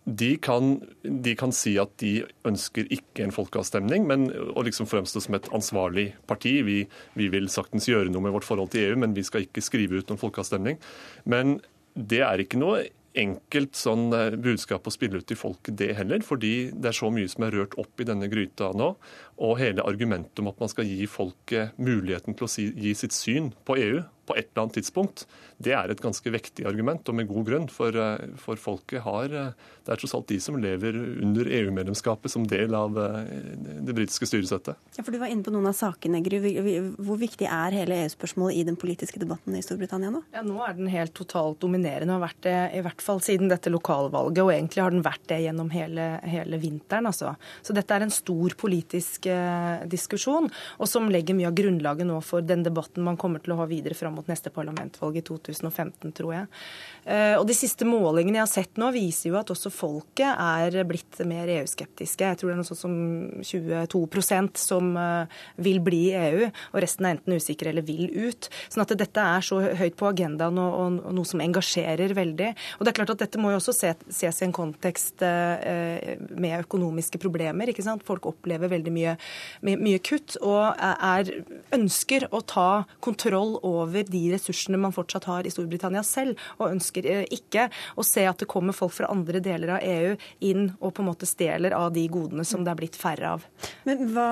de 0.04 0.34
kan, 0.36 0.82
de 1.04 1.32
kan, 1.40 1.54
si 1.56 1.78
at 1.80 1.94
de 2.02 2.26
ønsker 2.44 2.90
ikke 2.92 3.24
en 3.24 3.32
folkeavstemning, 3.32 4.04
men 4.04 4.26
å 4.52 4.64
liksom 4.68 4.90
fremstå 4.92 5.22
som 5.24 5.38
et 5.38 5.48
ansvarlig 5.56 6.10
parti. 6.28 6.58
Vi, 6.68 6.82
vi, 7.16 7.30
vil 7.32 7.48
saktens 7.48 7.88
gjøre 7.88 8.12
noe 8.12 8.26
med 8.26 8.36
vårt 8.36 8.48
forhold 8.48 8.74
til 8.74 8.90
EU, 8.90 8.98
men 9.00 9.16
vi 9.16 9.24
skal 9.24 9.46
ikke 9.46 9.64
skrive 9.64 10.02
ut 10.02 10.12
noen 10.12 10.20
folkeavstemning. 10.20 10.82
Men 11.24 11.56
det 11.96 12.20
er 12.26 12.44
ikke 12.44 12.60
noe 12.60 12.84
enkelt 13.20 13.78
sånn 13.78 14.08
eh, 14.16 14.38
budskap 14.40 14.88
å 14.88 14.94
spille 14.94 15.22
ut 15.22 15.28
til 15.30 15.40
folket, 15.40 15.78
det 15.80 15.94
heller. 15.98 16.24
Fordi 16.26 16.72
det 16.74 16.92
er 16.92 16.98
så 16.98 17.12
mye 17.14 17.30
som 17.32 17.48
er 17.48 17.56
rørt 17.58 17.78
opp 17.82 18.02
i 18.02 18.08
denne 18.10 18.30
gryta 18.32 18.72
nå. 18.78 18.94
Og 19.44 19.60
hele 19.62 19.86
argumentet 19.86 20.42
om 20.42 20.52
at 20.52 20.60
man 20.62 20.72
skal 20.72 20.90
gi 20.90 21.08
folket 21.10 21.78
muligheten 21.82 22.38
til 22.38 22.48
å 22.48 22.52
si, 22.52 22.70
gi 22.74 22.96
sitt 22.98 23.16
syn 23.16 23.52
på 23.68 23.78
EU 23.82 24.04
på 24.26 24.38
et 24.38 24.50
eller 24.52 24.66
annet 24.66 24.78
tidspunkt, 24.80 25.26
det 25.64 25.74
er 25.76 25.92
et 25.92 26.02
ganske 26.02 26.32
vektig 26.34 26.66
argument, 26.68 27.08
og 27.10 27.18
med 27.18 27.30
god 27.30 27.48
grunn. 27.48 27.70
For, 27.72 27.96
eh, 27.96 28.34
for 28.40 28.60
folket 28.60 29.04
har 29.06 29.34
eh, 29.34 29.54
Det 29.84 29.92
er 29.92 30.00
tross 30.00 30.14
alt 30.16 30.30
de 30.32 30.38
som 30.40 30.56
lever 30.56 30.96
under 30.96 31.44
EU-medlemskapet 31.44 32.32
som 32.32 32.46
del 32.48 32.72
av 32.72 32.96
det 32.96 33.92
britiske 33.92 34.30
styresettet. 34.30 34.78
Ja, 34.96 35.04
for 35.04 35.12
Du 35.12 35.18
var 35.20 35.28
inne 35.28 35.44
på 35.44 35.52
noen 35.52 35.68
av 35.68 35.76
sakene, 35.76 36.22
Gry. 36.24 36.40
Hvor 36.96 37.20
viktig 37.20 37.50
er 37.52 37.76
hele 37.76 37.98
EU-spørsmålet 38.06 38.62
i 38.62 38.64
den 38.64 38.78
politiske 38.80 39.20
debatten 39.20 39.58
i 39.60 39.64
Storbritannia 39.66 40.14
nå? 40.14 40.22
Ja, 40.32 40.46
Nå 40.48 40.62
er 40.64 40.78
den 40.78 40.88
helt 40.88 41.12
totalt 41.18 41.60
dominerende, 41.60 42.16
og 42.16 42.22
har 42.22 42.30
vært 42.30 42.42
det 42.48 42.56
i 42.80 42.84
hvert 42.86 43.04
fall 43.04 43.20
siden 43.24 43.52
dette 43.52 43.74
lokalvalget. 43.74 44.40
Og 44.40 44.54
egentlig 44.54 44.86
har 44.86 44.96
den 44.96 45.04
vært 45.04 45.28
det 45.28 45.42
gjennom 45.44 45.74
hele, 45.76 46.08
hele 46.32 46.62
vinteren, 46.64 47.12
altså. 47.12 47.36
Så 47.60 47.76
dette 47.76 47.96
er 47.96 48.06
en 48.06 48.14
stor 48.14 48.56
politisk 48.60 49.28
eh, 49.32 49.84
diskusjon, 49.92 50.50
og 50.80 50.90
som 50.90 51.12
legger 51.12 51.38
mye 51.38 51.52
av 51.52 51.58
grunnlaget 51.60 52.08
nå 52.08 52.20
for 52.24 52.46
den 52.46 52.64
debatten 52.66 53.04
man 53.06 53.20
kommer 53.20 53.44
til 53.44 53.56
å 53.56 53.60
ha 53.62 53.68
videre 53.70 53.98
fram 54.14 54.16
mot 54.16 54.28
neste 54.28 54.50
parlamentvalg 54.50 55.18
i 55.18 55.22
2015, 55.22 56.12
tror 56.14 56.34
jeg. 56.34 56.48
Eh, 57.06 57.36
og 57.38 57.48
De 57.48 57.54
siste 57.54 57.86
målingene 57.86 58.40
jeg 58.40 58.46
har 58.46 58.52
sett 58.52 58.78
nå, 58.78 58.92
viser 58.94 59.32
jo 59.32 59.40
at 59.40 59.50
også 59.50 59.72
folket 59.74 60.38
er 60.38 60.84
blitt 60.86 61.20
mer 61.26 61.48
EU-skeptiske. 61.48 62.24
Jeg 62.24 62.38
tror 62.40 62.50
det 62.50 62.54
er 62.54 62.62
noe 62.62 62.68
sånt 62.68 62.84
som 62.84 62.96
22% 63.44 64.58
som 64.58 64.94
eh, 64.98 65.26
vil 65.58 65.82
bli 65.84 66.04
i 66.12 66.16
EU, 66.18 66.50
og 66.74 66.82
resten 66.84 67.08
er 67.08 67.18
enten 67.18 67.38
usikre 67.38 67.72
eller 67.72 67.86
vil 67.86 68.10
ut. 68.12 68.50
Sånn 68.70 68.84
at 68.84 68.96
dette 68.98 69.20
er 69.20 69.44
så 69.44 69.60
høyt 69.62 69.98
på 69.98 70.10
agendaen 70.10 70.60
og, 70.62 70.80
og, 70.80 71.14
noe 71.14 71.28
som 71.28 71.42
engasjerer 71.44 72.14
veldig. 72.16 72.54
Og 72.78 72.86
det 72.86 72.94
er 72.94 73.00
klart 73.00 73.14
at 73.14 73.22
Dette 73.24 73.40
må 73.40 73.54
jo 73.54 73.60
også 73.62 73.72
ses 74.12 74.42
i 74.42 74.46
en 74.46 74.52
kontekst 74.52 75.22
med 75.24 76.56
økonomiske 76.58 77.22
problemer. 77.22 77.70
ikke 77.72 77.86
sant? 77.86 78.04
Folk 78.04 78.26
opplever 78.28 78.68
veldig 78.74 78.92
mye, 78.92 79.14
mye 79.64 80.02
kutt, 80.04 80.36
og 80.44 80.76
er, 80.76 81.32
ønsker 81.76 82.28
å 82.36 82.42
ta 82.44 82.84
kontroll 83.04 83.56
over 83.64 84.03
med 84.04 84.12
de 84.12 84.34
ressursene 84.34 84.80
man 84.80 84.94
fortsatt 84.94 85.28
har 85.30 85.48
i 85.48 85.52
Storbritannia 85.52 86.04
selv, 86.04 86.40
og 86.60 86.72
ønsker 86.72 87.06
eh, 87.10 87.26
ikke 87.32 87.70
å 87.96 88.06
se 88.06 88.26
at 88.28 88.42
det 88.42 88.50
kommer 88.52 88.76
folk 88.76 88.96
fra 88.98 89.10
andre 89.12 89.42
deler 89.44 89.76
av 89.78 89.84
EU 89.84 90.16
inn 90.44 90.72
og 90.80 90.94
på 90.94 91.04
en 91.04 91.10
måte 91.10 91.30
stjeler 91.30 91.76
av 91.76 91.92
de 91.96 92.06
godene 92.12 92.46
som 92.48 92.64
det 92.64 92.74
er 92.74 92.80
blitt 92.80 93.00
færre 93.00 93.36
av. 93.38 93.48
Men 93.88 94.08
hva, 94.14 94.30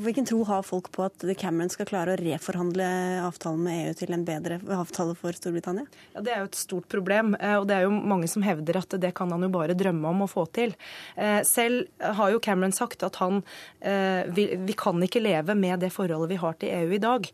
Hvilken 0.00 0.26
tro 0.28 0.42
har 0.48 0.64
folk 0.66 0.90
på 0.94 1.04
at 1.06 1.24
Cameron 1.38 1.70
skal 1.72 1.88
klare 1.88 2.14
å 2.14 2.20
reforhandle 2.20 2.86
avtalen 3.24 3.62
med 3.64 3.80
EU 3.84 3.96
til 4.00 4.14
en 4.16 4.24
bedre 4.26 4.60
avtale 4.76 5.16
for 5.18 5.36
Storbritannia? 5.36 5.86
Ja, 6.14 6.24
Det 6.24 6.34
er 6.34 6.42
jo 6.44 6.50
et 6.50 6.60
stort 6.60 6.88
problem, 6.92 7.34
eh, 7.38 7.56
og 7.58 7.68
det 7.68 7.78
er 7.78 7.86
jo 7.86 7.94
mange 7.94 8.28
som 8.30 8.44
hevder 8.46 8.80
at 8.80 8.96
det 9.00 9.12
kan 9.16 9.30
han 9.32 9.44
jo 9.46 9.52
bare 9.52 9.76
drømme 9.78 10.14
om 10.14 10.24
å 10.26 10.30
få 10.30 10.46
til. 10.54 10.74
Eh, 11.16 11.40
selv 11.46 11.88
har 12.00 12.32
jo 12.32 12.42
Cameron 12.42 12.74
sagt 12.74 13.02
at 13.06 13.16
han 13.20 13.42
vi, 13.80 14.44
vi 14.60 14.74
kan 14.76 15.00
ikke 15.02 15.22
leve 15.22 15.54
med 15.56 15.80
det 15.82 15.88
forholdet 15.94 16.30
vi 16.30 16.38
har 16.40 16.56
til 16.60 16.72
EU 16.74 16.92
i 16.94 17.00
dag, 17.00 17.26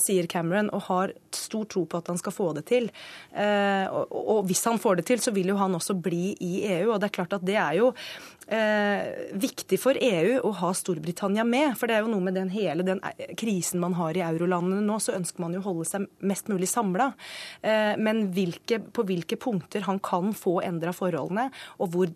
sier 0.00 0.28
Cameron, 0.30 0.68
og 0.74 0.84
har 0.86 1.03
stor 1.34 1.66
tro 1.70 1.84
på 1.90 2.00
at 2.00 2.08
han 2.12 2.20
skal 2.20 2.34
få 2.34 2.50
det 2.56 2.64
til. 2.70 2.88
Og 3.34 4.44
hvis 4.48 4.64
han 4.68 4.80
får 4.80 5.00
det 5.00 5.06
til, 5.08 5.22
så 5.22 5.32
vil 5.34 5.50
jo 5.52 5.58
han 5.60 5.74
også 5.76 5.96
bli 5.98 6.34
i 6.44 6.52
EU. 6.76 6.92
Og 6.94 7.00
det 7.00 7.10
er 7.10 7.16
klart 7.18 7.36
at 7.36 7.44
det 7.46 7.56
er 7.60 7.78
jo 7.78 7.90
eh, 8.48 9.30
viktig 9.40 9.78
for 9.80 9.98
EU 9.98 10.38
å 10.44 10.52
ha 10.60 10.72
Storbritannia 10.76 11.44
med. 11.46 11.74
For 11.78 11.90
det 11.90 11.98
er 11.98 12.04
jo 12.04 12.12
noe 12.12 12.24
med 12.24 12.38
den 12.38 12.50
hele 12.54 12.86
den 12.86 13.02
krisen 13.40 13.82
man 13.82 13.96
har 13.98 14.16
i 14.16 14.24
eurolandene 14.24 14.84
nå, 14.84 14.98
så 15.02 15.16
ønsker 15.18 15.44
man 15.44 15.56
jo 15.56 15.62
å 15.62 15.68
holde 15.68 15.88
seg 15.88 16.08
mest 16.24 16.50
mulig 16.52 16.68
samla. 16.70 17.12
Eh, 17.62 17.94
men 18.00 18.28
hvilke, 18.34 18.80
på 18.94 19.06
hvilke 19.08 19.38
punkter 19.40 19.86
han 19.88 20.02
kan 20.04 20.34
få 20.36 20.60
endra 20.64 20.94
forholdene, 20.96 21.50
og 21.78 21.94
hvor 21.94 22.12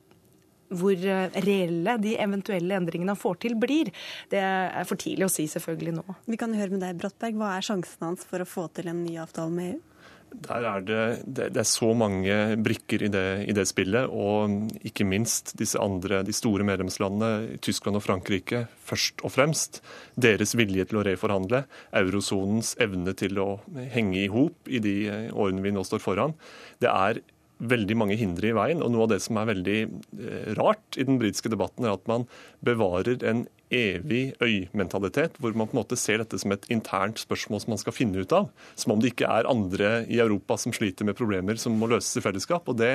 hvor 0.68 0.94
eh, 0.94 1.40
reelle 1.44 1.96
de 2.02 2.14
eventuelle 2.20 2.78
endringene 2.78 3.14
han 3.14 3.20
får 3.20 3.42
til, 3.44 3.58
blir. 3.60 3.92
Det 4.32 4.40
er 4.42 4.88
for 4.88 5.00
tidlig 5.00 5.28
å 5.28 5.32
si 5.32 5.48
selvfølgelig 5.50 5.98
nå. 5.98 6.18
Vi 6.28 6.40
kan 6.40 6.54
høre 6.56 6.74
med 6.74 6.84
deg, 6.84 6.98
Brattberg. 7.00 7.38
Hva 7.38 7.56
er 7.56 7.68
sjansen 7.68 8.10
hans 8.10 8.26
for 8.28 8.42
å 8.42 8.48
få 8.48 8.68
til 8.76 8.90
en 8.92 9.04
ny 9.04 9.18
avtale 9.22 9.54
med 9.54 9.74
EU? 9.74 9.84
Der 10.28 10.64
er 10.68 10.82
det, 10.84 11.04
det, 11.24 11.46
er 11.56 11.66
så 11.66 11.88
mange 11.96 12.34
brikker 12.60 13.02
i 13.06 13.08
det, 13.08 13.24
i 13.48 13.54
det, 13.56 13.64
spillet, 13.70 14.10
og 14.12 14.76
ikke 14.86 15.06
minst 15.08 15.54
disse 15.58 15.80
andre, 15.80 16.20
de 16.26 16.34
store 16.36 16.66
medlemslandene, 16.68 17.56
Tyskland 17.64 17.96
og 17.96 18.04
Frankrike, 18.04 18.66
først 18.84 19.24
og 19.24 19.32
fremst. 19.32 19.80
Deres 20.20 20.52
vilje 20.58 20.84
til 20.90 21.00
å 21.00 21.06
reforhandle, 21.08 21.62
eurosonens 21.96 22.74
evne 22.82 23.16
til 23.18 23.40
å 23.40 23.48
henge 23.94 24.20
i 24.20 24.28
hop 24.32 24.68
i 24.68 24.82
de 24.84 24.96
årene 25.32 25.64
vi 25.64 25.72
nå 25.74 25.86
står 25.88 26.04
foran. 26.04 26.36
Det 26.82 26.92
er 26.92 27.22
veldig 27.58 27.96
mange 27.98 28.16
hindre 28.18 28.50
i 28.50 28.56
veien. 28.56 28.82
Og 28.84 28.92
noe 28.94 29.06
av 29.06 29.12
det 29.12 29.20
som 29.24 29.38
er 29.40 29.50
veldig 29.50 29.78
eh, 29.84 30.50
rart 30.58 30.98
i 30.98 31.06
den 31.08 31.20
britiske 31.20 31.50
debatten, 31.52 31.86
er 31.86 31.96
at 31.96 32.08
man 32.10 32.26
bevarer 32.64 33.22
en 33.26 33.46
evig 33.74 34.32
øymentalitet, 34.40 35.36
hvor 35.38 35.52
man 35.52 35.68
på 35.68 35.76
en 35.76 35.82
måte 35.82 35.98
ser 36.00 36.22
dette 36.22 36.38
som 36.40 36.54
et 36.54 36.64
internt 36.72 37.20
spørsmål 37.20 37.60
som 37.60 37.74
man 37.74 37.80
skal 37.82 37.96
finne 37.96 38.24
ut 38.24 38.34
av. 38.34 38.48
Som 38.78 38.94
om 38.94 39.02
det 39.02 39.12
ikke 39.12 39.30
er 39.30 39.50
andre 39.50 39.92
i 40.08 40.22
Europa 40.24 40.56
som 40.60 40.74
sliter 40.76 41.08
med 41.08 41.18
problemer 41.18 41.60
som 41.60 41.76
må 41.76 41.90
løses 41.90 42.20
i 42.20 42.24
fellesskap. 42.24 42.68
Og 42.70 42.78
det, 42.80 42.92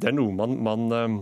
det 0.00 0.10
er 0.10 0.16
noe 0.16 0.34
man, 0.34 0.56
man 0.64 0.88
eh, 0.96 1.20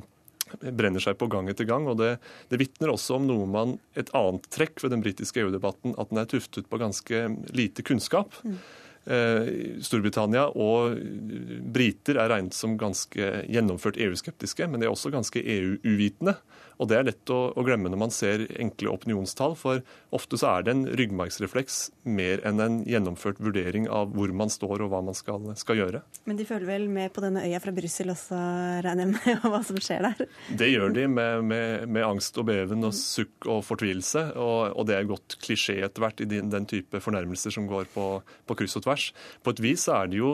brenner 0.70 1.02
seg 1.02 1.18
på 1.20 1.28
gang 1.32 1.50
etter 1.50 1.68
gang. 1.68 1.90
og 1.90 1.98
Det, 2.00 2.16
det 2.52 2.62
vitner 2.62 2.94
også 2.94 3.18
om 3.18 3.28
noe 3.28 3.50
man, 3.50 3.76
et 3.98 4.12
annet 4.16 4.48
trekk 4.54 4.82
ved 4.84 4.94
den 4.94 5.04
britiske 5.04 5.42
EU-debatten, 5.42 5.96
at 5.98 6.12
den 6.12 6.22
er 6.22 6.30
tuftet 6.30 6.70
på 6.70 6.80
ganske 6.80 7.26
lite 7.56 7.84
kunnskap. 7.86 8.38
Mm. 8.46 8.58
Eh, 9.06 9.78
Storbritannia 9.86 10.48
og 10.50 10.96
briter 11.74 12.18
er 12.18 12.32
regnet 12.32 12.56
som 12.56 12.74
ganske 12.80 13.30
gjennomført 13.46 14.00
EU-skeptiske, 14.02 14.66
men 14.66 14.82
de 14.82 14.88
er 14.88 14.94
også 14.94 15.14
ganske 15.14 15.42
EU-uvitende. 15.42 16.34
Og 16.76 16.90
Det 16.90 16.96
er 16.98 17.06
lett 17.08 17.32
å, 17.32 17.38
å, 17.56 17.64
glemme 17.64 17.88
når 17.92 18.00
man 18.00 18.12
ser 18.12 18.44
enkle 18.60 18.92
opinionstall, 18.92 19.54
for 19.56 19.80
ofte 20.14 20.38
så 20.40 20.50
er 20.56 20.66
det 20.66 20.74
en 20.74 20.84
ryggmargsrefleks 20.98 21.78
mer 22.16 22.42
enn 22.46 22.60
en 22.62 22.78
gjennomført 22.88 23.40
vurdering 23.42 23.88
av 23.88 24.12
hvor 24.16 24.32
man 24.36 24.52
står 24.52 24.84
og 24.84 24.92
hva 24.92 25.00
man 25.06 25.16
skal, 25.16 25.48
skal 25.58 25.80
gjøre. 25.80 26.02
Men 26.28 26.38
de 26.38 26.46
følger 26.48 26.68
vel 26.68 26.86
med 26.92 27.12
på 27.16 27.24
denne 27.24 27.44
øya 27.46 27.60
fra 27.64 27.72
Brussel 27.76 28.12
også, 28.12 28.40
regner 28.84 29.06
jeg 29.06 29.12
med, 29.14 29.30
og 29.46 29.54
hva 29.54 29.62
som 29.66 29.80
skjer 29.80 30.04
der? 30.08 30.34
Det 30.60 30.70
gjør 30.72 30.96
de 30.96 31.06
med, 31.16 31.46
med, 31.48 31.86
med 31.96 32.06
angst 32.06 32.36
og 32.40 32.48
beven 32.50 32.84
og 32.88 32.94
sukk 32.96 33.48
og 33.48 33.62
fortvilelse, 33.66 34.26
og, 34.36 34.76
og 34.76 34.88
det 34.90 34.98
er 34.98 35.08
godt 35.08 35.38
klisjé 35.42 35.78
etter 35.86 36.04
hvert 36.04 36.20
i 36.20 36.28
den, 36.28 36.52
den, 36.52 36.66
type 36.66 36.98
fornærmelser 37.00 37.54
som 37.54 37.68
går 37.70 37.86
på, 37.94 38.06
på 38.20 38.56
kryss 38.58 38.76
og 38.80 38.84
tvers. 38.84 38.95
På 39.42 39.54
et 39.54 39.62
vis 39.64 39.86
er 39.92 40.10
det 40.10 40.20
jo 40.20 40.32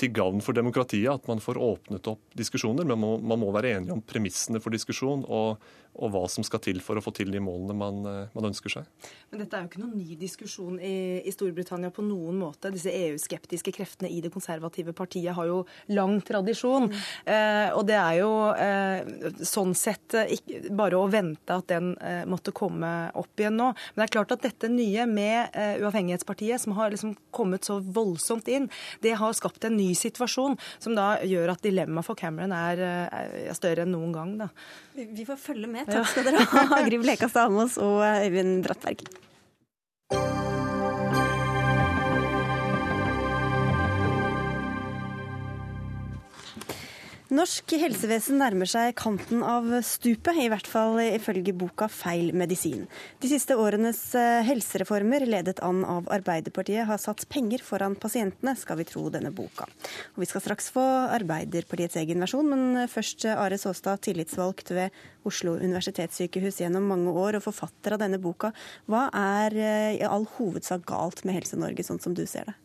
til 0.00 0.12
gavn 0.16 0.40
for 0.44 0.56
demokratiet 0.56 1.12
at 1.12 1.28
man 1.28 1.42
får 1.44 1.60
åpnet 1.60 2.08
opp 2.08 2.38
diskusjoner, 2.38 2.86
men 2.88 2.96
man 2.96 3.02
må, 3.04 3.12
man 3.34 3.42
må 3.42 3.50
være 3.52 3.74
enige 3.76 3.96
om 3.96 4.02
premissene 4.04 4.62
for 4.62 4.72
diskusjon. 4.72 5.26
og 5.28 5.60
og 5.98 6.12
hva 6.14 6.22
som 6.30 6.44
skal 6.46 6.62
til 6.62 6.78
for 6.84 6.98
å 6.98 7.02
få 7.02 7.12
til 7.16 7.32
de 7.34 7.40
målene 7.42 7.74
man, 7.76 7.98
eh, 8.06 8.30
man 8.36 8.48
ønsker 8.50 8.72
seg. 8.72 8.88
Men 9.30 9.42
dette 9.42 9.56
er 9.56 9.64
jo 9.64 9.70
ikke 9.70 9.82
noen 9.82 9.98
ny 9.98 10.16
diskusjon 10.20 10.78
i, 10.78 11.20
i 11.26 11.32
Storbritannia 11.34 11.90
på 11.94 12.04
noen 12.06 12.38
måte. 12.40 12.70
Disse 12.72 12.92
EU-skeptiske 12.94 13.74
kreftene 13.74 14.10
i 14.10 14.20
det 14.22 14.32
konservative 14.32 14.94
partiet 14.96 15.34
har 15.36 15.48
jo 15.50 15.60
lang 15.92 16.18
tradisjon. 16.26 16.88
Mm. 16.90 17.00
Eh, 17.34 17.68
og 17.76 17.84
det 17.90 17.98
er 17.98 18.20
jo 18.20 18.30
eh, 18.54 19.30
sånn 19.46 19.74
sett 19.78 20.16
eh, 20.18 20.34
ikke, 20.38 20.62
bare 20.78 20.98
å 20.98 21.08
vente 21.10 21.56
at 21.56 21.68
den 21.72 21.92
eh, 21.98 22.22
måtte 22.30 22.54
komme 22.56 23.10
opp 23.18 23.42
igjen 23.42 23.58
nå. 23.58 23.72
Men 23.74 24.02
det 24.04 24.08
er 24.08 24.14
klart 24.18 24.36
at 24.36 24.46
dette 24.46 24.70
nye 24.72 25.06
med 25.10 25.56
eh, 25.58 25.80
Uavhengighetspartiet, 25.82 26.62
som 26.62 26.76
har 26.78 26.94
liksom 26.94 27.16
kommet 27.34 27.66
så 27.66 27.80
voldsomt 27.82 28.48
inn, 28.50 28.70
det 29.04 29.16
har 29.20 29.36
skapt 29.36 29.66
en 29.66 29.76
ny 29.78 29.90
situasjon 29.98 30.56
som 30.78 30.96
da 30.96 31.16
gjør 31.26 31.54
at 31.54 31.66
dilemmaet 31.66 32.06
for 32.06 32.18
Cameron 32.18 32.54
er, 32.54 32.80
er 33.10 33.58
større 33.58 33.84
enn 33.84 33.94
noen 33.94 34.14
gang. 34.14 34.36
Da. 34.40 34.50
Vi 35.16 35.24
får 35.28 35.40
følge 35.40 35.70
med. 35.70 35.88
Takk 35.90 36.08
skal 36.12 36.28
dere 36.28 36.44
ha, 36.50 36.80
Griv 36.88 37.04
Lekastad 37.06 37.48
Almås 37.48 37.78
og 37.80 38.02
Øyvind 38.04 38.62
Brattberg. 38.66 39.04
Norsk 47.30 47.76
helsevesen 47.78 48.40
nærmer 48.42 48.66
seg 48.66 48.96
kanten 48.98 49.44
av 49.46 49.68
stupet, 49.86 50.34
i 50.42 50.48
hvert 50.50 50.66
fall 50.66 50.96
ifølge 50.98 51.52
boka 51.54 51.86
'Feil 51.86 52.32
medisin'. 52.34 52.88
De 53.22 53.28
siste 53.30 53.54
årenes 53.54 54.00
eh, 54.18 54.40
helsereformer, 54.48 55.22
ledet 55.30 55.60
an 55.62 55.84
av 55.86 56.08
Arbeiderpartiet, 56.10 56.88
har 56.88 56.98
satt 56.98 57.22
penger 57.30 57.62
foran 57.62 57.94
pasientene, 57.94 58.56
skal 58.58 58.80
vi 58.80 58.86
tro 58.88 59.04
denne 59.14 59.30
boka. 59.30 59.68
Og 60.16 60.24
Vi 60.24 60.26
skal 60.26 60.42
straks 60.42 60.72
få 60.74 60.82
Arbeiderpartiets 61.14 62.00
egen 62.02 62.18
versjon, 62.18 62.50
men 62.50 62.88
først 62.90 63.28
Are 63.30 63.58
Såstad, 63.62 64.02
tillitsvalgt 64.02 64.74
ved 64.74 64.90
Oslo 65.22 65.54
universitetssykehus 65.54 66.58
gjennom 66.64 66.90
mange 66.90 67.14
år 67.14 67.38
og 67.38 67.46
forfatter 67.46 67.94
av 67.94 68.02
denne 68.02 68.18
boka. 68.18 68.50
Hva 68.90 69.06
er 69.14 69.54
eh, 69.54 70.00
i 70.00 70.02
all 70.02 70.26
hovedsak 70.34 70.82
galt 70.82 71.22
med 71.22 71.38
Helse-Norge, 71.38 71.86
sånn 71.86 72.02
som 72.02 72.10
du 72.10 72.26
ser 72.26 72.50
det? 72.50 72.58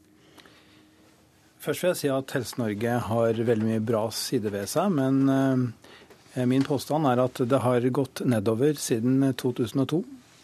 Først 1.65 1.81
vil 1.81 1.89
jeg 1.89 1.97
si 2.03 2.09
at 2.13 2.33
Helse-Norge 2.35 2.97
har 3.07 3.39
veldig 3.47 3.65
mye 3.65 3.81
bra 3.81 4.03
sider 4.13 4.53
ved 4.53 4.69
seg. 4.69 4.91
Men 4.93 5.23
eh, 5.33 6.43
min 6.45 6.65
påstand 6.65 7.09
er 7.09 7.23
at 7.23 7.41
det 7.41 7.61
har 7.63 7.87
gått 7.89 8.21
nedover 8.27 8.77
siden 8.77 9.23
2002. 9.33 10.03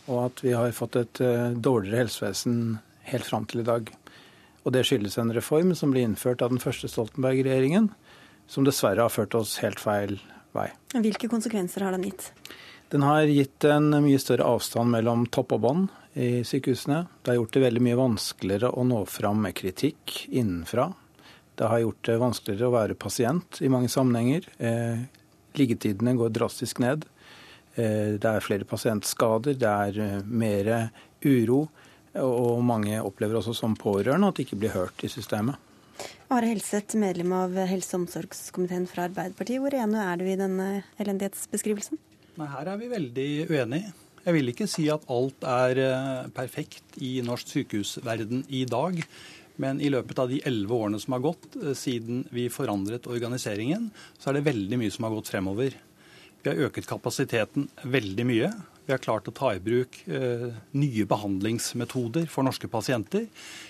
Og 0.10 0.18
at 0.24 0.42
vi 0.42 0.56
har 0.58 0.74
fått 0.74 0.98
et 0.98 1.22
eh, 1.22 1.52
dårligere 1.54 2.08
helsevesen 2.08 2.80
helt 3.12 3.28
fram 3.28 3.46
til 3.46 3.62
i 3.62 3.68
dag. 3.68 3.92
Og 4.66 4.74
det 4.74 4.82
skyldes 4.88 5.20
en 5.22 5.34
reform 5.36 5.76
som 5.78 5.94
ble 5.94 6.08
innført 6.08 6.42
av 6.42 6.54
den 6.54 6.62
første 6.62 6.90
Stoltenberg-regjeringen, 6.90 7.92
som 8.50 8.66
dessverre 8.66 9.06
har 9.06 9.14
ført 9.14 9.38
oss 9.38 9.60
helt 9.62 9.82
feil 9.82 10.18
vei. 10.58 10.68
Hvilke 10.94 11.30
konsekvenser 11.30 11.86
har 11.86 11.94
den 11.96 12.08
gitt? 12.10 12.32
Den 12.92 13.06
har 13.06 13.30
gitt 13.30 13.64
en 13.70 13.94
mye 14.04 14.20
større 14.20 14.50
avstand 14.58 14.92
mellom 14.92 15.28
topp 15.32 15.54
og 15.56 15.62
bånd 15.64 16.18
i 16.20 16.42
sykehusene. 16.46 17.06
Det 17.22 17.32
har 17.32 17.40
gjort 17.40 17.54
det 17.56 17.64
veldig 17.68 17.86
mye 17.86 18.00
vanskeligere 18.02 18.74
å 18.74 18.84
nå 18.90 19.06
fram 19.08 19.46
med 19.46 19.56
kritikk 19.62 20.26
innenfra. 20.28 20.90
Det 21.62 21.68
har 21.70 21.80
gjort 21.84 22.08
det 22.08 22.14
vanskeligere 22.18 22.68
å 22.72 22.74
være 22.74 22.96
pasient 22.98 23.60
i 23.62 23.68
mange 23.70 23.90
sammenhenger. 23.94 24.48
Eh, 24.58 25.04
liggetidene 25.60 26.16
går 26.18 26.32
drastisk 26.34 26.80
ned. 26.82 27.04
Eh, 27.76 28.18
det 28.18 28.26
er 28.26 28.42
flere 28.42 28.66
pasientskader, 28.66 29.60
det 29.62 29.70
er 29.70 30.00
eh, 30.02 30.16
mer 30.26 30.72
uro. 31.22 31.68
Og 32.18 32.64
mange 32.66 32.98
opplever 33.06 33.38
også 33.38 33.54
som 33.54 33.76
pårørende 33.78 34.32
at 34.32 34.40
de 34.40 34.46
ikke 34.48 34.58
blir 34.58 34.74
hørt 34.74 35.06
i 35.06 35.10
systemet. 35.14 35.62
Are 36.34 36.50
Helseth, 36.50 36.98
medlem 36.98 37.36
av 37.38 37.54
helse- 37.70 37.94
og 37.94 38.08
omsorgskomiteen 38.08 38.88
fra 38.90 39.06
Arbeiderpartiet. 39.06 39.62
Hvor 39.62 39.76
enig 39.78 40.02
er 40.02 40.18
du 40.18 40.26
i 40.26 40.40
denne 40.40 40.70
elendighetsbeskrivelsen? 40.98 42.02
Nei, 42.40 42.48
Her 42.56 42.72
er 42.74 42.82
vi 42.82 42.90
veldig 42.90 43.28
uenige. 43.52 43.94
Jeg 44.26 44.34
vil 44.34 44.50
ikke 44.50 44.70
si 44.70 44.88
at 44.94 45.06
alt 45.14 45.46
er 45.46 45.84
perfekt 46.34 46.98
i 47.02 47.20
norsk 47.26 47.54
sykehusverden 47.54 48.48
i 48.50 48.66
dag. 48.70 48.98
Men 49.62 49.82
i 49.82 49.92
løpet 49.94 50.20
av 50.20 50.32
de 50.32 50.42
elleve 50.48 50.74
årene 50.74 51.00
som 51.02 51.16
har 51.16 51.24
gått 51.24 51.56
eh, 51.60 51.76
siden 51.78 52.26
vi 52.34 52.50
forandret 52.54 53.10
organiseringen, 53.12 53.90
så 54.18 54.32
er 54.32 54.40
det 54.40 54.48
veldig 54.50 54.82
mye 54.82 54.94
som 54.94 55.08
har 55.08 55.16
gått 55.16 55.32
fremover. 55.34 55.78
Vi 56.42 56.50
har 56.50 56.62
øket 56.66 56.90
kapasiteten 56.90 57.68
veldig 57.86 58.26
mye. 58.26 58.50
Vi 58.88 58.94
har 58.96 59.02
klart 59.04 59.30
å 59.30 59.34
ta 59.36 59.52
i 59.54 59.62
bruk 59.62 60.00
eh, 60.10 60.48
nye 60.74 61.06
behandlingsmetoder 61.08 62.26
for 62.34 62.48
norske 62.48 62.68
pasienter, 62.72 63.28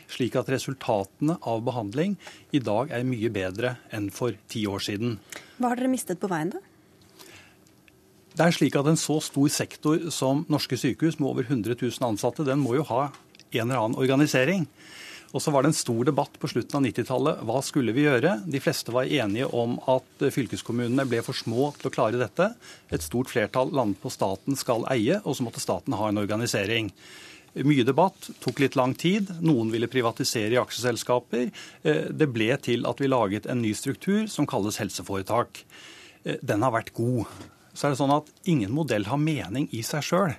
slik 0.09 0.37
at 0.39 0.49
resultatene 0.53 1.35
av 1.51 1.59
behandling 1.67 2.15
i 2.55 2.61
dag 2.63 2.93
er 2.95 3.03
mye 3.07 3.31
bedre 3.33 3.75
enn 3.91 4.07
for 4.15 4.37
ti 4.51 4.63
år 4.71 4.83
siden. 4.87 5.17
Hva 5.59 5.73
har 5.73 5.81
dere 5.81 5.91
mistet 5.91 6.21
på 6.21 6.31
veien, 6.31 6.55
da? 6.55 6.63
Det 8.31 8.47
er 8.47 8.55
slik 8.55 8.77
at 8.79 8.87
En 8.87 8.95
så 8.95 9.19
stor 9.19 9.51
sektor 9.51 10.07
som 10.15 10.45
norske 10.47 10.79
sykehus 10.79 11.19
med 11.19 11.27
over 11.33 11.43
100 11.43 11.75
000 11.75 12.07
ansatte, 12.07 12.47
den 12.47 12.63
må 12.63 12.77
jo 12.79 12.87
ha 12.87 13.09
en 13.51 13.65
eller 13.67 13.81
annen 13.81 13.99
organisering. 13.99 14.63
Og 15.31 15.39
så 15.39 15.51
var 15.53 15.63
det 15.63 15.71
en 15.71 15.77
stor 15.77 16.03
debatt 16.07 16.33
på 16.39 16.49
slutten 16.51 16.77
av 16.81 16.83
90-tallet. 16.83 17.41
Hva 17.47 17.61
skulle 17.63 17.93
vi 17.95 18.03
gjøre? 18.03 18.35
De 18.43 18.59
fleste 18.63 18.91
var 18.91 19.07
enige 19.07 19.47
om 19.55 19.77
at 19.91 20.25
fylkeskommunene 20.35 21.05
ble 21.07 21.21
for 21.23 21.37
små 21.37 21.69
til 21.79 21.87
å 21.87 21.93
klare 21.93 22.19
dette. 22.19 22.49
Et 22.91 23.03
stort 23.03 23.31
flertall 23.31 23.71
landet 23.71 24.01
på 24.03 24.11
staten 24.11 24.59
skal 24.59 24.83
eie, 24.91 25.21
og 25.23 25.37
så 25.37 25.47
måtte 25.47 25.63
staten 25.63 25.95
ha 25.95 26.09
en 26.11 26.19
organisering. 26.19 26.91
Mye 27.51 27.83
debatt, 27.83 28.29
tok 28.39 28.61
litt 28.63 28.77
lang 28.79 28.93
tid. 28.95 29.27
Noen 29.43 29.71
ville 29.73 29.89
privatisere 29.91 30.55
i 30.55 30.59
aksjeselskaper. 30.59 31.49
Eh, 31.83 32.05
det 32.11 32.29
ble 32.31 32.51
til 32.63 32.87
at 32.87 32.99
vi 33.03 33.11
laget 33.11 33.47
en 33.51 33.63
ny 33.63 33.73
struktur 33.75 34.23
som 34.31 34.47
kalles 34.47 34.79
helseforetak. 34.79 35.63
Eh, 36.23 36.39
den 36.39 36.63
har 36.63 36.71
vært 36.75 36.93
god. 36.95 37.27
Så 37.75 37.87
er 37.87 37.93
det 37.93 37.99
sånn 37.99 38.15
at 38.15 38.31
ingen 38.47 38.71
modell 38.75 39.07
har 39.07 39.19
mening 39.19 39.67
i 39.75 39.83
seg 39.83 40.03
sjøl. 40.07 40.35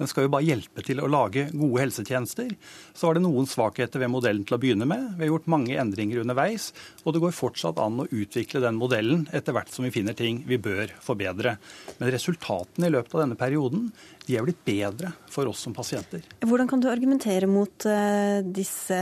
Den 0.00 0.08
skal 0.08 0.24
jo 0.24 0.32
bare 0.32 0.46
hjelpe 0.46 0.80
til 0.84 1.02
å 1.02 1.08
lage 1.10 1.50
gode 1.52 1.82
helsetjenester. 1.82 2.54
Så 2.96 3.08
var 3.08 3.18
det 3.18 3.24
noen 3.26 3.48
svakheter 3.48 4.00
ved 4.00 4.08
modellen 4.08 4.46
til 4.48 4.56
å 4.56 4.60
begynne 4.62 4.88
med. 4.88 5.10
Vi 5.18 5.26
har 5.26 5.34
gjort 5.34 5.50
mange 5.52 5.76
endringer 5.76 6.22
underveis, 6.22 6.70
og 7.04 7.12
det 7.12 7.20
går 7.20 7.36
fortsatt 7.36 7.80
an 7.84 8.00
å 8.00 8.08
utvikle 8.08 8.62
den 8.64 8.80
modellen 8.80 9.26
etter 9.36 9.52
hvert 9.52 9.68
som 9.74 9.84
vi 9.84 9.92
finner 9.92 10.16
ting 10.16 10.40
vi 10.48 10.56
bør 10.56 10.94
forbedre. 11.04 11.58
Men 11.98 12.14
resultatene 12.14 12.88
i 12.88 12.94
løpet 12.96 13.18
av 13.18 13.24
denne 13.26 13.36
perioden 13.36 13.90
de 14.24 14.38
er 14.38 14.46
blitt 14.46 14.64
bedre 14.64 15.12
for 15.28 15.50
oss 15.50 15.66
som 15.66 15.76
pasienter. 15.76 16.24
Hvordan 16.46 16.70
kan 16.70 16.80
du 16.80 16.88
argumentere 16.88 17.48
mot 17.50 17.84
uh, 17.84 18.40
disse 18.46 18.96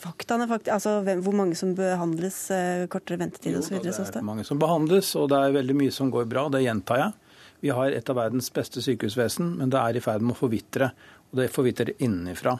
faktaene? 0.00 0.48
Altså 0.60 0.98
hvor 1.24 1.36
mange 1.36 1.56
som 1.56 1.72
behandles, 1.78 2.44
uh, 2.52 2.84
kortere 2.92 3.22
ventetid 3.22 3.62
osv.? 3.62 3.80
Det 3.80 3.96
er 3.96 4.26
mange 4.26 4.44
som 4.44 4.60
behandles, 4.60 5.14
og 5.16 5.30
det 5.32 5.40
er 5.40 5.60
veldig 5.62 5.78
mye 5.84 5.94
som 5.94 6.12
går 6.12 6.28
bra. 6.28 6.50
Det 6.52 6.66
gjentar 6.66 7.00
jeg. 7.00 7.20
Vi 7.64 7.72
har 7.72 7.94
et 7.96 8.10
av 8.12 8.18
verdens 8.18 8.50
beste 8.52 8.82
sykehusvesen, 8.84 9.54
men 9.56 9.70
det 9.72 9.80
er 9.80 9.96
i 9.96 10.04
ferd 10.04 10.20
med 10.20 10.34
å 10.34 10.42
forvitre. 10.42 10.90
Og 11.32 11.38
det 11.40 11.52
forvitrer 11.54 11.94
innenfra. 12.04 12.58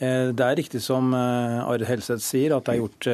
Eh, 0.00 0.30
det 0.32 0.46
er 0.46 0.56
riktig 0.56 0.80
som 0.80 1.12
eh, 1.12 1.58
Are 1.60 1.84
Helseth 1.84 2.24
sier, 2.24 2.54
at 2.56 2.64
det 2.64 2.72
er 2.72 2.80
gjort 2.80 3.08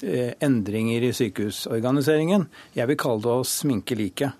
eh, 0.00 0.30
endringer 0.40 1.04
i 1.04 1.12
sykehusorganiseringen. 1.16 2.46
Jeg 2.78 2.88
vil 2.88 3.00
kalle 3.00 3.26
det 3.26 3.34
å 3.42 3.44
sminke 3.44 3.98
liket. 3.98 4.38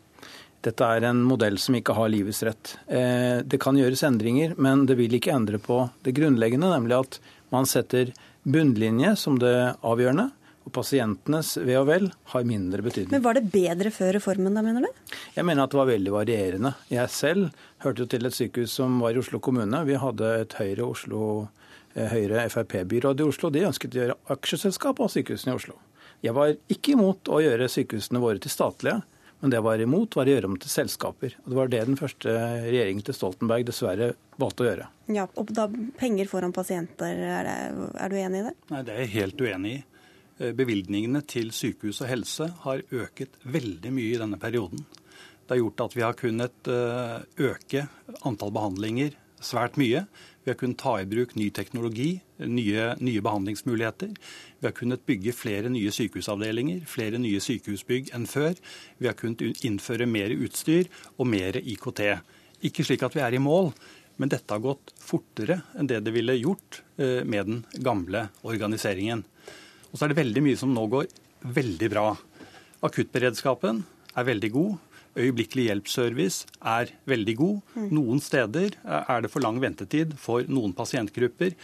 Dette 0.65 0.89
er 0.97 1.11
en 1.11 1.21
modell 1.29 1.61
som 1.61 1.77
ikke 1.77 1.97
har 1.97 2.11
livets 2.13 2.43
rett. 2.45 2.75
Det 2.85 3.57
kan 3.65 3.79
gjøres 3.81 4.03
endringer, 4.05 4.53
men 4.61 4.83
det 4.85 4.99
vil 4.99 5.15
ikke 5.17 5.33
endre 5.33 5.57
på 5.57 5.79
det 6.05 6.13
grunnleggende, 6.19 6.69
nemlig 6.69 6.99
at 6.99 7.17
man 7.49 7.65
setter 7.65 8.13
bunnlinje 8.45 9.15
som 9.17 9.39
det 9.41 9.55
avgjørende. 9.81 10.27
Og 10.71 10.77
pasientenes 10.77 11.57
ve 11.67 11.75
og 11.81 11.89
vel 11.89 12.05
har 12.31 12.45
mindre 12.47 12.85
betydning. 12.87 13.11
Men 13.17 13.25
Var 13.25 13.41
det 13.41 13.51
bedre 13.51 13.91
før 13.91 14.15
reformen, 14.21 14.55
da, 14.55 14.63
mener 14.63 14.87
du? 14.87 15.17
Jeg 15.35 15.47
mener 15.49 15.65
at 15.67 15.75
det 15.75 15.81
var 15.81 15.91
veldig 15.91 16.13
varierende. 16.15 16.75
Jeg 16.93 17.11
selv 17.11 17.65
hørte 17.83 18.05
jo 18.05 18.11
til 18.13 18.29
et 18.29 18.37
sykehus 18.37 18.77
som 18.79 19.01
var 19.03 19.17
i 19.17 19.19
Oslo 19.19 19.41
kommune. 19.43 19.83
Vi 19.89 19.99
hadde 19.99 20.31
et 20.45 20.55
Høyre 20.61 20.87
Oslo 20.87 21.23
eh, 21.97 22.07
Høyre 22.13 22.47
Frp-byråd 22.55 23.19
i 23.19 23.27
Oslo. 23.27 23.51
De 23.51 23.67
ønsket 23.67 23.97
å 23.97 24.05
gjøre 24.05 24.19
aksjeselskap 24.37 25.03
av 25.03 25.11
sykehusene 25.11 25.57
i 25.57 25.59
Oslo. 25.59 25.81
Jeg 26.23 26.37
var 26.37 26.55
ikke 26.71 26.95
imot 26.95 27.33
å 27.33 27.43
gjøre 27.43 27.71
sykehusene 27.73 28.23
våre 28.23 28.39
til 28.39 28.55
statlige. 28.55 29.01
Men 29.41 29.51
det 29.51 29.57
jeg 29.57 29.65
var 29.65 29.81
imot, 29.81 30.17
var 30.19 30.29
å 30.29 30.33
gjøre 30.35 30.49
dem 30.49 30.57
til 30.61 30.71
selskaper. 30.71 31.37
Og 31.43 31.51
Det 31.51 31.57
var 31.57 31.71
det 31.73 31.85
den 31.89 31.97
første 31.97 32.33
regjeringen 32.67 33.05
til 33.07 33.17
Stoltenberg 33.17 33.65
dessverre 33.67 34.11
valgte 34.41 34.65
å 34.65 34.69
gjøre. 34.69 34.89
Ja, 35.17 35.25
og 35.41 35.53
da 35.57 35.65
Penger 35.99 36.29
foran 36.29 36.53
pasienter, 36.53 37.17
er, 37.17 37.49
det, 37.49 37.87
er 38.05 38.13
du 38.13 38.19
enig 38.21 38.43
i 38.43 38.49
det? 38.51 38.53
Nei, 38.69 38.83
det 38.85 38.93
er 38.95 39.01
jeg 39.07 39.15
helt 39.15 39.41
uenig 39.41 39.73
i. 39.79 39.81
Eh, 40.41 40.55
bevilgningene 40.57 41.21
til 41.29 41.51
sykehus 41.53 42.01
og 42.01 42.09
helse 42.09 42.47
har 42.63 42.81
øket 42.97 43.37
veldig 43.45 43.93
mye 43.93 44.15
i 44.15 44.21
denne 44.21 44.39
perioden. 44.41 44.87
Det 45.45 45.53
har 45.53 45.61
gjort 45.61 45.83
at 45.85 45.97
vi 45.99 46.05
har 46.07 46.17
kunnet 46.17 46.71
eh, 46.73 47.17
øke 47.51 47.83
antall 48.25 48.55
behandlinger 48.57 49.19
svært 49.45 49.77
mye. 49.81 50.07
Vi 50.41 50.53
har 50.53 50.57
kunnet 50.57 50.81
ta 50.81 50.95
i 50.97 51.09
bruk 51.09 51.35
ny 51.37 51.51
teknologi, 51.53 52.23
nye, 52.41 52.87
nye, 53.05 53.21
behandlingsmuligheter. 53.25 54.15
Vi 54.61 54.69
har 54.69 54.77
kunnet 54.77 55.05
bygge 55.09 55.35
flere 55.37 55.73
nye 55.73 55.93
sykehusavdelinger, 55.93 56.87
flere 56.89 57.21
nye 57.21 57.41
sykehusbygg 57.45 58.15
enn 58.17 58.25
før. 58.31 58.57
Vi 58.97 59.11
har 59.11 59.19
kunnet 59.21 59.45
innføre 59.67 60.09
mer 60.09 60.33
utstyr 60.33 60.89
og 61.19 61.29
mer 61.29 61.61
IKT. 61.61 62.05
Ikke 62.65 62.87
slik 62.87 63.05
at 63.05 63.17
vi 63.17 63.25
er 63.25 63.37
i 63.37 63.43
mål, 63.43 63.75
men 64.17 64.33
dette 64.33 64.53
har 64.57 64.65
gått 64.65 64.95
fortere 65.01 65.61
enn 65.77 65.89
det 65.89 66.01
det 66.05 66.17
ville 66.17 66.37
gjort 66.41 66.81
eh, 66.97 67.21
med 67.29 67.53
den 67.53 67.85
gamle 67.85 68.29
organiseringen. 68.41 69.27
Og 69.91 69.99
så 69.99 70.07
er 70.07 70.13
det 70.13 70.21
veldig 70.21 70.45
mye 70.47 70.61
som 70.61 70.73
nå 70.75 70.87
går 70.91 71.11
veldig 71.57 71.91
bra. 71.93 72.07
Akuttberedskapen 72.87 73.83
er 74.17 74.29
veldig 74.29 74.53
god. 74.55 74.79
Øyeblikkelig 75.19 75.65
hjelp-service 75.67 76.47
er 76.63 76.93
veldig 77.11 77.35
god. 77.37 77.57
Mm. 77.75 77.87
Noen 77.97 78.21
steder 78.23 78.77
er 78.87 79.25
det 79.25 79.31
for 79.33 79.43
lang 79.43 79.59
ventetid 79.59 80.15
for 80.23 80.47
noen 80.47 80.71
pasientgrupper. 80.77 81.57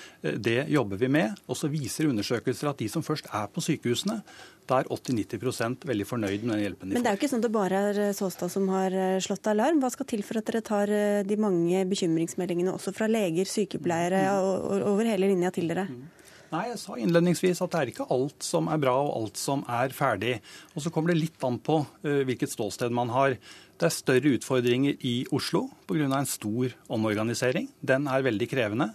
Det 0.42 0.64
jobber 0.72 0.98
vi 0.98 1.10
med. 1.14 1.38
Og 1.46 1.58
så 1.58 1.70
viser 1.70 2.10
undersøkelser 2.10 2.72
at 2.72 2.82
de 2.82 2.88
som 2.90 3.06
først 3.06 3.30
er 3.30 3.46
på 3.46 3.62
sykehusene, 3.62 4.18
da 4.66 4.80
er 4.82 4.90
80-90 4.90 5.86
veldig 5.86 6.08
fornøyd 6.08 6.42
med 6.42 6.56
den 6.56 6.64
hjelpen 6.64 6.90
de 6.90 6.90
får. 6.90 6.98
Men 6.98 7.06
det 7.06 7.12
er 7.12 7.14
jo 7.14 7.20
ikke 7.20 7.30
sånn 7.30 7.44
at 7.44 7.46
det 7.46 7.54
bare 7.54 7.82
er 7.92 8.00
eh, 8.08 8.14
Såstad 8.18 8.50
som 8.50 8.66
har 8.74 8.98
eh, 8.98 9.20
slått 9.22 9.46
alarm. 9.52 9.78
Hva 9.78 9.92
skal 9.94 10.10
til 10.10 10.26
for 10.26 10.40
at 10.40 10.50
dere 10.50 10.64
tar 10.66 10.90
eh, 10.90 11.22
de 11.22 11.38
mange 11.38 11.84
bekymringsmeldingene 11.86 12.74
også 12.74 12.90
fra 12.96 13.06
leger, 13.06 13.46
sykepleiere 13.46 14.26
mm. 14.26 14.86
over 14.90 15.06
hele 15.06 15.30
linja 15.30 15.54
til 15.54 15.70
dere? 15.70 15.86
Mm. 15.86 16.25
Nei, 16.52 16.68
jeg 16.70 16.78
sa 16.78 16.94
innledningsvis 16.94 17.58
at 17.64 17.72
det 17.72 17.78
er 17.80 17.90
ikke 17.90 18.06
alt 18.14 18.44
som 18.46 18.68
er 18.70 18.78
bra 18.78 18.94
og 19.02 19.14
alt 19.18 19.40
som 19.40 19.64
er 19.66 19.94
ferdig. 19.94 20.36
Og 20.76 20.84
så 20.84 20.92
kommer 20.94 21.10
det 21.10 21.18
litt 21.18 21.46
an 21.46 21.58
på 21.58 21.80
uh, 21.82 22.20
hvilket 22.28 22.52
ståsted 22.52 22.94
man 22.94 23.10
har. 23.10 23.34
Det 23.76 23.90
er 23.90 23.92
større 23.92 24.30
utfordringer 24.38 25.02
i 25.04 25.26
Oslo 25.36 25.66
pga. 25.84 26.06
en 26.06 26.28
stor 26.28 26.70
omorganisering. 26.88 27.66
Den 27.84 28.06
er 28.08 28.24
veldig 28.24 28.48
krevende. 28.48 28.86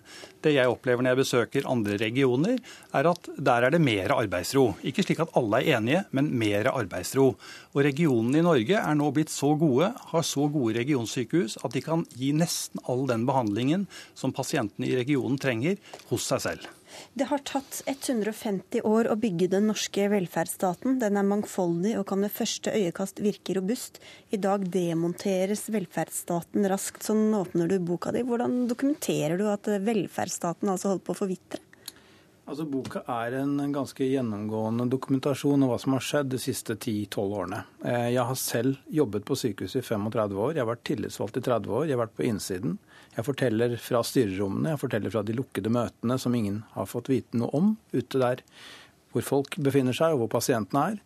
Det 0.41 0.56
jeg 0.56 0.72
opplever 0.72 1.04
når 1.04 1.12
jeg 1.12 1.20
besøker 1.20 1.70
andre 1.70 1.99
regioner, 2.02 2.58
er 2.95 3.12
at 3.12 3.30
der 3.38 3.68
er 3.68 3.76
det 3.76 3.84
mer 3.84 4.16
arbeidsro. 4.16 4.72
Ikke 4.82 5.04
slik 5.06 5.22
at 5.22 5.36
alle 5.38 5.62
er 5.62 5.78
enige, 5.78 6.06
men 6.10 6.34
mer 6.34 6.72
arbeidsro. 6.72 7.36
Og 7.76 7.84
regionene 7.86 8.41
i 8.41 8.47
Norge 8.47 8.80
er 8.80 8.97
nå 8.97 9.12
blitt 9.14 9.30
så 9.30 9.54
gode, 9.54 9.93
har 9.93 10.26
så 10.26 10.47
gode 10.49 10.80
regionsykehus, 10.80 11.60
at 11.62 11.78
de 11.78 11.86
kan 11.86 12.08
gi 12.18 12.34
nesten 12.34 12.82
all 12.89 13.06
den 13.12 13.28
behandlingen 13.30 13.86
som 14.16 14.34
pasientene 14.34 14.89
i 14.89 14.97
regionen 14.97 15.38
trenger, 15.38 15.78
hos 16.10 16.26
seg 16.32 16.47
selv. 16.47 16.72
Det 17.13 17.27
har 17.31 17.43
tatt 17.47 17.81
150 17.85 18.85
år 18.87 19.09
å 19.11 19.17
bygge 19.19 19.49
den 19.53 19.67
norske 19.71 20.07
velferdsstaten. 20.11 20.99
Den 21.01 21.19
er 21.19 21.27
mangfoldig 21.27 21.95
og 21.99 22.07
kan 22.11 22.23
ved 22.25 22.33
første 22.35 22.73
øyekast 22.75 23.21
virke 23.23 23.55
robust. 23.57 24.01
I 24.31 24.39
dag 24.41 24.67
demonteres 24.73 25.67
velferdsstaten 25.73 26.69
raskt. 26.71 27.03
Sånn 27.07 27.33
åpner 27.37 27.71
du 27.71 27.79
boka 27.83 28.13
di. 28.15 28.23
Hvordan 28.27 28.65
dokumenterer 28.71 29.39
du 29.39 29.47
at 29.51 29.67
velferdsstaten 29.67 30.71
altså 30.71 30.93
holder 30.93 31.05
på 31.07 31.17
å 31.17 31.21
forvitre? 31.23 31.65
Altså, 32.51 32.65
Boka 32.67 32.99
er 33.07 33.37
en 33.39 33.53
ganske 33.71 34.03
gjennomgående 34.03 34.87
dokumentasjon 34.91 35.61
av 35.63 35.69
hva 35.71 35.77
som 35.79 35.93
har 35.95 36.03
skjedd 36.03 36.33
de 36.33 36.39
siste 36.41 36.75
10-12 36.75 37.35
årene. 37.37 37.61
Eh, 37.85 38.07
jeg 38.11 38.25
har 38.27 38.39
selv 38.39 38.81
jobbet 38.91 39.23
på 39.27 39.37
sykehuset 39.39 39.79
i 39.79 39.85
35 39.87 40.35
år. 40.35 40.55
Jeg 40.57 40.63
har 40.65 40.71
vært 40.71 40.83
tillitsvalgt 40.89 41.37
i 41.39 41.43
30 41.45 41.77
år. 41.77 41.85
Jeg 41.87 41.95
har 41.95 42.01
vært 42.01 42.17
på 42.17 42.25
innsiden. 42.27 42.75
Jeg 43.12 43.28
forteller 43.28 43.76
fra 43.82 44.01
styrerommene, 44.07 44.74
jeg 44.74 44.82
forteller 44.82 45.12
fra 45.14 45.24
de 45.28 45.36
lukkede 45.36 45.72
møtene 45.74 46.16
som 46.22 46.36
ingen 46.38 46.62
har 46.76 46.88
fått 46.88 47.12
vite 47.12 47.39
noe 47.39 47.51
om, 47.57 47.74
ute 47.91 48.22
der 48.22 48.43
hvor 49.12 49.26
folk 49.28 49.57
befinner 49.59 49.95
seg 49.95 50.16
og 50.16 50.24
hvor 50.24 50.38
pasientene 50.38 50.86
er. 50.93 51.01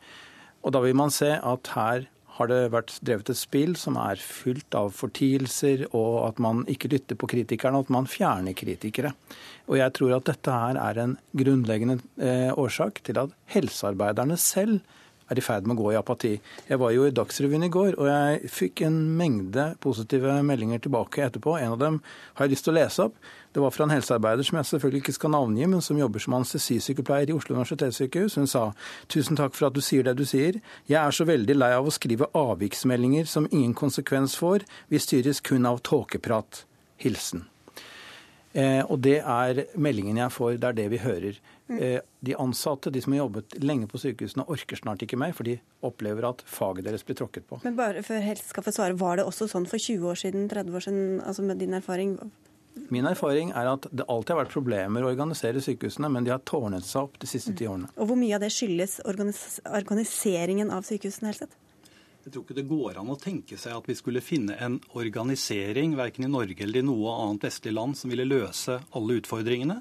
Og 0.65 0.73
da 0.75 0.81
vil 0.83 0.97
man 0.97 1.13
se 1.13 1.31
at 1.37 1.71
her 1.73 2.05
har 2.35 2.49
det 2.51 2.59
vært 2.73 2.97
drevet 3.05 3.29
et 3.31 3.39
spill 3.39 3.77
som 3.79 3.97
er 4.01 4.19
fullt 4.19 4.75
av 4.75 4.91
fortielser, 4.95 5.85
og 5.95 6.25
at 6.27 6.41
man 6.43 6.65
ikke 6.71 6.91
lytter 6.91 7.17
på 7.19 7.29
kritikerne, 7.31 7.79
og 7.79 7.87
at 7.87 7.93
man 7.95 8.09
fjerner 8.11 8.57
kritikere. 8.57 9.13
Og 9.69 9.79
jeg 9.79 9.93
tror 9.95 10.17
at 10.17 10.27
dette 10.27 10.51
her 10.51 10.79
er 10.81 10.99
en 11.01 11.15
grunnleggende 11.37 12.01
eh, 12.19 12.51
årsak 12.51 12.99
til 13.07 13.21
at 13.23 13.33
helsearbeiderne 13.55 14.37
selv 14.41 14.83
er 15.31 15.39
i 15.39 15.43
ferd 15.43 15.65
med 15.65 15.77
å 15.77 15.83
gå 15.83 15.93
i 15.93 15.99
apati. 15.99 16.33
Jeg 16.69 16.81
var 16.81 16.93
jo 16.93 17.05
i 17.07 17.13
Dagsrevyen 17.15 17.65
i 17.65 17.71
går, 17.73 17.95
og 17.97 18.09
jeg 18.09 18.51
fikk 18.53 18.83
en 18.87 18.99
mengde 19.17 19.71
positive 19.83 20.35
meldinger 20.45 20.83
tilbake 20.85 21.23
etterpå. 21.25 21.57
En 21.59 21.73
av 21.75 21.81
dem 21.81 22.01
har 22.35 22.45
jeg 22.45 22.55
lyst 22.55 22.67
til 22.67 22.75
å 22.75 22.77
lese 22.79 23.07
opp. 23.07 23.17
Det 23.55 23.63
var 23.63 23.71
fra 23.71 23.87
en 23.87 23.93
helsearbeider 23.95 24.43
som 24.43 24.59
jeg 24.59 24.69
selvfølgelig 24.69 25.01
ikke 25.03 25.15
skal 25.15 25.31
navngi, 25.31 25.65
men 25.71 25.81
som 25.85 25.97
jobber 25.99 26.21
som 26.21 26.35
anestesisykepleier 26.35 27.31
i 27.31 27.37
Oslo 27.37 27.55
universitetssykehus. 27.55 28.35
Hun 28.35 28.51
sa 28.51 28.65
tusen 29.11 29.39
takk 29.39 29.55
for 29.55 29.69
at 29.69 29.77
du 29.77 29.81
sier 29.85 30.05
det 30.05 30.17
du 30.19 30.25
sier. 30.27 30.59
Jeg 30.91 30.99
er 31.01 31.15
så 31.15 31.27
veldig 31.27 31.57
lei 31.57 31.71
av 31.77 31.87
å 31.87 31.95
skrive 31.95 32.29
avviksmeldinger 32.35 33.29
som 33.31 33.49
ingen 33.51 33.73
konsekvens 33.77 34.35
får. 34.39 34.67
Vi 34.91 34.99
styres 35.01 35.41
kun 35.45 35.65
av 35.69 35.81
tåkeprat. 35.87 36.65
Hilsen. 37.01 37.45
Eh, 38.55 38.83
og 38.87 39.01
det 39.03 39.17
er 39.19 39.65
meldingen 39.75 40.19
jeg 40.21 40.31
får, 40.31 40.59
det 40.63 40.69
er 40.69 40.77
det 40.77 40.85
vi 40.93 41.01
hører. 41.03 41.39
Eh, 41.67 41.99
de 42.19 42.35
ansatte, 42.35 42.91
de 42.93 43.01
som 43.01 43.13
har 43.13 43.23
jobbet 43.23 43.55
lenge 43.63 43.87
på 43.89 43.97
sykehusene, 43.97 44.45
orker 44.53 44.77
snart 44.77 45.01
ikke 45.01 45.17
mer, 45.17 45.33
for 45.33 45.47
de 45.47 45.57
opplever 45.85 46.27
at 46.29 46.43
faget 46.45 46.85
deres 46.85 47.05
blir 47.05 47.17
tråkket 47.17 47.47
på. 47.49 47.57
Men 47.63 47.77
bare 47.79 48.03
før 48.05 48.21
Helse 48.21 48.51
skal 48.51 48.63
få 48.63 48.73
svare, 48.75 48.97
Var 48.97 49.17
det 49.17 49.25
også 49.25 49.47
sånn 49.49 49.65
for 49.67 49.81
20 49.81 50.05
år 50.05 50.15
siden, 50.15 50.49
30 50.49 50.75
år 50.75 50.83
siden, 50.85 51.21
altså 51.25 51.41
med 51.41 51.57
din 51.57 51.73
erfaring? 51.73 52.19
Min 52.91 53.05
erfaring 53.05 53.51
er 53.51 53.71
at 53.71 53.87
det 53.91 54.05
alltid 54.07 54.35
har 54.35 54.45
vært 54.45 54.53
problemer 54.53 55.01
å 55.01 55.09
organisere 55.09 55.61
sykehusene, 55.63 56.11
men 56.11 56.23
de 56.23 56.31
har 56.31 56.39
tårnet 56.45 56.85
seg 56.85 57.07
opp 57.07 57.17
de 57.19 57.27
siste 57.27 57.55
ti 57.55 57.65
årene. 57.65 57.89
Og 57.97 58.07
Hvor 58.07 58.19
mye 58.19 58.35
av 58.35 58.41
det 58.41 58.51
skyldes 58.53 58.99
organis 59.05 59.59
organiseringen 59.65 60.69
av 60.71 60.83
sykehusene? 60.83 61.31
Helseth? 61.31 61.55
Jeg 62.25 62.33
tror 62.33 62.41
ikke 62.41 62.55
det 62.57 62.65
går 62.65 62.95
an 62.97 63.09
å 63.13 63.19
tenke 63.21 63.53
seg 63.61 63.75
at 63.77 63.85
vi 63.85 63.93
skulle 63.93 64.21
finne 64.25 64.55
en 64.65 64.79
organisering 64.97 65.91
verken 65.93 66.25
i 66.25 66.29
Norge 66.33 66.57
eller 66.65 66.81
i 66.81 66.87
noe 66.87 67.11
annet 67.21 67.45
vestlig 67.45 67.75
land 67.75 67.93
som 67.99 68.09
ville 68.09 68.25
løse 68.25 68.79
alle 68.97 69.19
utfordringene. 69.19 69.75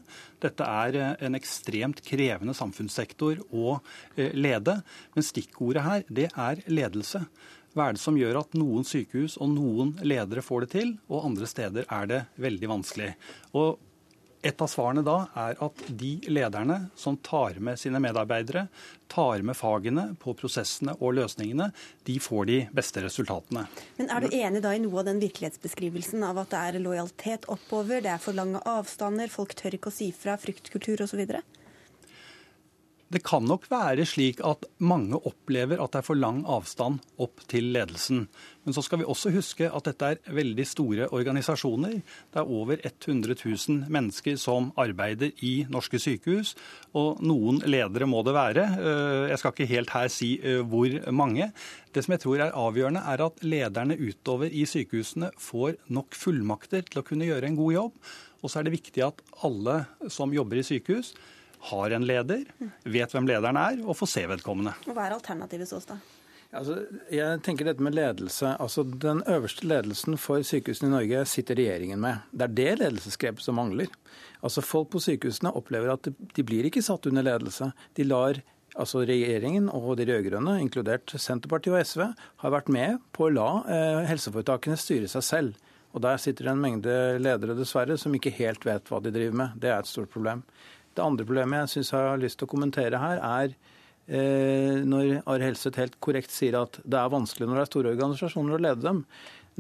Dette 0.45 0.66
er 0.68 0.99
eh, 1.01 1.14
en 1.24 1.38
ekstremt 1.38 2.03
krevende 2.05 2.53
samfunnssektor 2.53 3.40
å 3.49 3.78
eh, 3.78 4.36
lede. 4.36 4.76
Men 5.16 5.24
stikkordet 5.24 5.86
her, 5.86 6.05
det 6.12 6.28
er 6.36 6.61
ledelse. 6.68 7.22
Hva 7.72 7.88
er 7.88 7.97
det 7.97 8.05
som 8.05 8.20
gjør 8.20 8.42
at 8.42 8.61
noen 8.61 8.84
sykehus 8.84 9.38
og 9.40 9.55
noen 9.57 9.97
ledere 10.05 10.45
får 10.45 10.66
det 10.66 10.72
til, 10.76 10.95
og 11.09 11.24
andre 11.30 11.49
steder 11.49 11.88
er 11.88 12.12
det 12.12 12.22
veldig 12.45 12.74
vanskelig? 12.76 13.14
Og 13.57 13.80
et 14.45 14.61
av 14.61 14.68
svarene 14.68 15.03
da 15.05 15.16
er 15.40 15.57
at 15.64 15.82
de 15.88 16.12
lederne 16.28 16.76
som 17.01 17.16
tar 17.16 17.57
med 17.64 17.80
sine 17.80 18.01
medarbeidere, 18.03 18.66
tar 19.09 19.42
med 19.47 19.57
fagene 19.57 20.11
på 20.20 20.34
prosessene 20.36 20.97
og 21.01 21.16
løsningene, 21.18 21.70
de 22.05 22.18
får 22.20 22.49
de 22.51 22.59
beste 22.76 23.03
resultatene. 23.05 23.64
Men 23.99 24.12
Er 24.12 24.20
du 24.20 24.36
enig 24.36 24.62
da 24.64 24.74
i 24.76 24.82
noe 24.84 25.01
av 25.01 25.09
den 25.09 25.22
virkelighetsbeskrivelsen 25.24 26.24
av 26.28 26.42
at 26.45 26.53
det 26.53 26.61
er 26.61 26.80
lojalitet 26.84 27.49
oppover, 27.49 28.05
det 28.05 28.12
er 28.12 28.22
for 28.22 28.36
lange 28.36 28.61
avstander, 28.68 29.32
folk 29.32 29.57
tør 29.57 29.78
ikke 29.78 29.92
å 29.92 29.97
si 29.97 30.12
fra, 30.12 30.36
fryktkultur 30.40 31.07
osv.? 31.07 31.24
Det 33.12 33.20
kan 33.22 33.44
nok 33.44 33.66
være 33.68 34.07
slik 34.09 34.40
at 34.46 34.64
mange 34.82 35.18
opplever 35.28 35.80
at 35.82 35.92
det 35.92 36.00
er 36.00 36.07
for 36.07 36.18
lang 36.18 36.40
avstand 36.50 37.02
opp 37.20 37.42
til 37.50 37.68
ledelsen. 37.74 38.24
Men 38.64 38.74
så 38.74 38.82
skal 38.82 39.02
vi 39.02 39.07
også 39.09 39.32
huske 39.34 39.68
at 39.68 39.84
dette 39.86 40.09
er 40.14 40.32
veldig 40.34 40.64
store 40.66 41.09
organisasjoner. 41.12 41.98
Det 42.32 42.40
er 42.40 42.48
over 42.48 42.80
100 42.80 43.36
000 43.36 43.92
mennesker 43.92 44.38
som 44.40 44.70
arbeider 44.80 45.34
i 45.44 45.52
norske 45.70 46.00
sykehus. 46.00 46.55
Og 46.96 47.20
noen 47.22 47.61
ledere 47.68 48.09
må 48.09 48.24
det 48.24 48.34
være. 48.34 48.66
Eh, 48.80 49.28
jeg 49.34 49.42
skal 49.42 49.55
ikke 49.55 49.70
helt 49.74 49.94
her 49.94 50.11
si 50.12 50.30
eh, 50.40 50.64
hvor 50.64 50.96
mange. 51.12 51.50
Det 51.94 52.07
som 52.07 52.16
jeg 52.16 52.24
tror 52.24 52.40
er 52.40 52.57
avgjørende, 52.57 53.05
er 53.05 53.26
at 53.28 53.44
lederne 53.44 54.00
utover 54.00 54.48
i 54.48 54.64
sykehusene 54.66 55.30
får 55.38 55.76
nok 55.92 56.16
fullmakter 56.16 56.88
til 56.88 57.05
å 57.05 57.07
kunne 57.07 57.28
gjøre 57.28 57.52
en 57.52 57.61
god 57.61 57.76
jobb. 57.76 58.05
Og 58.42 58.50
så 58.50 58.61
er 58.61 58.66
det 58.66 58.78
viktig 58.78 59.05
at 59.05 59.22
alle 59.44 59.82
som 60.12 60.32
jobber 60.34 60.61
i 60.61 60.66
sykehus, 60.66 61.14
har 61.71 61.95
en 61.97 62.05
leder, 62.07 62.45
vet 62.85 63.15
hvem 63.15 63.29
lederen 63.29 63.59
er, 63.61 63.81
og 63.85 63.97
får 63.97 64.11
se 64.15 64.27
vedkommende. 64.35 64.75
Og 64.89 64.97
Hva 64.97 65.09
er 65.09 65.17
alternativet 65.17 65.71
så, 65.71 65.81
da? 65.89 65.99
Altså, 66.55 66.77
jeg 67.11 67.41
tenker 67.43 67.67
dette 67.67 67.83
med 67.83 67.97
ledelse. 67.97 68.53
Altså, 68.62 68.85
Den 68.85 69.25
øverste 69.27 69.67
ledelsen 69.67 70.19
for 70.21 70.45
sykehusene 70.47 70.91
i 70.91 70.95
Norge 70.95 71.25
sitter 71.27 71.59
regjeringen 71.59 71.99
med. 72.01 72.23
Det 72.31 72.47
er 72.47 72.55
det 72.55 72.79
ledelsesgrepet 72.83 73.43
som 73.43 73.59
mangler. 73.59 73.91
Altså, 74.45 74.62
Folk 74.62 74.93
på 74.93 75.03
sykehusene 75.03 75.55
opplever 75.57 75.91
at 75.97 76.07
de 76.07 76.47
blir 76.47 76.69
ikke 76.69 76.85
satt 76.85 77.09
under 77.11 77.27
ledelse. 77.27 77.73
De 77.97 78.07
lar 78.07 78.39
altså 78.75 79.05
Regjeringen 79.07 79.69
og 79.71 79.97
de 79.99 80.07
rød-grønne, 80.09 80.57
inkludert 80.62 81.12
Senterpartiet 81.15 81.75
og 81.75 81.87
SV, 81.87 82.07
har 82.43 82.55
vært 82.55 82.71
med 82.75 83.03
på 83.15 83.29
å 83.29 83.35
la 83.35 83.49
eh, 83.71 84.01
helseforetakene 84.11 84.79
styre 84.79 85.11
seg 85.11 85.27
selv. 85.27 85.61
Og 85.95 86.03
Der 86.03 86.19
sitter 86.19 86.49
det 86.49 86.55
en 86.57 86.62
mengde 86.62 86.95
ledere 87.23 87.55
dessverre 87.55 87.95
som 87.99 88.15
ikke 88.15 88.35
helt 88.35 88.67
vet 88.67 88.91
hva 88.91 88.99
de 89.03 89.12
driver 89.15 89.37
med. 89.45 89.59
Det 89.62 89.71
er 89.71 89.79
et 89.79 89.91
stort 89.91 90.11
problem. 90.11 90.43
Det 90.95 91.05
andre 91.05 91.26
problemet 91.26 91.64
jeg 91.64 91.76
syns 91.76 91.95
jeg 91.95 92.11
har 92.11 92.20
lyst 92.22 92.40
til 92.40 92.49
å 92.49 92.55
kommentere 92.55 93.01
her, 93.03 93.22
er 93.22 93.55
eh, 94.07 94.82
når 94.86 95.22
Are 95.22 95.42
Helseth 95.42 95.80
helt 95.80 95.97
korrekt 96.05 96.34
sier 96.34 96.59
at 96.61 96.78
det 96.84 97.01
er 97.01 97.14
vanskelig 97.14 97.49
når 97.49 97.61
det 97.61 97.64
er 97.64 97.72
store 97.72 97.95
organisasjoner 97.97 98.57
å 98.57 98.62
lede 98.68 98.84
dem. 98.84 99.03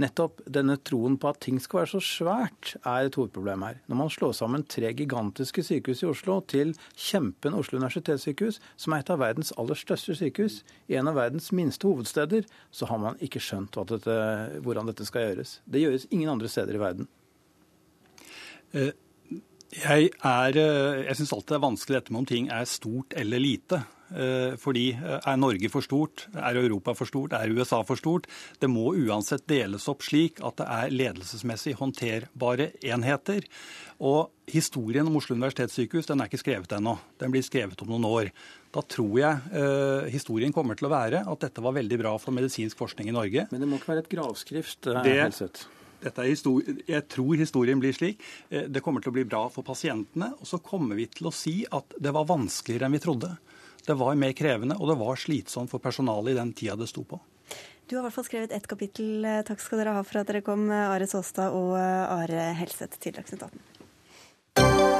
Nettopp 0.02 0.40
denne 0.50 0.74
troen 0.82 1.14
på 1.22 1.28
at 1.30 1.38
ting 1.44 1.60
skal 1.62 1.84
være 1.84 1.92
så 1.92 2.00
svært, 2.02 2.72
er 2.82 3.06
et 3.06 3.14
hovedproblem 3.14 3.62
her. 3.62 3.76
Når 3.86 3.98
man 4.00 4.10
slår 4.10 4.32
sammen 4.34 4.64
tre 4.66 4.90
gigantiske 4.90 5.62
sykehus 5.62 6.02
i 6.02 6.08
Oslo 6.10 6.40
til 6.50 6.72
kjempen 6.98 7.54
Oslo 7.54 7.78
universitetssykehus, 7.78 8.58
som 8.74 8.96
er 8.96 9.04
et 9.04 9.12
av 9.14 9.22
verdens 9.22 9.54
aller 9.60 9.78
største 9.78 10.16
sykehus, 10.18 10.62
i 10.90 10.98
en 10.98 11.12
av 11.12 11.18
verdens 11.20 11.52
minste 11.54 11.86
hovedsteder, 11.86 12.48
så 12.74 12.90
har 12.90 12.98
man 13.06 13.22
ikke 13.22 13.42
skjønt 13.42 13.78
dette, 13.94 14.18
hvordan 14.66 14.90
dette 14.90 15.06
skal 15.06 15.28
gjøres. 15.28 15.60
Det 15.62 15.86
gjøres 15.86 16.08
ingen 16.10 16.34
andre 16.34 16.50
steder 16.50 16.74
i 16.74 16.82
verden. 16.82 17.10
Eh, 18.74 18.90
jeg, 19.74 20.12
er, 20.22 20.60
eh, 20.60 21.02
jeg 21.08 21.18
syns 21.18 21.34
alltid 21.34 21.54
det 21.54 21.58
er 21.58 21.66
vanskelig 21.68 21.98
dette 21.98 22.14
med 22.14 22.22
om 22.22 22.30
ting 22.30 22.48
er 22.52 22.70
stort 22.70 23.16
eller 23.18 23.42
lite. 23.42 23.82
Eh, 24.14 24.54
fordi 24.60 24.90
eh, 24.94 25.16
er 25.18 25.38
Norge 25.40 25.70
for 25.72 25.84
stort, 25.84 26.26
er 26.36 26.58
Europa 26.60 26.92
for 26.94 27.08
stort, 27.08 27.32
er 27.34 27.50
USA 27.50 27.80
for 27.86 27.98
stort? 27.98 28.28
Det 28.60 28.68
må 28.70 28.92
uansett 28.94 29.46
deles 29.50 29.88
opp 29.90 30.04
slik 30.06 30.42
at 30.44 30.60
det 30.60 30.66
er 30.70 30.94
ledelsesmessig 30.94 31.74
håndterbare 31.80 32.70
enheter. 32.84 33.46
Og 34.04 34.30
historien 34.50 35.08
om 35.08 35.16
Oslo 35.18 35.38
universitetssykehus 35.38 36.10
den 36.10 36.22
er 36.22 36.30
ikke 36.30 36.42
skrevet 36.44 36.76
ennå. 36.76 36.98
Den 37.18 37.34
blir 37.34 37.46
skrevet 37.46 37.80
om 37.82 37.94
noen 37.94 38.06
år. 38.10 38.32
Da 38.74 38.82
tror 38.86 39.14
jeg 39.18 39.54
eh, 39.56 40.10
historien 40.14 40.54
kommer 40.54 40.78
til 40.78 40.90
å 40.90 40.94
være 40.94 41.24
at 41.30 41.46
dette 41.48 41.64
var 41.64 41.78
veldig 41.78 42.02
bra 42.04 42.16
for 42.20 42.36
medisinsk 42.36 42.78
forskning 42.78 43.10
i 43.10 43.16
Norge. 43.16 43.48
Men 43.50 43.64
det 43.64 43.70
må 43.70 43.80
ikke 43.80 43.94
være 43.94 44.04
et 44.06 44.12
gravskrift? 44.14 44.84
Det, 44.84 45.16
jeg 46.04 47.02
tror 47.08 47.40
historien 47.40 47.80
blir 47.80 47.96
slik. 47.96 48.22
Eh, 48.48 48.68
det 48.68 48.82
kommer 48.84 49.04
til 49.04 49.12
å 49.12 49.16
bli 49.16 49.26
bra 49.28 49.46
for 49.52 49.66
pasientene. 49.66 50.32
Og 50.40 50.48
så 50.48 50.60
kommer 50.62 50.98
vi 50.98 51.08
til 51.10 51.30
å 51.30 51.34
si 51.34 51.62
at 51.70 51.96
det 51.98 52.14
var 52.14 52.28
vanskeligere 52.28 52.88
enn 52.88 52.96
vi 52.96 53.02
trodde. 53.04 53.34
Det 53.84 53.96
var 54.00 54.16
mer 54.16 54.32
krevende, 54.32 54.78
og 54.80 54.88
det 54.88 54.98
var 55.00 55.20
slitsomt 55.20 55.72
for 55.72 55.82
personalet 55.82 56.32
i 56.32 56.38
den 56.38 56.54
tida 56.56 56.76
det 56.80 56.88
sto 56.88 57.04
på. 57.04 57.20
Du 57.84 57.96
har 57.96 58.00
i 58.00 58.06
hvert 58.06 58.16
fall 58.16 58.24
skrevet 58.24 58.54
ett 58.56 58.68
kapittel. 58.68 59.26
Takk 59.44 59.60
skal 59.60 59.82
dere 59.82 59.98
ha 59.98 60.04
for 60.06 60.22
at 60.22 60.32
dere 60.32 60.40
kom, 60.46 60.70
Are 60.72 61.08
Såstad 61.08 61.52
og 61.52 61.76
Are 61.76 62.48
Helseth 62.56 62.96
til 62.96 63.18
Dagsnytt 63.18 63.44
18. 63.44 64.93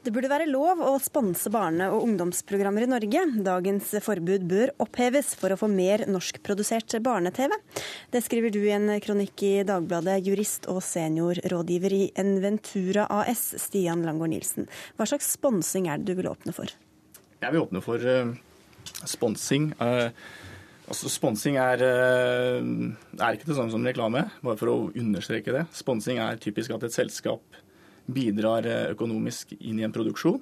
Det 0.00 0.14
burde 0.16 0.30
være 0.32 0.46
lov 0.48 0.78
å 0.80 0.94
sponse 0.96 1.50
barne- 1.52 1.90
og 1.92 2.06
ungdomsprogrammer 2.06 2.86
i 2.86 2.88
Norge. 2.88 3.20
Dagens 3.44 3.90
forbud 4.00 4.46
bør 4.48 4.72
oppheves 4.80 5.34
for 5.36 5.52
å 5.52 5.58
få 5.60 5.68
mer 5.68 6.06
norskprodusert 6.08 6.96
barne-TV. 7.04 7.52
Det 8.08 8.22
skriver 8.24 8.48
du 8.54 8.62
i 8.62 8.72
en 8.72 8.88
kronikk 9.04 9.44
i 9.44 9.52
Dagbladet, 9.68 10.24
jurist 10.24 10.70
og 10.72 10.80
seniorrådgiver 10.88 11.92
i 11.98 12.02
Enventura 12.16 13.10
AS, 13.12 13.50
Stian 13.60 14.00
Langgaard 14.08 14.32
Nilsen. 14.32 14.70
Hva 14.96 15.04
slags 15.04 15.34
sponsing 15.36 15.92
er 15.92 16.00
det 16.00 16.08
du 16.08 16.22
vil 16.22 16.32
åpne 16.32 16.56
for? 16.56 16.72
Jeg 17.44 17.52
vil 17.52 17.60
åpne 17.60 17.84
for 17.84 18.00
uh, 18.00 18.32
sponsing. 19.04 19.74
Uh, 19.76 20.08
altså 20.88 21.12
Sponsing 21.12 21.60
er, 21.60 21.84
uh, 21.84 22.64
er 23.20 23.36
ikke 23.36 23.52
det 23.52 23.60
samme 23.60 23.76
som 23.76 23.84
reklame, 23.84 24.30
bare 24.40 24.56
for 24.56 24.72
å 24.72 24.84
understreke 24.96 25.60
det. 25.60 25.68
Sponsing 25.76 26.24
er 26.24 26.40
typisk 26.40 26.72
at 26.72 26.88
et 26.88 26.96
selskap 26.96 27.44
bidrar 28.14 28.66
eh, 28.66 28.88
økonomisk 28.94 29.54
inn 29.58 29.80
i 29.80 29.86
en 29.86 29.94
produksjon 29.94 30.40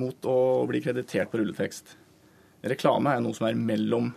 mot 0.00 0.28
å 0.28 0.36
bli 0.68 0.80
kreditert 0.84 1.30
på 1.32 1.40
rulletekst. 1.40 1.96
Reklame 2.72 3.16
er 3.16 3.24
noe 3.24 3.36
som 3.36 3.48
er 3.48 3.58
mellom 3.58 4.12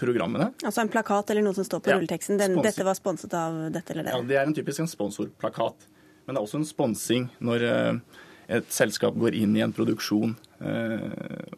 programmene. 0.00 0.50
Altså 0.64 0.82
en 0.82 0.90
plakat 0.90 1.30
eller 1.30 1.44
noe 1.44 1.56
som 1.56 1.66
står 1.66 1.82
på 1.84 1.92
ja, 1.92 1.98
rulleteksten? 1.98 2.40
Den, 2.40 2.56
dette 2.64 2.86
var 2.86 2.96
sponset 2.98 3.34
av 3.36 3.58
dette 3.74 3.94
eller 3.94 4.08
det? 4.08 4.14
Ja, 4.16 4.22
Det 4.26 4.38
er 4.40 4.48
en 4.48 4.56
typisk 4.56 4.82
en 4.82 4.90
sponsorplakat. 4.90 5.86
Men 6.24 6.34
det 6.34 6.40
er 6.40 6.46
også 6.46 6.60
en 6.60 6.68
sponsing 6.68 7.28
når 7.44 7.66
uh, 7.66 8.22
et 8.50 8.72
selskap 8.72 9.18
går 9.20 9.36
inn 9.38 9.52
i 9.58 9.62
en 9.64 9.72
produksjon 9.74 10.32
eh, 10.66 11.52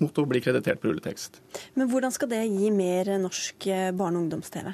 mot 0.00 0.16
å 0.16 0.24
bli 0.28 0.40
kreditert 0.40 0.80
på 0.80 0.88
rulletekst. 0.88 1.42
Men 1.76 1.90
hvordan 1.90 2.14
skal 2.14 2.30
det 2.32 2.40
gi 2.48 2.70
mer 2.72 3.10
norsk 3.20 3.66
barne- 3.98 4.16
og 4.16 4.22
ungdoms-TV? 4.24 4.72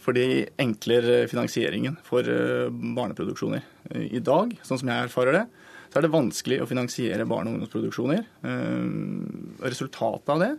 Fordi 0.00 0.26
enkler 0.60 1.08
finansieringen 1.30 1.98
for 2.06 2.24
eh, 2.24 2.68
barneproduksjoner. 2.70 3.64
Eh, 3.90 4.06
I 4.16 4.22
dag, 4.24 4.54
sånn 4.64 4.80
som 4.80 4.90
jeg 4.90 5.08
erfarer 5.08 5.40
det, 5.40 5.46
så 5.90 5.98
er 5.98 6.06
det 6.06 6.14
vanskelig 6.14 6.60
å 6.62 6.68
finansiere 6.70 7.26
barne- 7.28 7.50
og 7.50 7.58
ungdomsproduksjoner. 7.58 8.22
Eh, 8.46 9.66
resultatet 9.66 10.32
av 10.32 10.44
det 10.44 10.52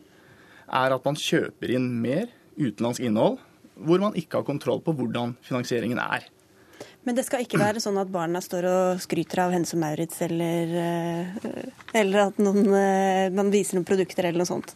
er 0.82 0.96
at 0.96 1.08
man 1.08 1.18
kjøper 1.20 1.74
inn 1.74 1.90
mer 2.04 2.30
utenlandsk 2.60 3.08
innhold 3.08 3.42
hvor 3.82 4.04
man 4.04 4.16
ikke 4.20 4.38
har 4.38 4.46
kontroll 4.46 4.84
på 4.86 4.94
hvordan 4.94 5.34
finansieringen 5.42 6.00
er. 6.04 6.28
Men 7.08 7.18
det 7.18 7.24
skal 7.26 7.42
ikke 7.42 7.58
være 7.58 7.82
sånn 7.82 7.98
at 7.98 8.12
barna 8.14 8.44
står 8.46 8.66
og 8.70 9.00
skryter 9.02 9.42
av 9.48 9.56
Hense 9.56 9.78
Maurits, 9.80 10.20
eller, 10.22 10.76
eller 11.98 12.28
at 12.28 12.38
noen, 12.38 12.68
man 13.34 13.50
viser 13.54 13.80
noen 13.80 13.88
produkter 13.90 14.28
eller 14.28 14.44
noe 14.44 14.50
sånt? 14.50 14.76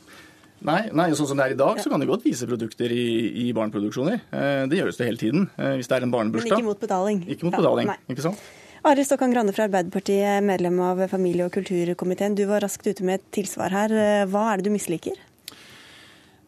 Nei, 0.65 0.81
nei, 0.97 1.11
sånn 1.17 1.27
som 1.29 1.37
det 1.37 1.45
er 1.45 1.53
i 1.53 1.57
dag, 1.59 1.77
så 1.81 1.91
kan 1.91 2.01
det 2.01 2.07
godt 2.09 2.23
vise 2.25 2.47
produkter 2.49 2.89
i, 2.93 3.05
i 3.43 3.49
barneproduksjoner. 3.53 4.21
Eh, 4.33 4.61
det 4.71 4.79
gjøres 4.79 4.97
det 4.97 5.09
hele 5.09 5.21
tiden. 5.21 5.43
Eh, 5.61 5.75
hvis 5.77 5.89
det 5.91 5.99
er 5.99 6.05
en 6.07 6.13
barnebursdag. 6.13 6.55
Men 6.55 6.63
ikke 6.63 6.69
mot 6.71 6.81
betaling. 6.81 7.19
Ikke 7.29 7.47
mot 7.47 7.57
betaling, 7.59 7.91
ja, 7.91 7.97
ikke 8.13 8.25
sant? 8.25 8.41
Arild 8.85 9.07
Stokkan 9.07 9.33
Grande 9.33 9.53
fra 9.53 9.65
Arbeiderpartiet, 9.65 10.41
medlem 10.45 10.79
av 10.85 11.03
familie- 11.09 11.45
og 11.45 11.53
kulturkomiteen. 11.53 12.37
Du 12.37 12.43
var 12.49 12.65
raskt 12.65 12.85
ute 12.85 13.05
med 13.05 13.21
et 13.21 13.29
tilsvar 13.39 13.73
her. 13.73 13.93
Eh, 13.93 14.25
hva 14.29 14.47
er 14.51 14.61
det 14.61 14.69
du 14.69 14.73
misliker? 14.73 15.21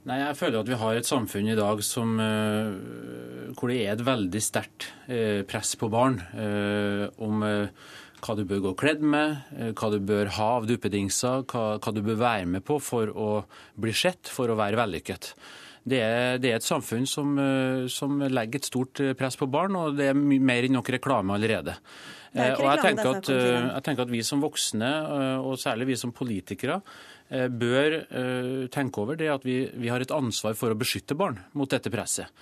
Nei, 0.08 0.22
Jeg 0.24 0.38
føler 0.40 0.62
at 0.62 0.70
vi 0.72 0.82
har 0.82 0.96
et 0.96 1.06
samfunn 1.06 1.50
i 1.52 1.58
dag 1.58 1.82
som, 1.84 2.14
hvor 3.60 3.68
det 3.68 3.82
er 3.84 3.92
et 3.92 4.06
veldig 4.08 4.40
sterkt 4.40 4.86
press 5.52 5.74
på 5.76 5.90
barn 5.92 6.22
om 7.20 7.44
hva 8.28 8.36
du 8.36 8.44
bør 8.48 8.66
gå 8.66 8.74
kledd 8.82 9.04
med, 9.06 9.38
eh, 9.56 9.72
hva 9.72 9.92
du 9.94 10.02
bør 10.04 10.32
ha 10.38 10.50
av 10.58 10.68
duppedingser, 10.68 11.46
hva, 11.48 11.64
hva, 11.80 11.94
du 11.96 12.02
bør 12.04 12.20
være 12.20 12.50
med 12.58 12.66
på 12.68 12.80
for 12.84 13.12
å 13.14 13.30
bli 13.80 13.94
sett, 13.96 14.28
for 14.28 14.52
å 14.52 14.58
være 14.60 14.80
vellykket. 14.80 15.32
Det 15.88 16.02
er, 16.04 16.38
det 16.44 16.52
er 16.52 16.60
et 16.60 16.68
samfunn 16.68 17.06
som, 17.08 17.38
som, 17.88 18.18
legger 18.28 18.60
et 18.60 18.68
stort 18.68 19.00
press 19.16 19.38
på 19.40 19.48
barn, 19.48 19.78
og 19.80 19.96
det 19.96 20.10
er 20.12 20.18
mer 20.18 20.66
enn 20.68 20.76
nok 20.76 20.90
reklame 20.98 21.38
allerede. 21.38 21.78
Og 22.36 22.66
jeg 22.66 22.82
tenker, 22.84 23.08
at, 23.16 23.30
jeg 23.32 23.84
tenker 23.86 24.04
at 24.04 24.12
vi 24.12 24.20
som 24.28 24.44
voksne, 24.44 24.90
og 25.40 25.56
særlig 25.62 25.88
vi 25.94 25.98
som 25.98 26.12
politikere, 26.12 26.82
bør 27.32 27.96
tenke 28.68 29.00
over 29.00 29.16
det 29.16 29.32
at 29.32 29.48
vi, 29.48 29.62
vi 29.80 29.88
har 29.88 30.04
et 30.04 30.12
ansvar 30.12 30.60
for 30.60 30.76
å 30.76 30.78
beskytte 30.78 31.16
barn 31.16 31.40
mot 31.56 31.72
dette 31.72 31.92
presset. 31.94 32.36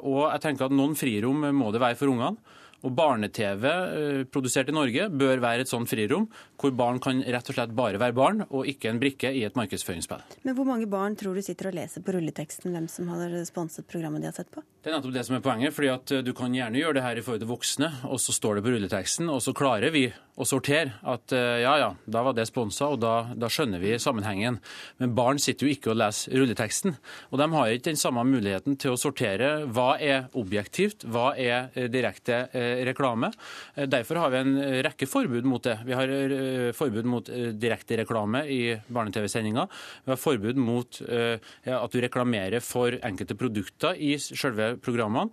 Og 0.00 0.24
jeg 0.24 0.40
tenker 0.46 0.70
at 0.70 0.74
Noen 0.80 0.96
frirom 0.96 1.44
må 1.52 1.68
det 1.76 1.84
være 1.84 2.00
for 2.00 2.14
ungene. 2.16 2.40
Og 2.86 2.94
Barne-TV 2.96 3.64
eh, 3.68 4.22
produsert 4.32 4.70
i 4.70 4.74
Norge 4.74 5.08
bør 5.12 5.42
være 5.42 5.64
et 5.66 5.70
sånt 5.70 5.90
frirom, 5.90 6.28
hvor 6.60 6.72
barn 6.76 7.00
kan 7.02 7.20
rett 7.20 7.50
og 7.50 7.56
slett 7.56 7.74
bare 7.76 8.00
være 8.00 8.16
barn, 8.16 8.44
og 8.48 8.68
ikke 8.70 8.90
en 8.90 9.00
brikke 9.02 9.32
i 9.36 9.44
et 9.44 9.58
markedsføringsspill. 9.58 10.22
Men 10.46 10.56
hvor 10.56 10.68
mange 10.68 10.88
barn 10.90 11.16
tror 11.20 11.36
du 11.36 11.44
sitter 11.44 11.70
og 11.70 11.76
leser 11.76 12.04
på 12.04 12.14
rulleteksten 12.16 12.72
hvem 12.72 12.88
som 12.90 13.10
har 13.12 13.34
sponset 13.48 13.88
programmet 13.90 14.24
de 14.24 14.30
har 14.30 14.36
sett 14.36 14.50
på? 14.52 14.64
Det 14.80 14.88
er 14.88 14.96
nettopp 14.96 15.16
det 15.18 15.26
som 15.28 15.36
er 15.36 15.44
poenget. 15.44 15.76
fordi 15.76 15.92
at 15.92 16.16
eh, 16.16 16.24
Du 16.24 16.32
kan 16.36 16.54
gjerne 16.54 16.80
gjøre 16.80 16.98
det 16.98 17.04
her 17.04 17.20
i 17.20 17.24
forhold 17.26 17.44
til 17.44 17.52
voksne, 17.52 17.92
og 18.08 18.20
så 18.20 18.32
står 18.36 18.58
det 18.58 18.66
på 18.66 18.74
rulleteksten, 18.76 19.28
og 19.28 19.42
så 19.44 19.56
klarer 19.56 19.92
vi 19.92 20.06
å 20.40 20.46
sortere 20.48 20.96
at 21.08 21.34
eh, 21.36 21.60
ja 21.62 21.74
ja, 21.80 21.88
da 22.08 22.22
var 22.24 22.36
det 22.36 22.46
sponsa, 22.48 22.88
og 22.90 23.00
da, 23.02 23.14
da, 23.36 23.50
skjønner 23.50 23.82
vi 23.82 23.96
sammenhengen. 24.00 24.58
Men 25.00 25.14
barn 25.16 25.40
sitter 25.42 25.66
jo 25.66 25.74
ikke 25.74 25.92
og 25.92 25.98
leser 26.00 26.36
rulleteksten. 26.40 26.96
Og 27.30 27.40
de 27.40 27.48
har 27.52 27.72
ikke 27.74 27.90
den 27.90 28.00
samme 28.00 28.24
muligheten 28.28 28.78
til 28.80 28.94
å 28.94 29.00
sortere 29.00 29.66
hva 29.68 29.92
er 30.00 30.30
objektivt, 30.38 31.04
hva 31.10 31.32
er 31.36 31.70
direkte 31.92 32.42
reklame. 32.86 33.32
Eh, 33.74 33.88
derfor 33.90 34.22
har 34.22 34.32
vi 34.32 34.40
en 34.40 34.54
rekke 34.86 35.08
forbud 35.10 35.48
mot 35.48 35.64
det. 35.66 35.76
Vi 35.86 35.96
har 35.96 36.14
eh, 36.14 36.70
forbud 36.76 37.10
mot 37.10 37.30
direkte 37.60 38.00
reklame 38.00 38.44
i 38.50 38.60
barne-TV-sendinga. 38.88 39.66
Vi 40.06 40.14
har 40.14 40.20
forbud 40.20 40.60
mot 40.60 41.00
at 41.00 41.92
du 41.92 41.98
reklamerer 42.02 42.62
for 42.64 42.94
enkelte 43.06 43.36
produkter 43.38 43.98
i 43.98 44.12
selve 44.20 44.72
programmene. 44.82 45.30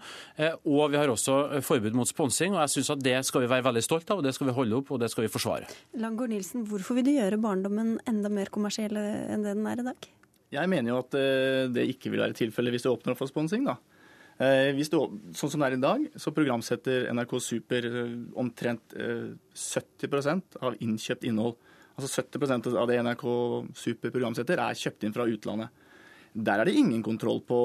Og 0.68 0.92
vi 0.92 1.00
har 1.00 1.10
også 1.12 1.62
forbud 1.66 1.96
mot 1.98 2.10
sponsing. 2.10 2.56
og 2.56 2.62
jeg 2.64 2.74
synes 2.76 2.90
at 2.96 3.04
Det 3.04 3.18
skal 3.26 3.44
vi 3.44 3.50
være 3.52 3.66
veldig 3.68 3.84
stolt 3.84 4.10
av, 4.12 4.20
og 4.20 4.26
det 4.26 4.34
skal 4.36 4.50
vi 4.50 4.58
holde 4.58 4.80
opp 4.80 4.92
og 4.98 5.04
det 5.04 5.12
skal 5.14 5.28
vi 5.28 5.32
forsvare. 5.32 5.70
Langård 6.02 6.34
Nilsen, 6.34 6.66
hvorfor 6.68 6.98
vil 6.98 7.06
du 7.08 7.14
gjøre 7.14 7.40
barndommen 7.42 8.00
enda 8.10 8.32
mer 8.34 8.50
kommersiell 8.54 8.98
enn 8.98 9.46
det 9.46 9.54
den 9.54 9.70
er 9.70 9.84
i 9.84 9.86
dag? 9.92 10.10
Jeg 10.58 10.72
mener 10.72 10.94
jo 10.94 11.02
at 11.04 11.16
det 11.76 11.86
ikke 11.92 12.10
vil 12.10 12.24
være 12.24 12.36
tilfellet 12.38 12.74
hvis 12.74 12.88
du 12.88 12.90
åpner 12.94 13.14
opp 13.14 13.22
for 13.22 13.30
sponsing. 13.30 13.68
da. 13.68 13.78
Eh, 14.38 14.70
hvis 14.78 14.92
du, 14.94 15.00
sånn 15.34 15.50
som 15.50 15.64
det 15.64 15.72
er 15.72 15.76
i 15.80 15.82
dag, 15.82 16.04
så 16.22 16.30
programsetter 16.34 17.08
NRK 17.10 17.32
Super 17.42 17.88
eh, 17.90 18.12
omtrent 18.38 18.94
70 18.94 20.14
eh, 20.14 20.44
av 20.62 20.78
innkjøpt 20.78 21.26
innhold. 21.26 21.58
Altså 21.98 22.22
70% 22.22 22.70
av 22.78 22.86
det 22.90 23.00
NRK 23.02 23.26
Super 23.78 24.14
programsetter, 24.14 24.62
er 24.62 24.78
kjøpt 24.78 25.08
inn 25.08 25.16
fra 25.16 25.26
utlandet. 25.26 25.86
Der 26.38 26.62
er 26.62 26.70
det 26.70 26.78
ingen 26.78 27.02
kontroll 27.02 27.42
på 27.42 27.58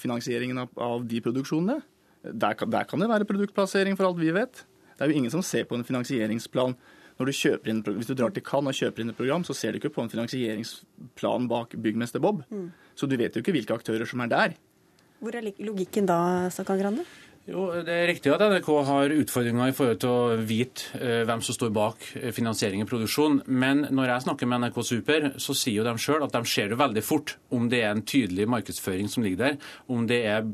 finansieringen 0.00 0.60
av, 0.66 0.74
av 0.76 1.06
de 1.08 1.22
produksjonene. 1.24 1.78
Der, 2.20 2.52
der, 2.68 2.84
kan 2.84 3.00
det 3.00 3.08
være 3.08 3.28
produktplassering, 3.28 3.96
for 3.96 4.10
alt 4.10 4.20
vi 4.20 4.34
vet. 4.36 4.60
Det 5.00 5.06
er 5.06 5.14
jo 5.14 5.16
ingen 5.16 5.32
som 5.32 5.40
ser 5.40 5.64
på 5.64 5.78
en 5.78 5.86
finansieringsplan. 5.88 6.74
Når 7.16 7.28
du 7.28 7.36
kjøper 7.36 7.72
inn, 7.72 7.80
hvis 7.96 8.08
du 8.10 8.12
drar 8.16 8.34
til 8.36 8.44
Cannes 8.44 8.76
og 8.76 8.76
kjøper 8.76 9.00
inn 9.00 9.12
et 9.12 9.16
program, 9.16 9.46
så 9.48 9.56
ser 9.56 9.72
du 9.72 9.80
ikke 9.80 9.92
på 9.94 10.04
en 10.04 10.12
finansieringsplan 10.12 11.48
bak 11.48 11.72
Byggmester 11.72 12.20
Bob. 12.20 12.42
Mm. 12.52 12.68
Så 12.92 13.08
du 13.08 13.16
vet 13.16 13.32
jo 13.32 13.40
ikke 13.40 13.56
hvilke 13.56 13.80
aktører 13.80 14.08
som 14.08 14.20
er 14.20 14.28
der. 14.28 14.54
Hvor 15.24 15.36
er 15.36 15.48
logikken 15.64 16.08
da, 16.08 16.20
Stakan 16.52 16.80
Grande? 16.80 17.08
Jo, 17.48 17.64
Det 17.80 17.92
er 17.92 18.08
riktig 18.10 18.30
at 18.34 18.42
NRK 18.44 18.68
har 18.84 19.12
utfordringer 19.16 19.70
i 19.72 19.74
forhold 19.74 20.00
til 20.02 20.12
å 20.12 20.36
vite 20.44 21.00
eh, 21.00 21.22
hvem 21.24 21.40
som 21.42 21.56
står 21.56 21.72
bak 21.72 22.04
eh, 22.20 22.28
finansiering 22.36 22.84
i 22.84 22.88
produksjon. 22.88 23.40
Men 23.48 23.86
når 23.88 24.12
jeg 24.12 24.26
snakker 24.26 24.50
med 24.50 24.66
NRK 24.66 24.82
Super, 24.84 25.30
så 25.40 25.56
sier 25.56 25.80
jo 25.80 25.86
de 25.88 25.96
sjøl 25.96 26.26
at 26.26 26.36
de 26.36 26.44
ser 26.44 26.68
det 26.68 26.78
veldig 26.80 27.04
fort 27.04 27.38
om 27.56 27.70
det 27.72 27.80
er 27.80 27.94
en 27.94 28.04
tydelig 28.04 28.46
markedsføring 28.52 29.08
som 29.08 29.24
ligger 29.24 29.46
der, 29.46 29.72
om 29.88 30.04
det 30.10 30.20
er 30.28 30.52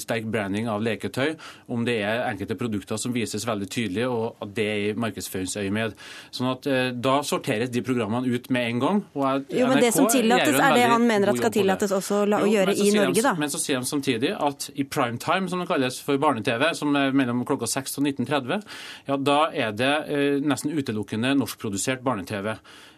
sterk 0.00 0.24
branding 0.30 0.68
av 0.70 0.82
leketøy, 0.84 1.34
om 1.72 1.84
det 1.86 1.98
er 2.04 2.22
enkelte 2.28 2.56
produkter 2.58 3.00
som 3.00 3.14
vises 3.14 3.46
veldig 3.48 3.68
tydelig, 3.70 4.06
og 4.08 4.36
at 4.44 4.54
det 4.56 4.66
er 4.70 4.82
i 4.84 4.94
markedsføringsøyemed. 5.00 5.96
Sånn 6.34 6.50
at 6.52 6.68
eh, 6.70 6.90
Da 7.04 7.16
sorteres 7.26 7.72
de 7.74 7.82
programmene 7.84 8.30
ut 8.30 8.48
med 8.54 8.68
en 8.70 8.82
gang. 8.82 9.02
og 9.14 9.50
jo, 9.50 9.66
men 9.68 9.80
Det 9.82 9.92
som 9.94 10.08
tillates, 10.10 10.54
er 10.54 10.78
det 10.78 10.86
han 10.90 11.06
mener 11.06 11.32
at 11.32 11.40
skal 11.40 11.54
tillates 11.54 11.92
også 11.92 12.22
å 12.24 12.46
gjøre 12.48 12.76
i 12.76 12.90
Norge, 12.94 13.24
da? 13.24 13.34
Men 13.38 13.52
så 13.52 13.60
sier 13.62 13.82
de 13.82 13.90
samtidig 13.90 14.32
at 14.34 14.70
i 14.74 14.84
prime 14.84 15.18
time, 15.18 15.48
som 15.50 15.62
det 15.62 15.68
kalles 15.68 16.00
for 16.04 16.20
barne-TV, 16.20 16.70
som 16.78 16.94
er 16.98 17.14
mellom 17.16 17.44
klokka 17.48 17.68
6 17.70 17.98
og 18.00 18.08
19.30, 18.08 18.64
ja, 19.08 19.16
da 19.16 19.38
er 19.52 19.76
det 19.76 19.94
eh, 20.08 20.40
nesten 20.44 20.74
utelukkende 20.74 21.34
norskprodusert 21.38 22.04
barne-TV. 22.04 22.54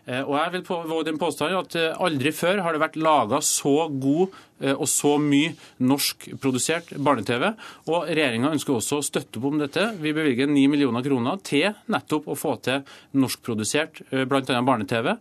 Eh, 0.07 0.23
og 0.23 0.37
jeg 0.39 0.53
vil 0.55 0.67
våge 0.87 1.09
den 1.09 1.19
påstanden 1.19 1.59
at 1.59 1.77
eh, 1.79 1.95
aldri 2.07 2.31
før 2.35 2.63
har 2.63 2.75
det 2.75 2.83
vært 2.83 2.99
laga 3.03 3.41
så 3.43 3.89
god 3.91 4.37
eh, 4.63 4.71
og 4.71 4.87
så 4.91 5.17
mye 5.19 5.57
norskprodusert 5.83 6.93
barne-TV. 7.03 7.49
Og 7.91 8.07
regjeringa 8.07 8.53
ønsker 8.55 8.77
også 8.77 9.01
å 9.01 9.07
støtte 9.07 9.41
opp 9.41 9.49
om 9.51 9.59
dette. 9.59 9.89
Vi 9.99 10.15
bevilger 10.15 10.47
9 10.51 10.63
millioner 10.71 11.03
kroner 11.07 11.43
til 11.47 11.67
nettopp 11.91 12.31
å 12.31 12.39
få 12.39 12.55
til 12.69 12.87
norskprodusert 13.19 14.05
bl.a. 14.31 14.63
barne-TV. 14.71 15.13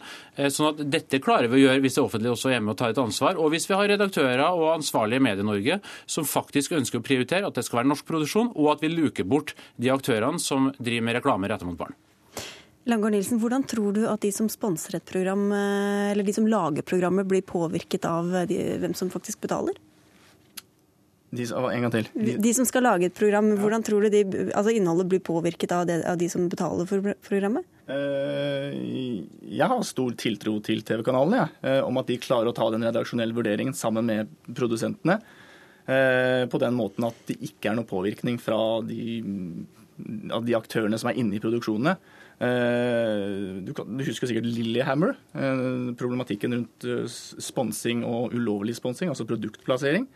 Sånn 0.53 0.69
at 0.69 0.85
dette 0.93 1.21
klarer 1.23 1.49
vi 1.49 1.63
å 1.63 1.65
gjøre 1.65 1.81
hvis 1.81 1.97
det 1.97 2.05
offentlige 2.05 2.37
også 2.37 2.53
er 2.53 2.61
med 2.61 2.75
og 2.75 2.79
tar 2.83 2.93
et 2.93 3.01
ansvar. 3.01 3.41
Og 3.41 3.53
hvis 3.55 3.65
vi 3.69 3.77
har 3.79 3.89
redaktører 3.95 4.45
og 4.51 4.75
ansvarlige 4.75 5.23
i 5.23 5.27
Medie-Norge 5.31 5.81
som 6.05 6.29
faktisk 6.29 6.77
ønsker 6.77 7.01
å 7.01 7.05
prioritere 7.05 7.49
at 7.49 7.57
det 7.57 7.65
skal 7.65 7.81
være 7.81 7.93
norsk 7.95 8.05
produksjon, 8.09 8.53
og 8.53 8.75
at 8.75 8.85
vi 8.85 8.93
luker 8.93 9.25
bort 9.25 9.55
de 9.81 9.93
aktørene 9.93 10.41
som 10.41 10.69
driver 10.77 11.09
med 11.09 11.23
reklame 11.23 11.49
rettet 11.49 11.69
mot 11.71 11.79
barn. 11.79 11.97
Langård 12.85 13.15
Nilsen, 13.15 13.39
hvordan 13.41 13.63
tror 13.65 13.95
du 13.95 14.03
at 14.05 14.21
de 14.21 14.29
som 14.33 14.45
sponser 14.51 14.99
et 14.99 15.09
program, 15.09 15.47
eh, 15.51 16.11
eller 16.11 16.25
de 16.25 16.33
som 16.35 16.45
lager 16.45 16.85
programmet, 16.85 17.25
blir 17.25 17.41
påvirket 17.41 18.05
av 18.05 18.29
eh, 18.35 18.47
de, 18.49 18.57
hvem 18.83 18.93
som 18.93 19.09
faktisk 19.09 19.41
betaler? 19.41 19.77
De, 21.35 21.47
en 21.49 21.81
gang 21.81 21.91
til. 21.91 22.09
De, 22.13 22.35
de, 22.39 22.51
som 22.53 22.67
skal 22.69 22.85
lage 22.85 23.07
et 23.09 23.15
program, 23.17 23.49
ja. 23.49 23.57
hvordan 23.57 23.83
tror 23.83 24.05
du 24.05 24.13
de, 24.13 24.21
altså 24.53 24.75
innholdet 24.75 25.09
blir 25.09 25.23
påvirket 25.25 25.73
av, 25.73 25.87
det, 25.89 25.97
av 26.05 26.19
de 26.21 26.29
som 26.29 26.45
betaler 26.51 26.85
for 26.87 27.09
programmet? 27.25 27.65
Uh, 27.89 28.77
jeg 29.49 29.69
har 29.71 29.81
stor 29.85 30.13
tiltro 30.21 30.53
til 30.65 30.85
TV-kanalene, 30.85 31.47
ja, 31.65 31.79
om 31.85 31.97
at 32.01 32.11
de 32.11 32.19
klarer 32.21 32.51
å 32.51 32.55
ta 32.55 32.69
den 32.73 32.85
redaksjonelle 32.85 33.35
vurderingen 33.35 33.75
sammen 33.77 34.05
med 34.09 34.29
produsentene. 34.45 35.17
På 35.85 36.57
den 36.57 36.73
måten 36.73 37.05
at 37.05 37.17
det 37.29 37.35
ikke 37.45 37.69
er 37.69 37.75
noe 37.77 37.85
påvirkning 37.85 38.39
fra 38.41 38.57
de, 38.81 39.19
av 40.33 40.41
de 40.47 40.55
aktørene 40.57 40.97
som 40.97 41.11
er 41.11 41.19
inne 41.21 41.37
i 41.37 41.41
produksjonene. 41.43 41.93
Eh, 42.43 43.63
du, 43.63 43.71
husker 44.03 44.27
sikkert 44.29 44.47
Lillehammer. 44.49 45.15
Eh, 45.33 45.93
problematikken 45.99 46.57
rundt 46.57 46.87
eh, 46.87 47.05
sponsing 47.07 48.03
og 48.07 48.35
ulovlig 48.35 48.75
sponsing, 48.77 49.11
altså 49.11 49.27
produktplassering. 49.29 50.07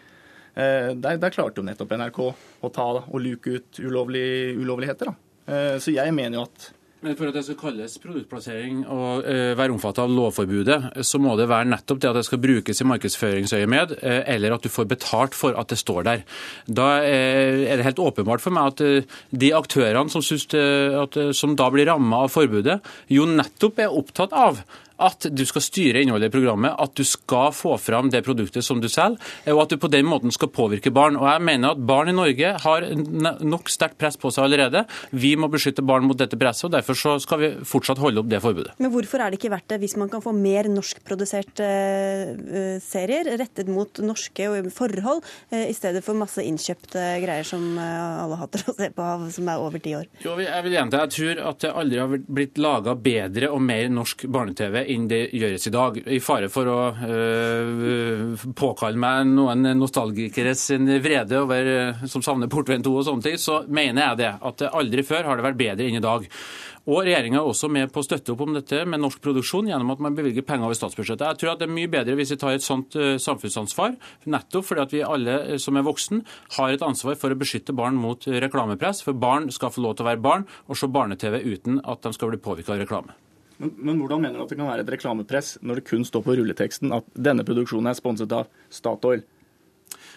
Der, 0.59 1.15
der, 1.21 1.31
klarte 1.31 1.61
jo 1.61 1.63
nettopp 1.63 1.93
NRK 1.95 2.17
å 2.19 2.69
ta 2.73 2.85
og 2.99 3.19
luke 3.21 3.53
ut 3.53 3.77
ulovlig, 3.79 4.57
ulovligheter. 4.59 5.07
Da. 5.07 5.77
Så 5.79 5.93
jeg 5.93 6.11
mener 6.11 6.35
jo 6.35 6.41
at 6.49 6.65
men 6.99 7.15
For 7.15 7.29
at 7.29 7.37
det 7.37 7.45
skal 7.47 7.57
kalles 7.59 7.93
produktplassering 8.03 8.81
og 8.91 9.23
uh, 9.23 9.53
være 9.55 9.71
omfattet 9.71 10.03
av 10.03 10.11
lovforbudet, 10.11 10.79
så 11.07 11.21
må 11.21 11.37
det 11.39 11.47
være 11.47 11.69
nettopp 11.71 12.01
det 12.03 12.09
at 12.09 12.19
det 12.19 12.25
skal 12.27 12.41
brukes 12.43 12.81
i 12.83 12.87
markedsføringsøyemed, 12.91 13.95
uh, 14.01 14.19
eller 14.35 14.55
at 14.55 14.65
du 14.65 14.71
får 14.73 14.89
betalt 14.91 15.37
for 15.37 15.55
at 15.59 15.71
det 15.71 15.79
står 15.79 16.03
der. 16.09 16.25
Da 16.67 16.89
uh, 16.99 17.63
er 17.63 17.79
det 17.79 17.87
helt 17.87 18.03
åpenbart 18.03 18.43
for 18.43 18.55
meg 18.55 18.73
at 18.73 19.09
de 19.31 19.53
aktørene 19.55 20.11
som, 20.11 20.25
synes, 20.25 20.49
at, 20.49 21.15
som 21.37 21.55
da 21.55 21.69
blir 21.71 21.87
ramma 21.87 22.25
av 22.25 22.33
forbudet, 22.33 22.79
jo 23.11 23.27
nettopp 23.29 23.79
er 23.79 23.95
opptatt 23.95 24.35
av 24.35 24.59
at 24.99 25.29
du 25.31 25.45
skal 25.47 25.63
styre 25.63 26.03
innholdet 26.03 26.29
i 26.29 26.33
programmet, 26.33 26.75
at 26.75 26.95
du 26.97 27.05
skal 27.07 27.53
få 27.55 27.75
fram 27.81 28.11
det 28.13 28.23
produktet 28.25 28.65
som 28.65 28.81
du 28.81 28.89
selger, 28.91 29.19
og 29.53 29.63
at 29.63 29.73
du 29.73 29.79
på 29.81 29.91
den 29.91 30.07
måten 30.09 30.33
skal 30.35 30.51
påvirke 30.53 30.91
barn. 30.93 31.17
Og 31.19 31.27
jeg 31.29 31.43
mener 31.45 31.73
at 31.73 31.83
Barn 31.89 32.11
i 32.11 32.15
Norge 32.15 32.51
har 32.63 32.87
nok 32.93 33.71
sterkt 33.71 33.99
press 34.01 34.19
på 34.19 34.31
seg 34.33 34.47
allerede. 34.47 34.83
Vi 35.11 35.35
må 35.39 35.49
beskytte 35.51 35.85
barn 35.85 36.07
mot 36.07 36.19
dette 36.19 36.37
presset, 36.39 36.67
og 36.67 36.75
derfor 36.75 36.97
så 36.97 37.15
skal 37.23 37.41
vi 37.41 37.51
fortsatt 37.67 38.01
holde 38.01 38.21
opp 38.21 38.29
det 38.31 38.41
forbudet. 38.43 38.75
Men 38.81 38.93
hvorfor 38.93 39.23
er 39.23 39.31
det 39.31 39.39
ikke 39.39 39.53
verdt 39.53 39.69
det, 39.73 39.79
hvis 39.83 39.97
man 39.99 40.11
kan 40.11 40.23
få 40.23 40.33
mer 40.35 40.69
norskproduserte 40.71 41.69
uh, 41.69 42.75
serier 42.83 43.31
rettet 43.39 43.71
mot 43.71 44.01
norske 44.03 44.49
forhold, 44.75 45.23
uh, 45.53 45.65
i 45.65 45.75
stedet 45.75 46.03
for 46.05 46.19
masse 46.19 46.43
innkjøpte 46.43 47.05
greier 47.23 47.47
som 47.47 47.65
alle 47.79 48.37
hater 48.39 48.65
å 48.67 48.75
se 48.75 48.89
på, 48.95 49.07
som 49.33 49.49
er 49.51 49.63
over 49.63 49.81
ti 49.83 49.95
år? 49.97 50.07
Jo, 50.23 50.35
jeg 50.43 50.65
vil 50.65 50.75
gjenta, 50.75 51.03
jeg 51.05 51.15
tror 51.15 51.43
at 51.51 51.63
det 51.63 51.73
aldri 51.81 52.01
har 52.01 52.15
blitt 52.39 52.59
laga 52.61 52.95
bedre 52.99 53.51
og 53.53 53.63
mer 53.63 53.89
norsk 53.93 54.25
barne-TV 54.31 54.81
enn 54.89 55.07
det 55.09 55.21
gjøres 55.37 55.67
i 55.69 55.73
dag. 55.73 55.99
I 56.01 56.21
fare 56.23 56.49
for 56.51 56.69
å 56.71 56.79
øh, 57.05 58.47
påkalle 58.57 58.99
meg 58.99 59.29
noen 59.31 59.71
nostalgikeres 59.79 60.65
vrede 61.03 61.43
over, 61.43 61.69
øh, 61.75 62.07
som 62.09 62.25
savner 62.25 62.51
Portveien 62.51 62.85
2 62.85 62.95
og 62.95 63.05
sånne 63.07 63.27
ting, 63.27 63.37
så 63.41 63.61
mener 63.67 64.09
jeg 64.09 64.21
det. 64.23 64.33
At 64.49 64.65
aldri 64.71 65.05
før 65.05 65.29
har 65.29 65.39
det 65.39 65.47
vært 65.49 65.61
bedre 65.61 65.87
enn 65.87 65.99
i 65.99 66.03
dag. 66.03 66.27
Og 66.89 67.03
Regjeringa 67.05 67.37
er 67.37 67.45
også 67.45 67.67
med 67.69 67.91
på 67.93 68.01
å 68.01 68.05
støtte 68.05 68.33
opp 68.33 68.41
om 68.45 68.55
dette 68.55 68.81
med 68.89 69.01
norsk 69.03 69.21
produksjon 69.21 69.67
gjennom 69.69 69.91
at 69.93 70.01
man 70.01 70.15
bevilger 70.17 70.45
penger 70.47 70.69
over 70.69 70.77
statsbudsjettet. 70.79 71.25
Jeg 71.27 71.41
tror 71.41 71.51
at 71.53 71.61
det 71.61 71.67
er 71.67 71.75
mye 71.75 71.91
bedre 71.91 72.15
hvis 72.17 72.33
vi 72.33 72.39
tar 72.41 72.55
et 72.55 72.65
sånt 72.65 72.97
uh, 72.97 73.13
samfunnsansvar, 73.21 73.93
nettopp 74.31 74.65
fordi 74.71 74.85
at 74.85 74.95
vi 74.95 75.05
alle 75.05 75.59
som 75.61 75.77
er 75.77 75.85
voksen 75.85 76.23
har 76.57 76.73
et 76.73 76.85
ansvar 76.85 77.19
for 77.21 77.35
å 77.35 77.37
beskytte 77.37 77.77
barn 77.77 77.99
mot 77.99 78.25
reklamepress. 78.25 79.03
For 79.05 79.13
barn 79.13 79.51
skal 79.53 79.75
få 79.75 79.85
lov 79.85 79.99
til 79.99 80.07
å 80.07 80.11
være 80.13 80.25
barn 80.25 80.47
og 80.65 80.81
se 80.81 80.89
barne-TV 80.89 81.43
uten 81.45 81.83
at 81.85 82.01
de 82.05 82.15
skal 82.15 82.33
bli 82.33 82.41
påvirka 82.41 82.73
av 82.73 82.87
reklame. 82.87 83.19
Men, 83.59 83.73
men, 83.75 83.97
hvordan 83.99 84.23
mener 84.23 84.39
du 84.39 84.45
at 84.45 84.51
det 84.53 84.57
kan 84.59 84.69
være 84.69 84.85
et 84.85 84.93
reklamepress 84.93 85.57
når 85.59 85.79
det 85.79 85.89
kun 85.89 86.05
står 86.07 86.23
på 86.23 86.37
rulleteksten 86.39 86.93
at 86.95 87.07
denne 87.15 87.43
produksjonen 87.47 87.91
er 87.91 87.97
sponset 87.97 88.31
av 88.35 88.47
Statoil? 88.71 89.25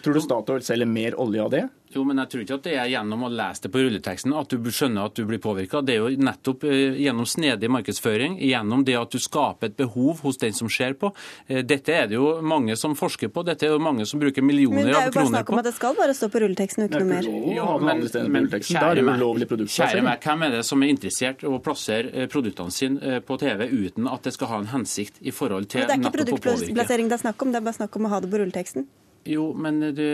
Tror 0.03 0.13
du 0.13 0.21
Statoil 0.21 0.63
selger 0.65 0.89
mer 0.89 1.15
olje 1.19 1.43
av 1.43 1.51
det? 1.53 1.63
Jo, 1.93 2.01
men 2.03 2.17
jeg 2.23 2.29
tror 2.31 2.41
ikke 2.43 2.55
at 2.57 2.65
det 2.65 2.73
er 2.81 2.87
gjennom 2.89 3.21
å 3.27 3.29
lese 3.29 3.63
det 3.63 3.69
på 3.73 3.81
rulleteksten 3.83 4.33
at 4.35 4.51
du 4.51 4.69
skjønner 4.73 5.07
at 5.07 5.15
du 5.15 5.27
blir 5.29 5.39
påvirka. 5.39 5.83
Det 5.85 5.93
er 5.93 6.01
jo 6.01 6.23
nettopp 6.25 6.65
eh, 6.65 6.97
gjennom 7.03 7.27
snedig 7.29 7.69
markedsføring, 7.71 8.39
gjennom 8.41 8.81
det 8.87 8.95
at 8.97 9.13
du 9.13 9.21
skaper 9.21 9.69
et 9.69 9.75
behov 9.77 10.23
hos 10.25 10.41
den 10.41 10.55
som 10.57 10.71
ser 10.73 10.95
på. 10.99 11.11
Eh, 11.45 11.61
dette 11.69 11.93
er 11.93 12.09
det 12.09 12.17
jo 12.17 12.39
mange 12.41 12.75
som 12.79 12.97
forsker 12.97 13.29
på, 13.33 13.45
dette 13.45 13.67
er 13.67 13.75
jo 13.75 13.81
mange 13.83 14.07
som 14.09 14.21
bruker 14.23 14.43
millioner 14.43 14.81
av 14.81 14.81
kroner 14.81 14.89
på. 14.89 14.97
Men 14.97 14.97
det 14.97 15.03
er 15.03 15.13
jo 15.13 15.19
bare 15.19 15.33
snakk 15.35 15.53
om 15.53 15.61
at 15.61 15.69
det 15.69 15.75
skal 15.77 15.99
bare 16.01 16.17
stå 16.17 16.29
på 16.33 16.41
rulleteksten 16.43 16.83
og 16.83 16.89
ikke 16.89 17.03
noe 17.03 17.11
mer. 17.11 17.29
Ja, 17.53 17.69
men, 17.77 18.03
men 18.39 18.49
kjære 18.57 19.05
meg, 19.05 19.69
kjære 19.77 20.03
meg, 20.09 20.25
hvem 20.25 20.47
er 20.49 20.57
det 20.57 20.65
som 20.71 20.83
er 20.83 20.95
interessert 20.95 21.45
i 21.45 21.51
å 21.51 21.61
plassere 21.63 22.27
produktene 22.33 22.73
sine 22.73 23.21
på 23.23 23.37
TV 23.39 23.67
uten 23.69 24.09
at 24.09 24.25
det 24.25 24.33
skal 24.35 24.51
ha 24.55 24.59
en 24.65 24.71
hensikt 24.73 25.21
i 25.21 25.35
forhold 25.35 25.69
til 25.69 25.85
nettopp 25.85 25.93
å 25.93 26.01
påvirke? 26.01 26.25
Det 26.25 26.25
er 26.25 26.41
ikke 26.41 26.51
produktplassering 26.57 27.13
det 27.13 27.19
er 27.21 27.25
snakk 27.27 27.47
om, 27.47 27.53
det 27.53 27.61
er 27.61 27.69
bare 27.69 27.81
snakk 27.83 28.01
om 28.01 28.09
å 28.09 28.15
ha 28.17 28.23
det 28.23 28.33
på 28.33 28.41
rulleteksten. 28.41 28.89
Jo, 29.23 29.53
men 29.55 29.79
det, 29.95 30.07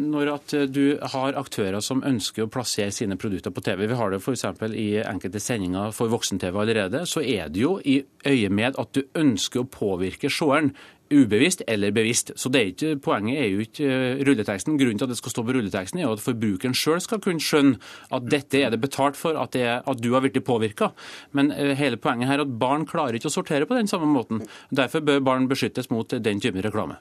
når 0.00 0.30
at 0.32 0.52
du 0.72 0.96
har 1.12 1.36
aktører 1.36 1.82
som 1.84 2.00
ønsker 2.08 2.46
å 2.46 2.50
plassere 2.52 2.92
sine 2.94 3.18
produkter 3.20 3.52
på 3.52 3.60
TV, 3.66 3.84
vi 3.90 3.98
har 4.00 4.14
det 4.14 4.22
f.eks. 4.22 4.46
i 4.72 4.86
enkelte 5.02 5.42
sendinger 5.44 5.92
for 5.92 6.08
voksen-TV 6.08 6.56
allerede, 6.62 7.02
så 7.04 7.20
er 7.20 7.52
det 7.52 7.60
jo 7.66 7.74
i 7.84 8.00
øye 8.24 8.48
med 8.48 8.78
at 8.80 8.94
du 8.96 9.02
ønsker 9.12 9.60
å 9.60 9.68
påvirke 9.68 10.32
seeren. 10.32 10.72
Ubevisst 11.08 11.62
eller 11.64 11.92
bevisst. 11.96 12.34
Så 12.36 12.50
det 12.52 12.60
er 12.60 12.72
ikke, 12.72 12.96
Poenget 13.00 13.38
er 13.40 13.46
jo 13.48 13.62
ikke 13.64 13.86
eh, 13.88 14.18
rulleteksten. 14.28 14.76
Grunnen 14.76 15.00
til 15.00 15.06
at 15.06 15.14
det 15.14 15.16
skal 15.16 15.32
stå 15.32 15.44
på 15.48 15.54
rulleteksten, 15.56 16.02
er 16.02 16.12
at 16.12 16.20
forbrukeren 16.20 16.76
sjøl 16.76 17.00
skal 17.00 17.22
kunne 17.24 17.40
skjønne 17.40 17.80
at 18.12 18.28
dette 18.28 18.60
er 18.60 18.74
det 18.74 18.82
betalt 18.82 19.16
for, 19.16 19.40
at, 19.40 19.56
er, 19.56 19.80
at 19.88 20.04
du 20.04 20.10
har 20.12 20.24
blitt 20.24 20.36
påvirka. 20.44 20.90
Men 21.32 21.48
uh, 21.56 21.72
hele 21.80 21.96
poenget 21.96 22.28
her 22.28 22.42
er 22.42 22.44
at 22.44 22.56
barn 22.60 22.84
klarer 22.88 23.16
ikke 23.16 23.32
å 23.32 23.36
sortere 23.38 23.68
på 23.68 23.80
den 23.80 23.88
samme 23.88 24.08
måten. 24.12 24.44
Derfor 24.68 25.00
bør 25.00 25.24
barn 25.24 25.48
beskyttes 25.48 25.88
mot 25.88 26.12
den 26.12 26.44
typen 26.44 26.64
reklame. 26.64 27.00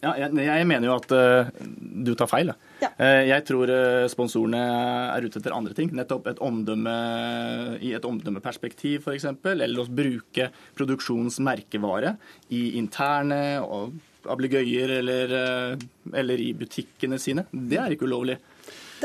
Ja, 0.00 0.14
jeg, 0.16 0.32
jeg, 0.32 0.66
mener 0.68 0.88
jo 0.88 0.94
at 0.96 1.12
uh, 1.12 1.48
du 2.06 2.14
tar 2.16 2.28
feil. 2.30 2.52
Ja. 2.80 2.88
Uh, 2.96 3.22
jeg 3.28 3.44
tror 3.48 3.68
uh, 3.68 4.06
sponsorene 4.08 4.60
er 5.12 5.26
ute 5.26 5.42
etter 5.42 5.56
andre 5.56 5.76
ting. 5.76 5.90
Nettopp 5.96 6.30
et 6.30 6.40
omdømme 6.44 6.94
i 7.84 7.92
et 7.96 8.06
omdømmeperspektiv 8.08 9.04
f.eks. 9.04 9.28
Eller 9.52 9.82
å 9.82 9.88
bruke 9.88 10.48
produksjonens 10.78 11.40
merkevare 11.44 12.14
i 12.56 12.78
interne 12.80 13.40
ablegøyer 14.30 14.98
eller, 14.98 15.36
eller 16.12 16.42
i 16.44 16.50
butikkene 16.56 17.20
sine. 17.20 17.46
Det 17.52 17.78
er 17.80 17.96
ikke 17.96 18.08
ulovlig. 18.08 18.36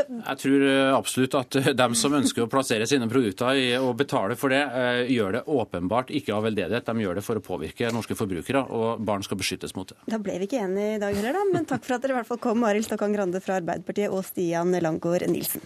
Jeg 0.03 0.39
tror 0.41 0.65
eh, 0.67 0.91
absolutt 0.95 1.37
at 1.39 1.57
eh, 1.59 1.71
dem 1.77 1.95
som 1.97 2.15
ønsker 2.17 2.45
å 2.45 2.49
plassere 2.51 2.87
sine 2.89 3.07
produkter 3.11 3.59
og 3.79 3.93
betale 3.99 4.37
for 4.39 4.53
det, 4.53 4.61
eh, 4.65 5.13
gjør 5.15 5.37
det 5.37 5.43
åpenbart 5.51 6.11
ikke 6.15 6.35
av 6.35 6.45
veldedighet. 6.47 6.89
De 6.89 7.05
gjør 7.05 7.19
det 7.19 7.25
for 7.25 7.39
å 7.39 7.45
påvirke 7.45 7.91
norske 7.95 8.17
forbrukere, 8.17 8.65
og 8.69 9.03
barn 9.05 9.25
skal 9.25 9.39
beskyttes 9.41 9.75
mot 9.77 9.89
det. 9.91 9.97
Da 10.11 10.19
ble 10.21 10.37
vi 10.41 10.49
ikke 10.49 10.61
enige 10.65 10.97
i 10.97 11.01
dag 11.01 11.15
heller, 11.15 11.39
da. 11.39 11.47
Men 11.53 11.69
takk 11.69 11.85
for 11.87 11.97
at 11.97 12.05
dere 12.05 12.17
i 12.17 12.19
hvert 12.19 12.29
fall 12.29 12.43
kom, 12.43 12.67
Arild 12.67 12.87
Stokkan 12.89 13.15
Grande 13.15 13.41
fra 13.43 13.59
Arbeiderpartiet 13.61 14.13
og 14.13 14.25
Stian 14.27 14.75
Langgaard 14.75 15.27
Nilsen. 15.31 15.63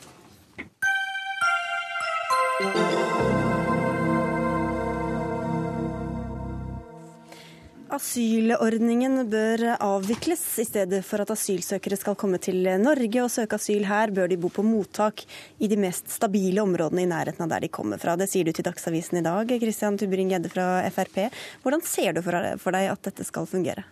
Asylordningen 7.90 9.24
bør 9.32 9.64
avvikles. 9.82 10.44
I 10.62 10.66
stedet 10.68 11.00
for 11.08 11.24
at 11.24 11.32
asylsøkere 11.34 11.98
skal 11.98 12.18
komme 12.20 12.38
til 12.38 12.62
Norge 12.78 13.24
og 13.24 13.32
søke 13.34 13.58
asyl 13.58 13.88
her, 13.90 14.14
bør 14.14 14.30
de 14.30 14.38
bo 14.38 14.52
på 14.54 14.62
mottak 14.62 15.24
i 15.58 15.70
de 15.72 15.80
mest 15.82 16.12
stabile 16.14 16.62
områdene 16.62 17.08
i 17.08 17.10
nærheten 17.10 17.48
av 17.48 17.50
der 17.56 17.66
de 17.66 17.74
kommer 17.74 17.98
fra. 17.98 18.14
Det 18.20 18.30
sier 18.30 18.46
du 18.46 18.54
til 18.54 18.68
Dagsavisen 18.70 19.24
i 19.24 19.26
dag, 19.26 19.56
Christian 19.64 19.98
Tubring-Gjedde 19.98 20.54
fra 20.54 20.68
Frp. 20.94 21.32
Hvordan 21.64 21.82
ser 21.82 22.14
du 22.14 22.22
for 22.22 22.78
deg 22.78 22.92
at 22.94 23.10
dette 23.10 23.26
skal 23.26 23.50
fungere? 23.50 23.88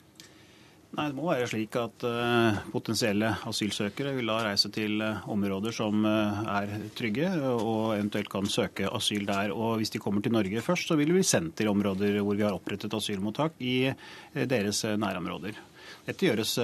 Nei, 0.97 1.11
Det 1.11 1.17
må 1.19 1.27
være 1.29 1.45
slik 1.45 1.75
at 1.77 2.03
uh, 2.09 2.57
potensielle 2.73 3.29
asylsøkere 3.45 4.15
vil 4.17 4.31
da 4.31 4.39
reise 4.47 4.71
til 4.73 4.97
uh, 5.05 5.27
områder 5.29 5.75
som 5.75 6.01
uh, 6.01 6.39
er 6.55 6.73
trygge, 6.97 7.29
og 7.53 7.93
eventuelt 7.99 8.31
kan 8.33 8.49
søke 8.49 8.89
asyl 8.89 9.27
der. 9.29 9.53
Og 9.53 9.77
Hvis 9.77 9.93
de 9.93 10.01
kommer 10.01 10.25
til 10.25 10.33
Norge 10.33 10.63
først, 10.65 10.89
så 10.89 10.97
vil 10.97 11.11
de 11.11 11.19
bli 11.19 11.27
sendt 11.27 11.53
til 11.59 11.69
områder 11.69 12.17
hvor 12.25 12.33
vi 12.33 12.45
har 12.47 12.57
opprettet 12.57 12.97
asylmottak 12.97 13.61
i 13.61 13.91
deres 14.33 14.81
nærområder. 14.97 15.59
Dette 16.07 16.25
gjøres, 16.25 16.55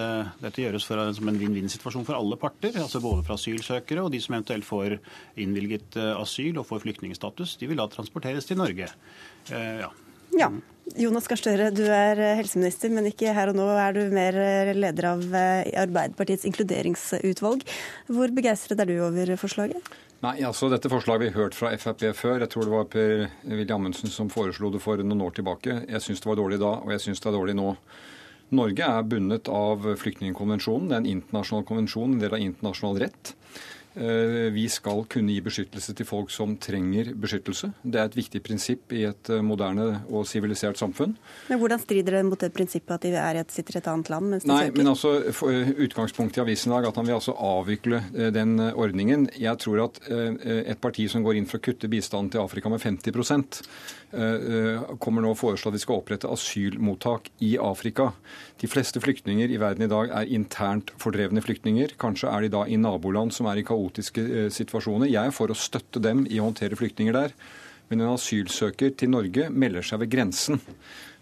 dette 0.42 0.64
gjøres 0.64 0.86
for, 0.88 1.00
som 1.14 1.30
en 1.30 1.38
vinn-vinn-situasjon 1.40 2.08
for 2.08 2.18
alle 2.18 2.40
parter, 2.40 2.74
altså 2.80 3.04
både 3.04 3.22
for 3.28 3.38
asylsøkere 3.38 4.02
og 4.02 4.12
de 4.16 4.22
som 4.24 4.34
eventuelt 4.36 4.66
får 4.66 4.98
innvilget 5.44 6.00
asyl 6.16 6.58
og 6.58 6.68
får 6.72 6.82
flyktningstatus. 6.88 7.58
De 7.62 7.70
vil 7.70 7.80
da 7.80 7.86
transporteres 7.92 8.50
til 8.50 8.60
Norge. 8.60 8.90
ja. 9.52 9.92
Ja. 10.38 10.52
Jonas 11.00 11.30
Gahr 11.32 11.40
Støre, 11.40 11.70
du 11.72 11.86
er 11.88 12.20
eh, 12.20 12.38
helseminister, 12.38 12.92
men 12.92 13.08
ikke 13.08 13.32
her 13.34 13.50
og 13.54 13.58
nå. 13.58 13.66
Er 13.80 13.96
du 13.96 14.02
mer 14.14 14.36
eh, 14.38 14.74
leder 14.76 15.08
av 15.14 15.22
eh, 15.24 15.70
Arbeiderpartiets 15.80 16.44
inkluderingsutvalg. 16.50 17.64
Hvor 18.12 18.34
begeistret 18.36 18.84
er 18.84 18.92
du 18.92 18.98
over 19.06 19.32
forslaget? 19.40 19.94
Nei, 20.24 20.38
altså 20.48 20.70
Dette 20.72 20.92
forslaget 20.92 21.24
vi 21.24 21.30
har 21.32 21.46
hørt 21.46 21.58
fra 21.58 21.72
Frp 21.80 22.04
før. 22.20 22.44
Jeg 22.44 22.52
tror 22.52 22.68
det 22.68 22.76
var 22.76 22.90
Per 22.92 23.14
Willy 23.48 23.74
Amundsen 23.76 24.12
som 24.12 24.32
foreslo 24.32 24.72
det 24.74 24.84
for 24.84 25.00
noen 25.00 25.24
år 25.24 25.38
tilbake. 25.40 25.82
Jeg 25.88 26.04
syns 26.04 26.24
det 26.24 26.30
var 26.30 26.40
dårlig 26.40 26.60
da, 26.62 26.76
og 26.84 26.94
jeg 26.96 27.06
syns 27.08 27.24
det 27.24 27.32
er 27.32 27.38
dårlig 27.40 27.58
nå. 27.60 27.74
Norge 28.54 28.86
er 28.86 29.08
bundet 29.10 29.50
av 29.50 29.88
flyktningkonvensjonen. 30.04 30.92
Det 30.92 30.98
er 30.98 31.02
en 31.02 31.14
internasjonal 31.16 31.66
konvensjon, 31.68 32.14
en 32.14 32.22
del 32.22 32.36
av 32.38 32.44
internasjonal 32.44 33.02
rett. 33.08 33.34
Eh, 33.96 34.50
vi 34.54 34.66
skal 34.74 35.04
kunne 35.06 35.36
gi 35.36 35.42
beskyttelse 35.46 35.94
til 35.94 36.08
folk 36.10 36.32
som 36.34 36.56
trenger 36.58 37.12
beskyttelse. 37.14 37.70
Det 37.86 38.00
er 38.02 38.10
et 38.10 38.18
viktig 38.18 38.42
prinsipp 38.46 38.94
i 38.98 39.04
et 39.06 39.30
eh, 39.30 39.44
moderne 39.46 40.00
og 40.10 40.26
sivilisert 40.26 40.80
samfunn. 40.82 41.14
Men 41.52 41.62
Hvordan 41.62 41.82
strider 41.84 42.18
det 42.18 42.24
mot 42.26 42.42
det 42.42 42.50
prinsippet 42.56 42.96
at 42.96 43.06
de 43.06 43.14
er 43.14 43.42
et, 43.44 43.54
sitter 43.54 43.78
i 43.78 43.82
et 43.84 43.90
annet 43.92 44.10
land 44.10 44.32
mens 44.32 44.48
de 44.48 44.50
Nei, 44.50 44.64
søker? 44.66 44.80
men 44.82 44.92
altså, 44.96 45.14
Utgangspunktet 45.86 46.42
i 46.42 46.46
avisen 46.48 46.74
i 46.74 46.76
dag 46.76 46.90
at 46.90 46.98
han 46.98 47.10
vil 47.10 47.20
altså 47.20 47.36
avvikle 47.38 48.02
eh, 48.16 48.32
den 48.34 48.56
ordningen. 48.72 49.28
Jeg 49.38 49.62
tror 49.62 49.86
at 49.86 50.02
et 50.10 50.80
parti 50.82 51.06
som 51.12 51.24
går 51.26 51.38
inn 51.38 51.48
for 51.50 51.62
å 51.62 51.64
kutte 51.64 51.90
bistanden 51.92 52.32
til 52.34 52.42
Afrika 52.42 52.70
med 52.72 52.82
50% 52.82 53.62
kommer 55.02 55.24
nå 55.24 55.32
å 55.34 55.38
foreslå 55.38 55.72
at 55.72 55.78
vi 55.78 55.82
skal 55.82 55.98
opprette 55.98 56.30
asylmottak 56.30 57.32
i 57.46 57.56
Afrika. 57.58 58.12
De 58.64 58.70
fleste 58.72 59.02
flyktninger 59.04 59.52
i 59.52 59.58
verden 59.60 59.84
i 59.84 59.92
dag 59.92 60.12
er 60.16 60.30
internt 60.32 60.94
fordrevne 61.02 61.42
flyktninger. 61.44 61.98
Kanskje 62.00 62.30
er 62.32 62.46
de 62.46 62.50
da 62.54 62.62
i 62.64 62.78
naboland 62.80 63.34
som 63.36 63.50
er 63.52 63.60
i 63.60 63.66
kaotiske 63.68 64.24
eh, 64.24 64.46
situasjoner. 64.56 65.10
Jeg 65.12 65.20
er 65.20 65.36
for 65.36 65.52
å 65.52 65.58
støtte 65.58 66.00
dem 66.00 66.22
i 66.32 66.40
å 66.40 66.46
håndtere 66.46 66.78
flyktninger 66.80 67.18
der. 67.18 67.34
Men 67.90 68.06
en 68.06 68.14
asylsøker 68.14 68.94
til 68.96 69.12
Norge 69.12 69.50
melder 69.52 69.84
seg 69.84 70.00
ved 70.06 70.14
grensen. 70.16 70.64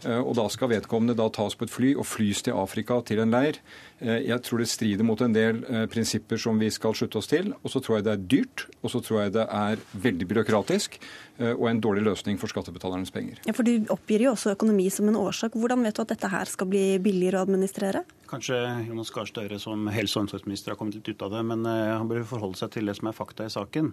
Eh, 0.05 0.19
og 0.19 0.35
da 0.39 0.47
skal 0.51 0.71
vedkommende 0.73 1.17
da 1.17 1.27
tas 1.33 1.57
på 1.57 1.67
et 1.67 1.73
fly 1.73 1.93
og 1.95 2.07
flys 2.09 2.43
til 2.45 2.57
Afrika, 2.57 2.99
til 3.05 3.21
en 3.23 3.33
leir. 3.33 3.59
Eh, 3.99 4.27
jeg 4.27 4.43
tror 4.47 4.63
det 4.63 4.69
strider 4.71 5.07
mot 5.07 5.21
en 5.21 5.35
del 5.35 5.63
prinsipper 5.91 6.39
som 6.41 6.59
vi 6.61 6.69
skal 6.73 6.95
slutte 6.97 7.19
oss 7.21 7.29
til. 7.31 7.51
Og 7.61 7.73
så 7.73 7.81
tror 7.83 7.99
jeg 7.99 8.07
det 8.07 8.13
er 8.13 8.23
dyrt, 8.35 8.65
og 8.81 8.93
så 8.93 9.01
tror 9.03 9.23
jeg 9.23 9.35
det 9.37 9.47
er 9.47 9.83
veldig 9.93 10.29
byråkratisk 10.31 11.01
og 11.41 11.63
en 11.65 11.79
dårlig 11.81 12.03
løsning 12.05 12.35
for 12.37 12.51
skattebetalernes 12.51 13.09
penger. 13.09 13.39
Ja, 13.47 13.53
For 13.57 13.65
du 13.65 13.87
oppgir 13.89 14.21
jo 14.27 14.35
også 14.35 14.51
økonomi 14.53 14.91
som 14.93 15.07
en 15.09 15.17
årsak. 15.17 15.55
Hvordan 15.57 15.81
vet 15.81 15.97
du 15.97 16.03
at 16.03 16.11
dette 16.13 16.29
her 16.29 16.45
skal 16.45 16.69
bli 16.69 16.83
billigere 17.01 17.39
å 17.39 17.47
administrere? 17.47 18.03
Kanskje 18.31 18.57
Jonas 18.87 19.09
Gahr 19.11 19.27
Støre 19.27 19.57
som 19.59 19.89
helse- 19.91 20.15
og 20.15 20.27
omsorgsminister 20.27 20.71
har 20.71 20.77
kommet 20.79 20.95
litt 20.95 21.09
ut 21.09 21.23
av 21.25 21.33
det, 21.33 21.41
men 21.49 21.65
eh, 21.67 21.91
han 21.97 22.07
bør 22.07 22.23
forholde 22.29 22.61
seg 22.61 22.71
til 22.71 22.87
det 22.87 22.95
som 22.95 23.09
er 23.09 23.17
fakta 23.17 23.47
i 23.47 23.51
saken. 23.51 23.89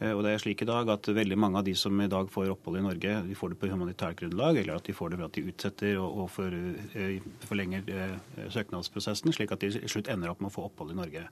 Eh, 0.00 0.12
og 0.14 0.22
det 0.24 0.32
er 0.32 0.40
slik 0.40 0.64
i 0.64 0.68
dag 0.68 0.88
at 0.92 1.08
veldig 1.12 1.36
mange 1.40 1.60
av 1.60 1.66
de 1.66 1.74
som 1.76 1.98
i 2.00 2.08
dag 2.10 2.30
får 2.32 2.54
opphold 2.54 2.80
i 2.80 2.84
Norge, 2.84 3.16
de 3.26 3.36
får 3.36 3.52
det 3.52 3.58
på 3.60 3.70
humanitært 3.70 4.20
grunnlag, 4.22 4.62
eller 4.62 4.80
at 4.80 4.88
de 4.88 4.96
får 4.96 5.12
det 5.12 5.20
ved 5.20 5.28
at 5.28 5.36
de 5.36 5.44
utsetter 5.52 6.00
og, 6.00 6.30
eh, 6.96 7.20
forlenger 7.44 7.84
søknadsprosessen, 8.50 9.32
slik 9.36 9.52
at 9.52 9.60
de 9.60 9.68
i 9.68 9.90
slutt 9.90 10.08
ender 10.08 10.30
opp 10.30 10.40
med 10.40 10.50
å 10.50 10.54
få 10.54 10.66
opphold 10.68 10.92
i 10.92 10.98
Norge. 10.98 11.22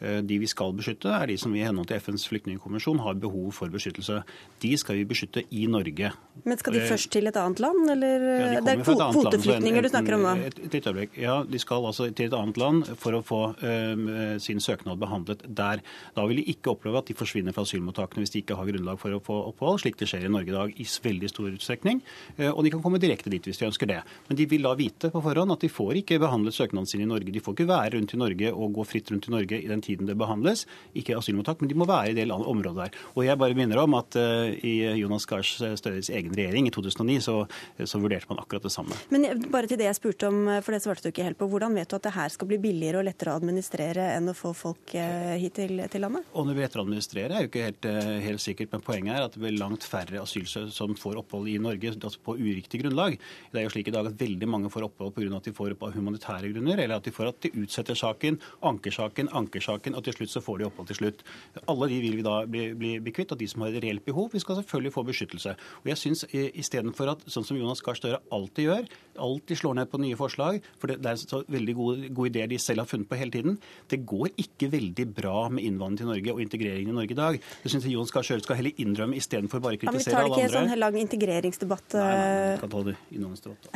De 0.00 0.38
vi 0.38 0.46
skal 0.46 0.72
beskytte, 0.72 1.08
er 1.10 1.26
de 1.26 1.36
som 1.36 1.52
vi 1.52 1.60
i 1.60 1.64
henhold 1.64 1.88
til 1.88 1.96
FNs 2.00 2.26
flyktningkonvensjon 2.28 3.00
har 3.00 3.14
behov 3.14 3.52
for 3.52 3.68
beskyttelse. 3.68 4.22
De 4.60 4.76
skal 4.76 4.96
vi 4.96 5.04
beskytte 5.04 5.44
i 5.50 5.66
Norge. 5.66 6.12
Men 6.44 6.58
skal 6.58 6.76
de 6.76 6.80
først 6.88 7.10
til 7.12 7.26
et 7.26 7.36
annet 7.36 7.60
land, 7.60 7.90
eller 7.90 8.24
ja, 8.24 8.60
de 8.60 8.66
det 8.66 8.74
er 8.74 8.84
kvoteflyktninger 8.84 9.82
du 9.82 9.90
snakker 9.92 10.16
om 10.16 10.26
da? 10.28 10.34
Et, 10.48 10.58
et, 10.68 10.86
øyeblikk. 10.86 11.16
ja, 11.20 11.42
de 11.44 11.58
skal 11.58 11.86
altså 11.86 12.10
til 12.14 12.30
et 12.30 12.36
annet 12.36 12.60
land 12.60 12.90
for 13.00 13.16
å 13.16 13.22
få 13.26 13.40
uh, 13.60 14.38
sin 14.42 14.60
søknad 14.62 15.00
behandlet 15.00 15.44
der. 15.46 15.84
Da 16.16 16.26
vil 16.30 16.40
de 16.40 16.46
ikke 16.54 16.74
oppleve 16.74 17.02
at 17.02 17.10
de 17.10 17.16
forsvinner 17.18 17.56
fra 17.56 17.66
asylmottakene 18.10 18.24
hvis 18.24 18.34
de 18.34 18.42
ikke 18.42 18.56
har 18.58 18.68
grunnlag 18.68 18.98
for 18.98 19.14
å 19.14 19.20
få 19.22 19.36
opphold, 19.50 19.80
slik 19.80 19.98
det 19.98 20.08
skjer 20.08 20.26
i 20.26 20.30
Norge 20.30 20.50
i 20.50 20.54
dag 20.54 20.74
i 20.74 20.84
veldig 20.84 21.28
stor 21.30 21.50
utstrekning. 21.50 22.02
Uh, 22.38 22.50
og 22.50 22.64
de 22.64 22.70
kan 22.70 22.82
komme 22.82 23.00
direkte 23.00 23.30
dit 23.30 23.42
hvis 23.42 23.58
de 23.58 23.66
ønsker 23.66 23.86
det. 23.86 24.02
Men 24.28 24.36
de 24.36 24.46
vil 24.46 24.62
da 24.62 24.74
vite 24.74 25.10
på 25.10 25.22
forhånd 25.22 25.52
at 25.52 25.60
de 25.60 25.70
får 25.70 26.00
ikke 26.02 26.20
behandlet 26.20 26.54
søknaden 26.54 26.86
sin 26.86 27.02
i 27.02 27.08
Norge. 27.08 27.30
De 27.30 27.40
får 27.40 27.54
ikke 27.56 27.68
være 27.70 27.96
rundt 27.96 28.14
i 28.14 28.20
Norge 28.20 28.52
og 28.52 28.74
gå 28.74 28.84
fritt 28.84 29.10
rundt 29.10 29.28
i 29.28 29.34
Norge 29.34 29.60
i 29.60 29.68
den 29.68 29.80
tiden 29.80 30.08
det 30.08 30.18
behandles. 30.18 30.66
Ikke 30.94 31.16
asylmottak, 31.18 31.60
men 31.60 31.70
de 31.70 31.78
må 31.78 31.86
være 31.88 32.12
i 32.12 32.18
det 32.18 32.28
området 32.30 32.76
der. 32.76 32.98
Og 33.14 33.24
jeg 33.26 33.38
bare 33.40 33.56
minner 33.58 33.82
om 33.84 33.96
at 33.98 34.18
uh, 34.18 34.50
i 34.50 34.74
Jonas 35.00 35.26
Gahr 35.26 35.46
Støres 35.46 36.10
egen 36.10 36.34
regjering 36.36 36.68
i 36.68 36.74
2009 36.74 37.20
så, 37.24 37.36
så 37.84 38.00
vurderte 38.00 38.30
man 38.30 38.40
akkurat 38.42 38.64
det 38.66 38.72
samme. 38.74 38.96
Men 39.12 39.46
bare 39.50 39.70
til 39.70 39.80
det 39.80 39.88
jeg 39.88 39.98
spurte 39.98 40.28
om, 40.30 40.42
for 40.64 40.74
det 40.74 40.82
svarte 40.84 41.06
du 41.06 41.12
ikke 41.12 41.26
helt 41.26 41.38
på. 41.40 41.48
Hvordan 41.50 41.76
vet 41.76 41.90
du 41.90 41.96
at 41.98 42.06
det 42.06 42.14
her 42.14 42.32
skal 42.32 42.48
bli 42.50 42.60
billigere 42.62 43.00
og 43.00 43.06
lettere 43.06 43.34
å 43.34 43.40
administrere 43.40 44.10
enn 44.16 44.30
å 44.30 44.36
få 44.36 44.52
folk 44.56 44.94
eh, 44.98 45.36
hit 45.40 45.56
til, 45.58 45.82
til 45.90 46.04
landet? 46.04 46.28
Og 46.34 46.48
det 46.48 46.56
blir 46.56 46.66
lettere 46.66 46.82
å 46.82 46.86
administrere 46.86 47.40
er 47.40 47.44
jo 47.44 47.50
ikke 47.50 47.66
helt, 47.66 47.86
eh, 47.88 47.99
helt, 48.24 48.40
sikkert, 48.40 48.70
men 48.72 48.84
poenget 48.84 49.16
er 49.16 49.26
at 49.26 49.34
det 49.34 49.42
blir 49.42 49.56
langt 49.58 49.84
færre 49.86 50.22
asylsøkere 50.22 50.72
som 50.74 50.94
får 50.98 51.20
opphold 51.22 51.48
i 51.50 51.58
Norge 51.62 51.92
altså 51.92 52.20
på 52.24 52.36
uriktig 52.38 52.82
grunnlag. 52.82 53.18
Det 53.52 53.60
er 53.60 53.66
jo 53.66 53.72
slik 53.74 53.90
i 53.90 53.94
dag 53.94 54.08
at 54.08 54.18
veldig 54.20 54.48
mange 54.48 54.70
får 54.72 54.86
opphold 54.88 55.12
pga. 55.16 55.36
at 55.36 55.48
de 55.48 55.54
får 55.56 55.76
humanitære 55.94 56.52
grunner, 56.52 56.78
eller 56.78 56.96
at 56.96 57.04
de 57.04 57.14
får 57.14 57.30
at 57.30 57.40
de 57.44 57.52
utsetter 57.62 57.94
saken, 57.98 58.40
anker 58.62 58.94
saken, 58.94 59.30
anker 59.36 59.60
saken, 59.60 59.94
og 59.94 60.04
til 60.04 60.16
slutt 60.16 60.34
så 60.34 60.44
får 60.44 60.58
de 60.58 60.68
opphold 60.68 60.90
til 60.90 61.00
slutt. 61.00 61.24
Alle 61.68 61.88
de 61.88 62.00
vil 62.00 62.16
vi 62.18 62.26
da 62.26 62.36
bli, 62.46 62.64
bli, 62.74 62.92
bli 63.00 63.14
kvitt, 63.14 63.32
og 63.32 63.40
de 63.40 63.48
som 63.50 63.64
har 63.64 63.74
et 63.74 63.84
reelt 63.84 64.04
behov, 64.06 64.30
vi 64.32 64.42
skal 64.42 64.60
selvfølgelig 64.60 64.94
få 64.96 65.06
beskyttelse. 65.08 65.56
Og 65.82 65.92
jeg 65.92 66.00
synes 66.00 66.24
Istedenfor 66.30 67.12
at 67.12 67.24
sånn 67.30 67.46
som 67.46 67.58
Jonas 67.58 67.82
Gahr 67.84 67.98
Støre 67.98 68.20
alltid 68.32 68.68
gjør, 68.68 68.90
alltid 69.20 69.60
slår 69.60 69.78
ned 69.80 69.90
på 69.90 70.00
nye 70.02 70.18
forslag, 70.18 70.60
for 70.80 70.92
det, 70.92 71.00
det 71.04 71.12
er 71.12 71.20
så 71.20 71.42
veldig 71.50 71.76
gode, 71.76 72.10
gode 72.16 72.32
ideer 72.32 72.50
de 72.50 72.58
selv 72.62 72.84
har 72.84 72.90
funnet 72.90 73.08
på 73.10 73.18
hele 73.20 73.34
tiden, 73.34 73.58
det 73.90 74.02
går 74.08 74.30
ikke 74.40 74.70
veldig 74.72 75.06
bra 75.16 75.48
med 75.52 75.66
innvandring 75.66 76.00
til 76.00 76.10
Norge 76.10 76.34
og 76.34 76.42
integreringen 76.44 76.94
i 76.94 76.98
Norge 77.00 77.16
i 77.16 77.18
dag. 77.18 77.40
Det 77.62 77.72
synes 77.72 77.88
Jonas 77.94 78.12
Gahr 78.14 78.26
Støre 78.26 78.44
skal 78.44 78.58
heller 78.60 78.82
innrømme 78.82 79.18
istedenfor 79.18 79.62
bare 79.64 79.78
kritisere 79.80 80.22
alle 80.22 80.34
andre. 80.34 80.40
Ja, 80.40 80.46
men 80.46 80.50
Vi 80.50 80.50
tar 80.50 80.50
det 80.50 80.50
ikke 80.50 80.62
en 80.62 80.70
sånn 80.70 80.80
lang 80.80 80.98
integreringsdebatt. 81.00 81.96
Nei, 81.96 82.04
nei, 82.06 82.30
eh, 82.30 82.52
vi 82.54 82.60
kan 82.62 82.72
ta 82.74 82.82
det 82.86 82.96
innholdsdebatt. 83.16 83.68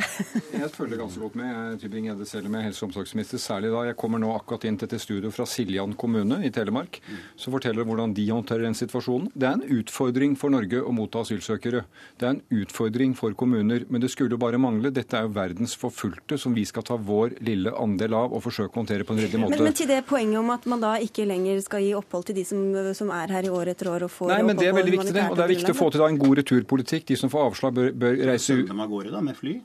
Jeg 0.55 0.71
følger 0.75 1.01
ganske 1.03 1.23
godt 1.25 1.35
med. 1.39 1.49
Jeg 1.55 1.79
Tybring-Gjedde 1.83 2.27
selv 2.29 2.49
om 2.49 2.55
jeg 2.57 2.61
er 2.61 2.67
helse- 2.69 2.83
og 2.83 2.89
omsorgsminister, 2.89 3.41
særlig 3.41 3.71
da 3.75 3.83
jeg 3.89 3.97
kommer 3.99 4.21
nå 4.21 4.31
akkurat 4.35 4.65
inn 4.69 4.77
til 4.77 4.89
et 4.91 5.01
studio 5.01 5.31
fra 5.35 5.45
Siljan 5.49 5.95
kommune 5.99 6.39
i 6.45 6.51
Telemark, 6.55 6.99
som 7.35 7.53
forteller 7.55 7.87
hvordan 7.87 8.13
de 8.15 8.27
håndterer 8.29 8.65
den 8.67 8.77
situasjonen. 8.77 9.31
Det 9.35 9.49
er 9.49 9.59
en 9.59 9.65
utfordring 9.79 10.37
for 10.39 10.53
Norge 10.53 10.81
å 10.81 10.93
motta 10.95 11.23
asylsøkere. 11.25 11.85
Det 12.17 12.27
er 12.27 12.35
en 12.35 12.41
utfordring 12.61 13.15
for 13.17 13.33
kommuner, 13.33 13.85
men 13.89 14.01
det 14.01 14.11
skulle 14.13 14.37
bare 14.39 14.59
mangle. 14.61 14.91
Dette 14.95 15.17
er 15.17 15.27
jo 15.27 15.33
verdens 15.35 15.75
forfulgte 15.79 16.39
som 16.39 16.53
vi 16.55 16.65
skal 16.65 16.83
ta 16.83 16.97
vår 16.97 17.37
lille 17.45 17.73
andel 17.79 18.13
av 18.13 18.33
og 18.33 18.43
forsøke 18.45 18.75
å 18.75 18.83
håndtere 18.83 19.05
på 19.07 19.15
en 19.15 19.19
ryddig 19.23 19.39
måte. 19.39 19.55
Men, 19.57 19.63
men 19.69 19.73
til 19.77 19.87
det 19.87 20.01
poenget 20.09 20.39
om 20.39 20.49
at 20.53 20.65
man 20.69 20.83
da 20.83 20.95
ikke 21.03 21.25
lenger 21.27 21.61
skal 21.65 21.83
gi 21.83 21.93
opphold 21.97 22.25
til 22.29 22.35
de 22.35 22.43
som, 22.47 22.61
som 22.97 23.11
er 23.15 23.27
her 23.35 23.43
i 23.47 23.49
år 23.53 23.71
etter 23.73 23.89
år 23.91 23.94
og 24.03 24.11
får 24.11 24.31
Nei, 24.33 24.41
men 24.43 24.59
det 24.59 24.67
er 24.67 24.75
veldig 24.75 24.93
viktig, 24.97 25.13
det. 25.15 25.23
Og 25.31 25.37
det 25.39 25.45
er 25.45 25.53
viktig 25.53 25.71
å 25.71 25.77
få 25.77 25.87
til 25.93 26.03
da 26.03 26.09
en 26.11 26.19
god 26.19 26.37
returpolitikk. 26.41 27.07
De 27.07 27.17
som 27.19 27.31
får 27.31 27.47
avslag, 27.51 27.73
bør, 27.77 27.89
bør 28.03 28.19
reise 28.31 28.51
ut. 28.51 28.65
Sende 28.65 28.73
dem 28.73 28.83
av 28.83 28.91
gårde 28.91 29.13
da, 29.15 29.21
med 29.23 29.39
fly? 29.39 29.55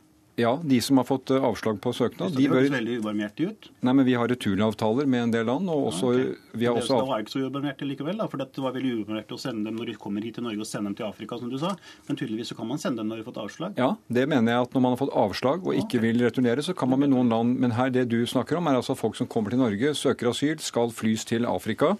Ja, 0.41 0.55
de 0.65 0.79
som 0.85 1.01
har 1.01 1.07
fått 1.09 1.31
eh, 1.35 1.45
avslag 1.45 1.81
på 1.85 1.93
søknad, 1.97 2.33
Det 2.37 2.47
høres 2.49 2.71
bør 2.71 2.77
veldig 2.79 2.97
ubarmhjertig 3.03 3.49
ut. 3.51 3.69
Nei, 3.87 3.95
men 3.99 4.07
vi 4.09 4.17
har 4.17 4.31
returavtaler 4.31 5.09
med 5.11 5.27
en 5.27 5.35
del 5.35 5.47
land, 5.51 5.69
og 5.73 5.91
også, 5.91 6.13
vi 6.55 6.69
har 6.69 6.79
det 6.79 6.85
også 6.85 7.01
Det 7.01 7.09
var 7.11 7.25
ikke 7.25 7.35
så 7.35 7.43
ubarmhjertig 7.47 7.89
likevel, 7.91 8.21
da, 8.21 8.29
for 8.31 8.43
det 8.43 8.65
var 8.65 8.75
veldig 8.77 8.93
ubarmhjertig 9.03 9.37
å 9.37 9.41
sende 9.41 9.69
dem 9.69 9.79
når 9.81 9.93
de 9.93 9.97
kommer 10.01 10.25
hit 10.25 10.39
til 10.39 10.47
Norge 10.47 10.65
og 10.65 10.71
sende 10.71 10.91
dem 10.91 10.97
til 11.01 11.09
Afrika, 11.09 11.39
som 11.41 11.51
du 11.53 11.59
sa. 11.61 11.75
Men 12.09 12.21
tydeligvis 12.21 12.53
så 12.53 12.59
kan 12.59 12.71
man 12.71 12.81
sende 12.83 13.03
dem 13.03 13.11
når 13.11 13.21
de 13.21 13.25
har 13.25 13.31
fått 13.31 13.43
avslag. 13.45 13.81
Ja, 13.81 13.91
det 14.09 14.27
mener 14.31 14.55
jeg 14.55 14.69
at 14.69 14.77
når 14.77 14.85
man 14.87 14.97
har 14.97 15.03
fått 15.03 15.15
avslag 15.25 15.67
og 15.69 15.79
ikke 15.83 16.03
vil 16.05 16.25
returnere, 16.25 16.65
så 16.65 16.75
kan 16.77 16.91
man 16.91 17.03
med 17.05 17.13
noen 17.13 17.31
land 17.31 17.59
Men 17.61 17.75
her 17.77 17.91
det 17.93 18.07
du 18.11 18.19
snakker 18.27 18.59
om, 18.59 18.69
er 18.71 18.79
altså 18.79 18.97
folk 18.99 19.17
som 19.19 19.29
kommer 19.31 19.53
til 19.53 19.61
Norge, 19.61 19.93
søker 19.99 20.31
asyl, 20.31 20.59
skal 20.63 20.93
flys 20.95 21.27
til 21.29 21.47
Afrika, 21.49 21.95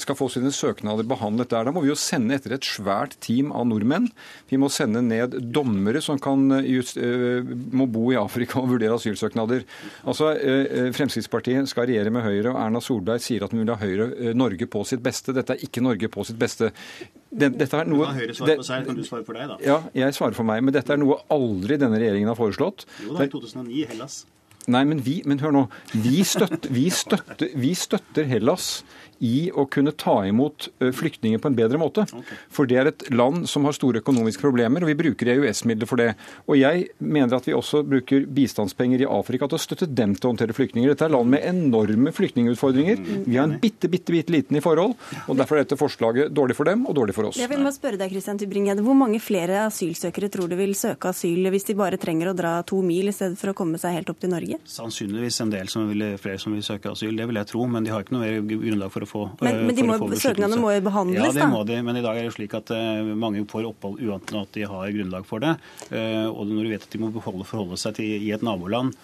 skal 0.00 0.16
få 0.18 0.28
sine 0.32 0.52
søknader 0.54 1.06
behandlet 1.08 1.50
der. 1.52 1.68
Da 1.68 1.74
må 1.74 1.82
vi 1.84 1.92
jo 1.92 1.98
sende 1.98 2.36
etter 2.38 2.56
et 2.56 2.66
svært 2.66 3.18
team 3.24 3.52
av 3.52 3.66
nordmenn. 3.68 4.08
Vi 4.50 4.60
må 4.60 4.70
sende 4.72 5.02
ned 5.04 5.36
dommere 5.52 6.02
som 6.04 6.20
kan 6.22 6.48
just, 6.66 6.98
må 7.82 7.88
bo 7.90 8.06
i 8.14 8.18
Afrika 8.20 8.60
og 8.62 8.70
vurdere 8.72 8.96
asylsøknader. 8.96 9.64
Altså, 10.08 10.32
øh, 10.36 10.88
Fremskrittspartiet 10.96 11.70
skal 11.70 11.88
regjere 11.90 12.14
med 12.14 12.24
Høyre, 12.26 12.54
og 12.54 12.60
Erna 12.62 12.82
Solberg 12.84 13.22
sier 13.24 13.44
at 13.46 13.54
hun 13.54 13.62
vil 13.62 13.72
ha 13.74 13.78
Høyre, 13.80 14.10
øh, 14.16 14.34
Norge 14.38 14.68
på 14.70 14.84
sitt 14.88 15.02
beste. 15.04 15.34
Dette 15.36 15.56
er 15.56 15.66
ikke 15.66 15.84
Norge 15.84 16.10
på 16.12 16.26
sitt 16.28 16.38
beste. 16.40 16.72
Dette 17.32 17.68
er 17.78 17.88
noe, 17.88 18.10
Høyre 18.12 18.36
svarer 18.36 18.60
på 18.60 18.68
seg, 18.68 18.86
kan 18.88 18.98
du 18.98 19.06
svare 19.06 19.26
for 19.26 19.38
deg, 19.38 19.54
da? 19.54 19.58
ja, 19.64 19.80
jeg 20.04 20.18
svarer 20.18 20.36
for 20.36 20.48
meg, 20.48 20.62
men 20.64 20.74
dette 20.74 20.92
er 20.92 21.00
noe 21.00 21.22
aldri 21.32 21.80
denne 21.80 22.00
regjeringen 22.00 22.30
har 22.32 22.38
foreslått. 22.38 22.86
Jo 23.04 23.16
da, 23.16 23.26
i 23.26 23.32
2009 23.32 23.82
i 23.82 23.88
Hellas. 23.90 24.22
Nei, 24.70 24.84
men 24.86 25.00
vi, 25.02 25.16
men 25.26 25.40
hør 25.42 25.54
nå. 25.54 25.62
Vi 25.90 26.22
støtter, 26.26 26.70
vi, 26.70 26.86
støtter, 26.94 27.50
vi 27.58 27.72
støtter 27.74 28.28
Hellas 28.30 28.68
i 29.22 29.50
å 29.54 29.64
kunne 29.70 29.94
ta 29.94 30.18
imot 30.26 30.68
flyktninger 30.82 31.40
på 31.42 31.50
en 31.50 31.56
bedre 31.58 31.78
måte. 31.80 32.04
For 32.52 32.68
det 32.68 32.78
er 32.80 32.90
et 32.90 33.04
land 33.14 33.46
som 33.50 33.66
har 33.68 33.76
store 33.76 34.02
økonomiske 34.02 34.42
problemer, 34.42 34.82
og 34.82 34.90
vi 34.90 34.98
bruker 34.98 35.30
EØS-midler 35.36 35.88
for 35.88 36.02
det. 36.02 36.10
Og 36.48 36.58
jeg 36.58 36.88
mener 36.98 37.38
at 37.38 37.46
vi 37.46 37.54
også 37.56 37.84
bruker 37.86 38.26
bistandspenger 38.26 39.04
i 39.04 39.08
Afrika 39.08 39.48
til 39.48 39.58
å 39.58 39.62
støtte 39.62 39.88
dem 39.88 40.16
til 40.16 40.28
å 40.28 40.32
håndtere 40.32 40.56
flyktninger. 40.56 40.92
Dette 40.92 41.06
er 41.06 41.14
land 41.14 41.30
med 41.32 41.46
enorme 41.46 42.12
flyktningutfordringer. 42.16 43.02
Vi 43.26 43.38
har 43.38 43.46
en 43.46 43.58
bitte, 43.62 43.90
bitte, 43.92 44.14
bitte 44.14 44.34
liten 44.34 44.58
i 44.58 44.64
forhold, 44.64 44.96
og 45.26 45.38
derfor 45.38 45.58
er 45.58 45.66
dette 45.66 45.78
forslaget 45.80 46.34
dårlig 46.34 46.58
for 46.58 46.68
dem 46.68 46.84
og 46.90 46.96
dårlig 46.98 47.16
for 47.16 47.30
oss. 47.30 47.40
Jeg 47.40 47.50
vil 47.52 47.62
bare 47.62 47.76
spørre 47.76 48.00
deg, 48.00 48.12
Christian 48.14 48.40
Tybring-Gjedde, 48.40 48.84
Hvor 48.86 48.98
mange 48.98 49.20
flere 49.22 49.62
asylsøkere 49.68 50.30
tror 50.32 50.50
du 50.50 50.56
vil 50.58 50.74
søke 50.78 51.12
asyl 51.12 51.50
hvis 51.52 51.68
de 51.68 51.76
bare 51.78 51.98
trenger 52.00 52.30
å 52.30 52.36
dra 52.36 52.56
to 52.66 52.80
mil 52.84 53.10
i 53.10 53.14
stedet 53.14 53.38
for 53.40 53.52
å 53.52 53.56
komme 53.56 53.78
seg 53.80 53.96
helt 53.98 54.10
opp 54.10 54.20
til 54.22 54.32
Norge? 54.32 54.58
Sannsynligvis 54.68 55.40
en 55.44 55.52
del 55.52 55.70
som 55.72 55.86
vil, 55.90 56.04
flere 56.22 56.40
som 56.42 56.54
vil 56.54 56.64
søke 56.66 56.92
asyl, 56.92 57.14
det 57.18 57.28
vil 57.28 57.38
jeg 57.40 57.50
tro. 57.52 57.64
Men 57.70 57.86
de 57.86 57.92
har 57.92 58.04
ikke 58.04 58.16
noe 58.16 58.24
mer 58.24 58.40
grunnlag 58.42 58.92
for 58.94 59.04
å 59.04 59.10
få 59.12 59.22
Men- 59.42 59.54
eh, 59.54 59.62
men 59.68 59.74
de 59.76 59.82
må- 59.84 59.98
søknadene 60.16 60.58
må 60.62 60.72
jo 60.74 60.80
behandles, 60.88 61.20
da? 61.20 61.26
Ja, 61.28 61.32
det 61.38 61.48
må 61.52 61.60
de. 61.68 61.76
Men 61.84 61.96
i 62.00 62.02
dag 62.04 62.16
er 62.16 62.22
det 62.28 62.34
slik 62.34 62.54
at 62.58 62.70
eh, 62.72 63.02
mange 63.14 63.44
får 63.46 63.68
opphold 63.70 64.00
uten 64.00 64.40
at 64.40 64.52
de 64.56 64.62
har 64.72 64.92
grunnlag 64.96 65.26
for 65.28 65.38
det. 65.44 65.52
Eh, 65.90 66.26
og 66.26 66.46
når 66.48 66.62
du 66.64 66.70
vet 66.72 66.82
at 66.88 66.90
de 66.96 66.98
må 67.02 67.12
beholde, 67.12 67.44
forholde 67.44 67.76
seg 67.78 67.94
til 68.00 68.16
i 68.22 68.32
et 68.32 68.42
naboland 68.42 68.94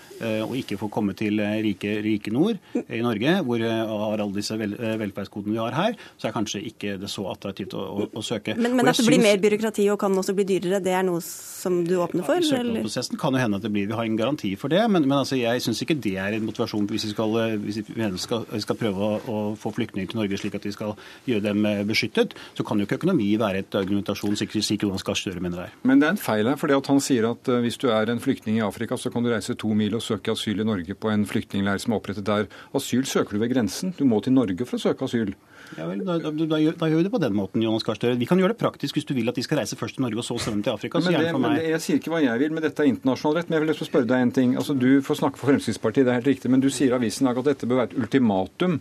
og 0.49 0.55
ikke 0.57 0.79
få 0.81 0.89
komme 0.91 1.15
til 1.17 1.39
rike, 1.39 1.93
rike 2.03 2.33
nord 2.33 2.59
i 2.75 3.01
Norge, 3.05 3.37
hvor 3.45 3.61
har 3.63 4.19
alle 4.23 4.35
disse 4.35 4.57
vel, 4.59 4.73
velferdskodene 4.75 5.53
vi 5.53 5.59
har 5.61 5.73
her, 5.77 5.97
så 6.19 6.29
er 6.29 6.33
kanskje 6.37 6.63
ikke 6.65 6.97
det 7.01 7.09
så 7.11 7.27
attraktivt 7.31 7.75
å, 7.75 7.83
å, 7.83 8.07
å 8.15 8.23
søke. 8.25 8.55
Men, 8.57 8.77
men 8.79 8.89
at 8.89 8.97
det 8.97 9.07
blir 9.07 9.21
mer 9.23 9.39
byråkrati 9.43 9.89
og 9.93 9.99
kan 10.01 10.15
også 10.19 10.35
bli 10.39 10.45
dyrere, 10.49 10.81
det 10.83 10.93
er 10.95 11.03
noe 11.07 11.21
som 11.23 11.83
du 11.85 11.97
åpner 11.99 12.25
for? 12.27 12.39
Ja, 12.39 12.63
søknadsprosessen 12.63 13.19
kan 13.19 13.35
jo 13.35 13.43
hende 13.43 13.57
at 13.59 13.63
det 13.67 13.73
blir, 13.75 13.89
vi 13.91 13.97
har 13.99 14.05
en 14.07 14.17
garanti 14.19 14.55
for 14.59 14.69
det, 14.73 14.85
men, 14.91 15.03
men 15.09 15.19
altså, 15.19 15.35
jeg 15.41 15.61
syns 15.65 15.83
ikke 15.83 15.99
det 16.01 16.15
er 16.23 16.37
en 16.39 16.47
motivasjon 16.47 16.87
hvis 16.87 17.09
vi 17.09 17.11
skal, 17.11 17.35
hvis 17.59 17.81
vi 17.83 18.11
skal, 18.23 18.47
skal 18.63 18.77
prøve 18.79 18.95
å, 19.03 19.11
å 19.27 19.39
få 19.59 19.73
flyktninger 19.75 19.98
til 20.07 20.21
Norge 20.21 20.39
slik 20.39 20.55
at 20.55 20.65
vi 20.69 20.75
skal 20.75 20.95
gjøre 21.27 21.45
dem 21.49 21.67
eh, 21.67 21.83
beskyttet. 21.89 22.37
Så 22.55 22.67
kan 22.67 22.79
jo 22.79 22.87
ikke 22.87 23.01
økonomi 23.01 23.33
være 23.41 23.65
et 23.65 23.79
argumentasjon 23.79 24.39
slik 24.39 24.83
Jonas 24.83 25.03
Gahr 25.07 25.19
Støre 25.19 25.43
mener 25.43 25.65
det 25.65 25.67
er. 25.69 25.77
Men 25.83 26.01
det 26.01 26.09
er 26.09 26.17
en 26.17 26.23
feil 26.23 26.47
her, 26.47 26.57
for 26.61 26.73
at 26.75 26.93
han 26.93 27.03
sier 27.03 27.31
at 27.33 27.51
eh, 27.51 27.61
hvis 27.65 27.81
du 27.81 27.89
er 27.91 28.13
en 28.13 28.23
flyktning 28.23 28.61
i 28.61 28.65
Afrika, 28.65 28.97
så 28.97 29.11
kan 29.11 29.25
du 29.25 29.33
reise 29.33 29.57
to 29.59 29.73
mil 29.75 29.99
og 29.99 30.05
søke 30.05 30.35
asyl 30.35 30.63
i 30.63 30.69
Norge 30.69 30.95
på 30.95 31.11
en 31.13 31.27
flyktningleir 31.29 31.83
som 31.83 31.95
er 31.95 32.03
opprettet 32.03 32.29
der. 32.29 32.49
Asyl 32.77 33.07
søker 33.09 33.37
du 33.37 33.43
ved 33.43 33.53
grensen. 33.55 33.95
Du 33.99 34.05
må 34.09 34.23
til 34.23 34.37
Norge 34.37 34.69
for 34.69 34.79
å 34.79 34.85
søke 34.89 35.09
asyl. 35.09 35.35
Ja 35.77 35.85
vel, 35.89 36.01
da, 36.07 36.17
da, 36.23 36.31
da, 36.33 36.47
da 36.49 36.89
gjør 36.89 37.01
vi 37.01 37.05
det 37.05 37.13
på 37.13 37.21
den 37.21 37.35
måten, 37.37 37.63
Jonas 37.65 37.85
Gahr 37.85 37.99
Støre. 37.99 38.17
Vi 38.21 38.29
kan 38.29 38.41
gjøre 38.41 38.55
det 38.55 38.61
praktisk 38.61 38.97
hvis 38.97 39.07
du 39.09 39.13
vil 39.17 39.29
at 39.29 39.37
de 39.37 39.45
skal 39.45 39.61
reise 39.61 39.77
først 39.79 39.99
til 39.99 40.07
Norge 40.07 40.23
og 40.23 40.27
så 40.27 40.39
sende 40.41 40.59
dem 40.59 40.65
til 40.69 40.77
Afrika. 40.79 41.03
Men 41.03 41.19
det, 41.19 41.33
men 41.37 41.57
det, 41.59 41.67
jeg 41.75 41.85
sier 41.85 42.01
ikke 42.01 42.15
hva 42.15 42.23
jeg 42.25 42.43
vil, 42.45 42.55
men 42.55 42.65
dette 42.65 42.85
er 42.85 42.93
internasjonal 42.93 43.39
rett. 43.39 43.51
Men 43.51 43.59
jeg 43.59 43.67
vil 43.67 43.91
spørre 43.91 44.09
deg 44.09 44.25
en 44.25 44.35
ting. 44.39 44.55
Altså, 44.61 44.77
Du 44.79 44.89
får 45.05 45.21
snakke 45.21 45.41
for 45.41 45.53
Fremskrittspartiet, 45.53 46.07
det 46.07 46.15
er 46.15 46.21
helt 46.23 46.33
riktig, 46.33 46.53
men 46.55 46.65
du 46.65 46.71
sier 46.73 46.95
i 46.95 46.97
avisen 46.97 47.29
at 47.29 47.43
dette 47.45 47.69
bør 47.69 47.83
være 47.83 47.93
et 47.93 48.01
ultimatum 48.05 48.81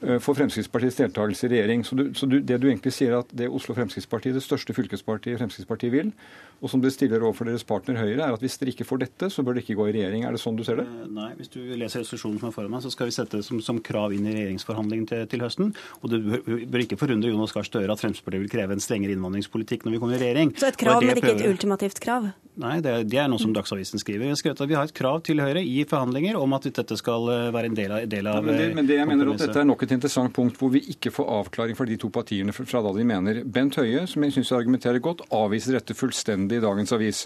for 0.00 0.38
Fremskrittspartiets 0.38 1.00
deltakelse 1.00 1.48
i 1.48 1.52
regjering. 1.56 1.84
Så, 1.86 1.96
du, 1.98 2.04
så 2.14 2.28
du, 2.30 2.38
det 2.38 2.60
du 2.62 2.68
egentlig 2.70 2.92
sier 2.94 3.16
er 3.16 3.24
at 3.24 3.32
det 3.34 3.48
Oslo 3.50 3.74
Fremskrittspartiet, 3.74 4.36
det 4.36 4.44
største 4.44 4.76
fylkespartiet 4.76 5.40
Fremskrittspartiet 5.40 5.94
vil, 5.94 6.12
og 6.58 6.70
som 6.72 6.82
dere 6.82 6.90
stiller 6.90 7.22
overfor 7.22 7.46
deres 7.46 7.62
partner 7.66 8.00
Høyre, 8.00 8.24
er 8.24 8.34
at 8.34 8.42
hvis 8.42 8.56
dere 8.58 8.72
ikke 8.72 8.86
får 8.88 9.02
dette, 9.04 9.28
så 9.30 9.44
bør 9.46 9.54
dere 9.54 9.62
ikke 9.62 9.76
gå 9.78 9.84
i 9.90 9.92
regjering. 9.94 10.24
Er 10.26 10.34
det 10.34 10.40
sånn 10.42 10.56
du 10.58 10.64
ser 10.66 10.80
det? 10.80 10.86
Eh, 10.90 11.10
Nei, 11.14 11.28
hvis 11.38 11.52
du 11.52 11.60
leser 11.62 12.02
resolusjonen 12.02 12.40
som 12.42 12.50
er 12.50 12.56
foran 12.56 12.72
meg, 12.72 12.82
så 12.82 12.90
skal 12.90 13.10
vi 13.10 13.14
sette 13.14 13.38
det 13.38 13.46
som, 13.46 13.60
som 13.62 13.78
krav 13.84 14.14
inn 14.16 14.26
i 14.26 14.34
regjeringsforhandlingene 14.34 15.10
til, 15.10 15.22
til 15.30 15.44
høsten. 15.46 15.70
Og 16.02 16.10
det 16.10 16.20
bør, 16.26 16.64
bør 16.74 16.84
ikke 16.84 16.98
forundre 16.98 17.30
Jonas 17.30 17.54
Gahr 17.54 17.68
Støre 17.68 17.94
at 17.94 18.02
Fremskrittspartiet 18.02 18.42
vil 18.42 18.50
kreve 18.50 18.74
en 18.74 18.82
strengere 18.82 19.14
innvandringspolitikk 19.14 19.86
når 19.86 19.94
vi 19.94 20.02
kommer 20.02 20.18
i 20.18 20.22
regjering. 20.24 20.54
Så 20.58 20.72
et 20.72 20.80
krav, 20.82 20.98
det 20.98 21.12
men 21.12 21.22
ikke 21.22 21.36
et 21.36 21.46
ultimativt 21.46 22.02
krav? 22.02 22.30
Nei, 22.58 22.74
det 22.82 22.90
er, 22.90 23.04
det 23.06 23.18
er 23.22 23.28
noe 23.30 23.38
som 23.38 23.52
Dagsavisen 23.54 24.02
skriver. 24.02 24.32
Jeg 24.32 24.40
skrev 24.40 24.56
at 24.58 24.66
vi 24.66 24.74
har 24.74 24.88
et 24.88 24.94
krav 24.98 25.20
til 25.26 25.38
Høyre 25.38 25.62
i 25.62 25.84
forhandlinger 25.86 26.34
om 26.40 26.58
at 26.58 26.66
dette 26.66 26.98
skal 26.98 27.30
eh, 27.30 27.44
være 27.54 27.70
en 27.70 27.78
del 27.78 27.94
av, 27.94 28.08
del 28.10 28.26
av 28.26 28.42
men, 28.42 28.58
det, 28.58 28.66
men 28.74 28.88
det 28.88 28.98
jeg 28.98 29.06
mener 29.06 29.30
at 29.30 29.44
dette 29.44 29.62
er 29.62 29.68
nok 29.68 29.84
et 29.88 29.96
interessant 29.96 30.32
punkt 30.34 30.58
hvor 30.60 30.72
vi 30.74 30.82
ikke 30.92 31.12
får 31.14 31.30
avklaring 31.38 31.76
fra 31.78 31.86
de 31.88 31.96
to 32.00 32.10
partiene 32.12 32.54
fra 32.54 32.82
da 32.84 32.92
de 32.94 33.06
mener. 33.08 33.42
Bent 33.44 33.78
Høie, 33.80 34.04
som 34.10 34.24
jeg 34.24 34.36
syns 34.36 34.52
argumenterer 34.56 35.00
godt, 35.02 35.24
avviser 35.34 35.78
dette 35.78 35.96
fullstendig 35.96 36.60
i 36.60 36.64
dagens 36.64 36.92
avis. 36.96 37.24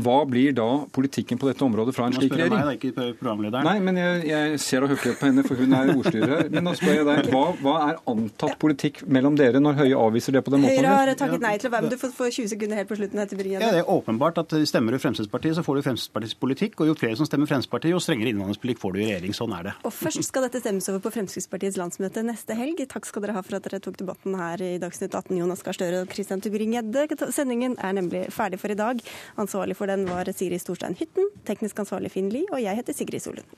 Hva 0.00 0.22
blir 0.28 0.54
da 0.56 0.68
politikken 0.92 1.40
på 1.40 1.48
dette 1.50 1.64
området 1.66 1.92
fra 1.94 2.06
en 2.08 2.14
slik 2.16 2.32
regjering? 2.32 2.56
meg, 2.56 2.64
da, 2.64 2.76
ikke 2.78 3.18
programlederen. 3.20 3.66
Nei, 3.68 3.78
men 3.84 3.98
jeg, 4.00 4.22
jeg 4.30 4.60
ser 4.64 4.86
og 4.86 4.92
hører 4.94 5.18
på 5.20 5.28
henne, 5.28 5.44
for 5.44 5.60
hun 5.60 5.76
er 5.76 5.92
ordstyrer 5.92 6.32
her. 6.32 6.48
Men 6.54 6.70
da 6.70 6.74
spør 6.78 6.96
jeg 6.96 7.06
deg, 7.08 7.28
hva, 7.32 7.42
hva 7.60 7.74
er 7.90 8.00
antatt 8.12 8.56
politikk 8.62 9.02
mellom 9.12 9.36
dere 9.38 9.60
når 9.62 9.76
Høie 9.82 9.98
avviser 9.98 10.36
det 10.36 10.44
på 10.46 10.54
den 10.54 10.64
måten? 10.64 10.80
Høyre 10.80 10.94
har 10.96 11.12
takket 11.20 11.44
nei 11.44 11.54
til 11.60 11.68
å 11.68 11.74
være 11.74 11.86
med. 11.86 11.92
Du 11.92 12.00
får 12.00 12.14
få 12.16 12.30
20 12.32 12.52
sekunder 12.54 12.80
helt 12.80 12.90
på 12.90 12.98
slutten. 13.00 13.22
Etter 13.22 13.50
Ja, 13.52 13.60
Det 13.60 13.82
er 13.82 13.92
åpenbart 13.92 14.40
at 14.42 14.54
stemmer 14.68 14.96
du 14.96 15.00
Fremskrittspartiet, 15.02 15.58
så 15.58 15.66
får 15.66 15.78
du 15.78 15.84
Fremskrittspartiets 15.88 16.38
politikk. 16.40 16.80
Og 16.80 16.92
jo 16.92 16.96
flere 16.98 17.18
som 17.20 17.28
stemmer 17.28 17.50
Fremskrittspartiet, 17.50 17.92
jo 17.92 18.00
strengere 18.02 18.32
innvandringspolitikk 18.32 18.80
får 18.82 18.96
du 18.96 19.02
i 19.02 19.08
regjering. 19.10 19.36
Sånn 19.36 19.52
er 19.58 19.68
det. 19.68 19.76
Og 19.84 19.92
først 19.92 20.24
skal 20.28 20.46
dette 20.48 20.62
stemmes 20.64 20.88
over 20.92 21.04
på 21.04 21.12
Fremskrittspartiets 21.18 21.78
landsmøte 21.80 22.24
neste 22.26 22.56
helg. 22.58 22.80
Takk 22.92 23.08
skal 23.08 23.26
dere 23.26 23.36
ha 23.36 23.44
for 23.44 23.58
at 23.58 23.68
dere 23.68 23.82
tok 23.84 24.00
debatten 24.00 24.38
her 24.40 24.62
i 24.64 24.72
Dagsnytt 24.82 25.12
18, 25.12 25.36
Jonas 25.42 25.64
Gahr 25.66 25.76
Støre 25.76 26.02
og 26.06 26.12
Christian 26.16 26.42
Tybring-Gjedde. 26.44 27.06
Sendingen 27.34 27.76
er 27.82 27.96
nemlig 27.98 28.26
ferdig 28.34 28.60
for 28.62 28.72
i 28.72 28.78
dag. 28.78 29.02
Ansvarlig 29.40 29.76
for 29.82 29.90
den 29.90 30.04
var 30.06 30.28
Siri 30.30 30.58
Storstein 30.62 30.94
Hytten, 30.94 31.24
teknisk 31.42 31.80
ansvarlig 31.82 32.12
Finn 32.14 32.28
Lie, 32.30 32.46
og 32.54 32.60
jeg 32.62 32.78
heter 32.78 32.94
Sigrid 32.94 33.24
Solund. 33.24 33.48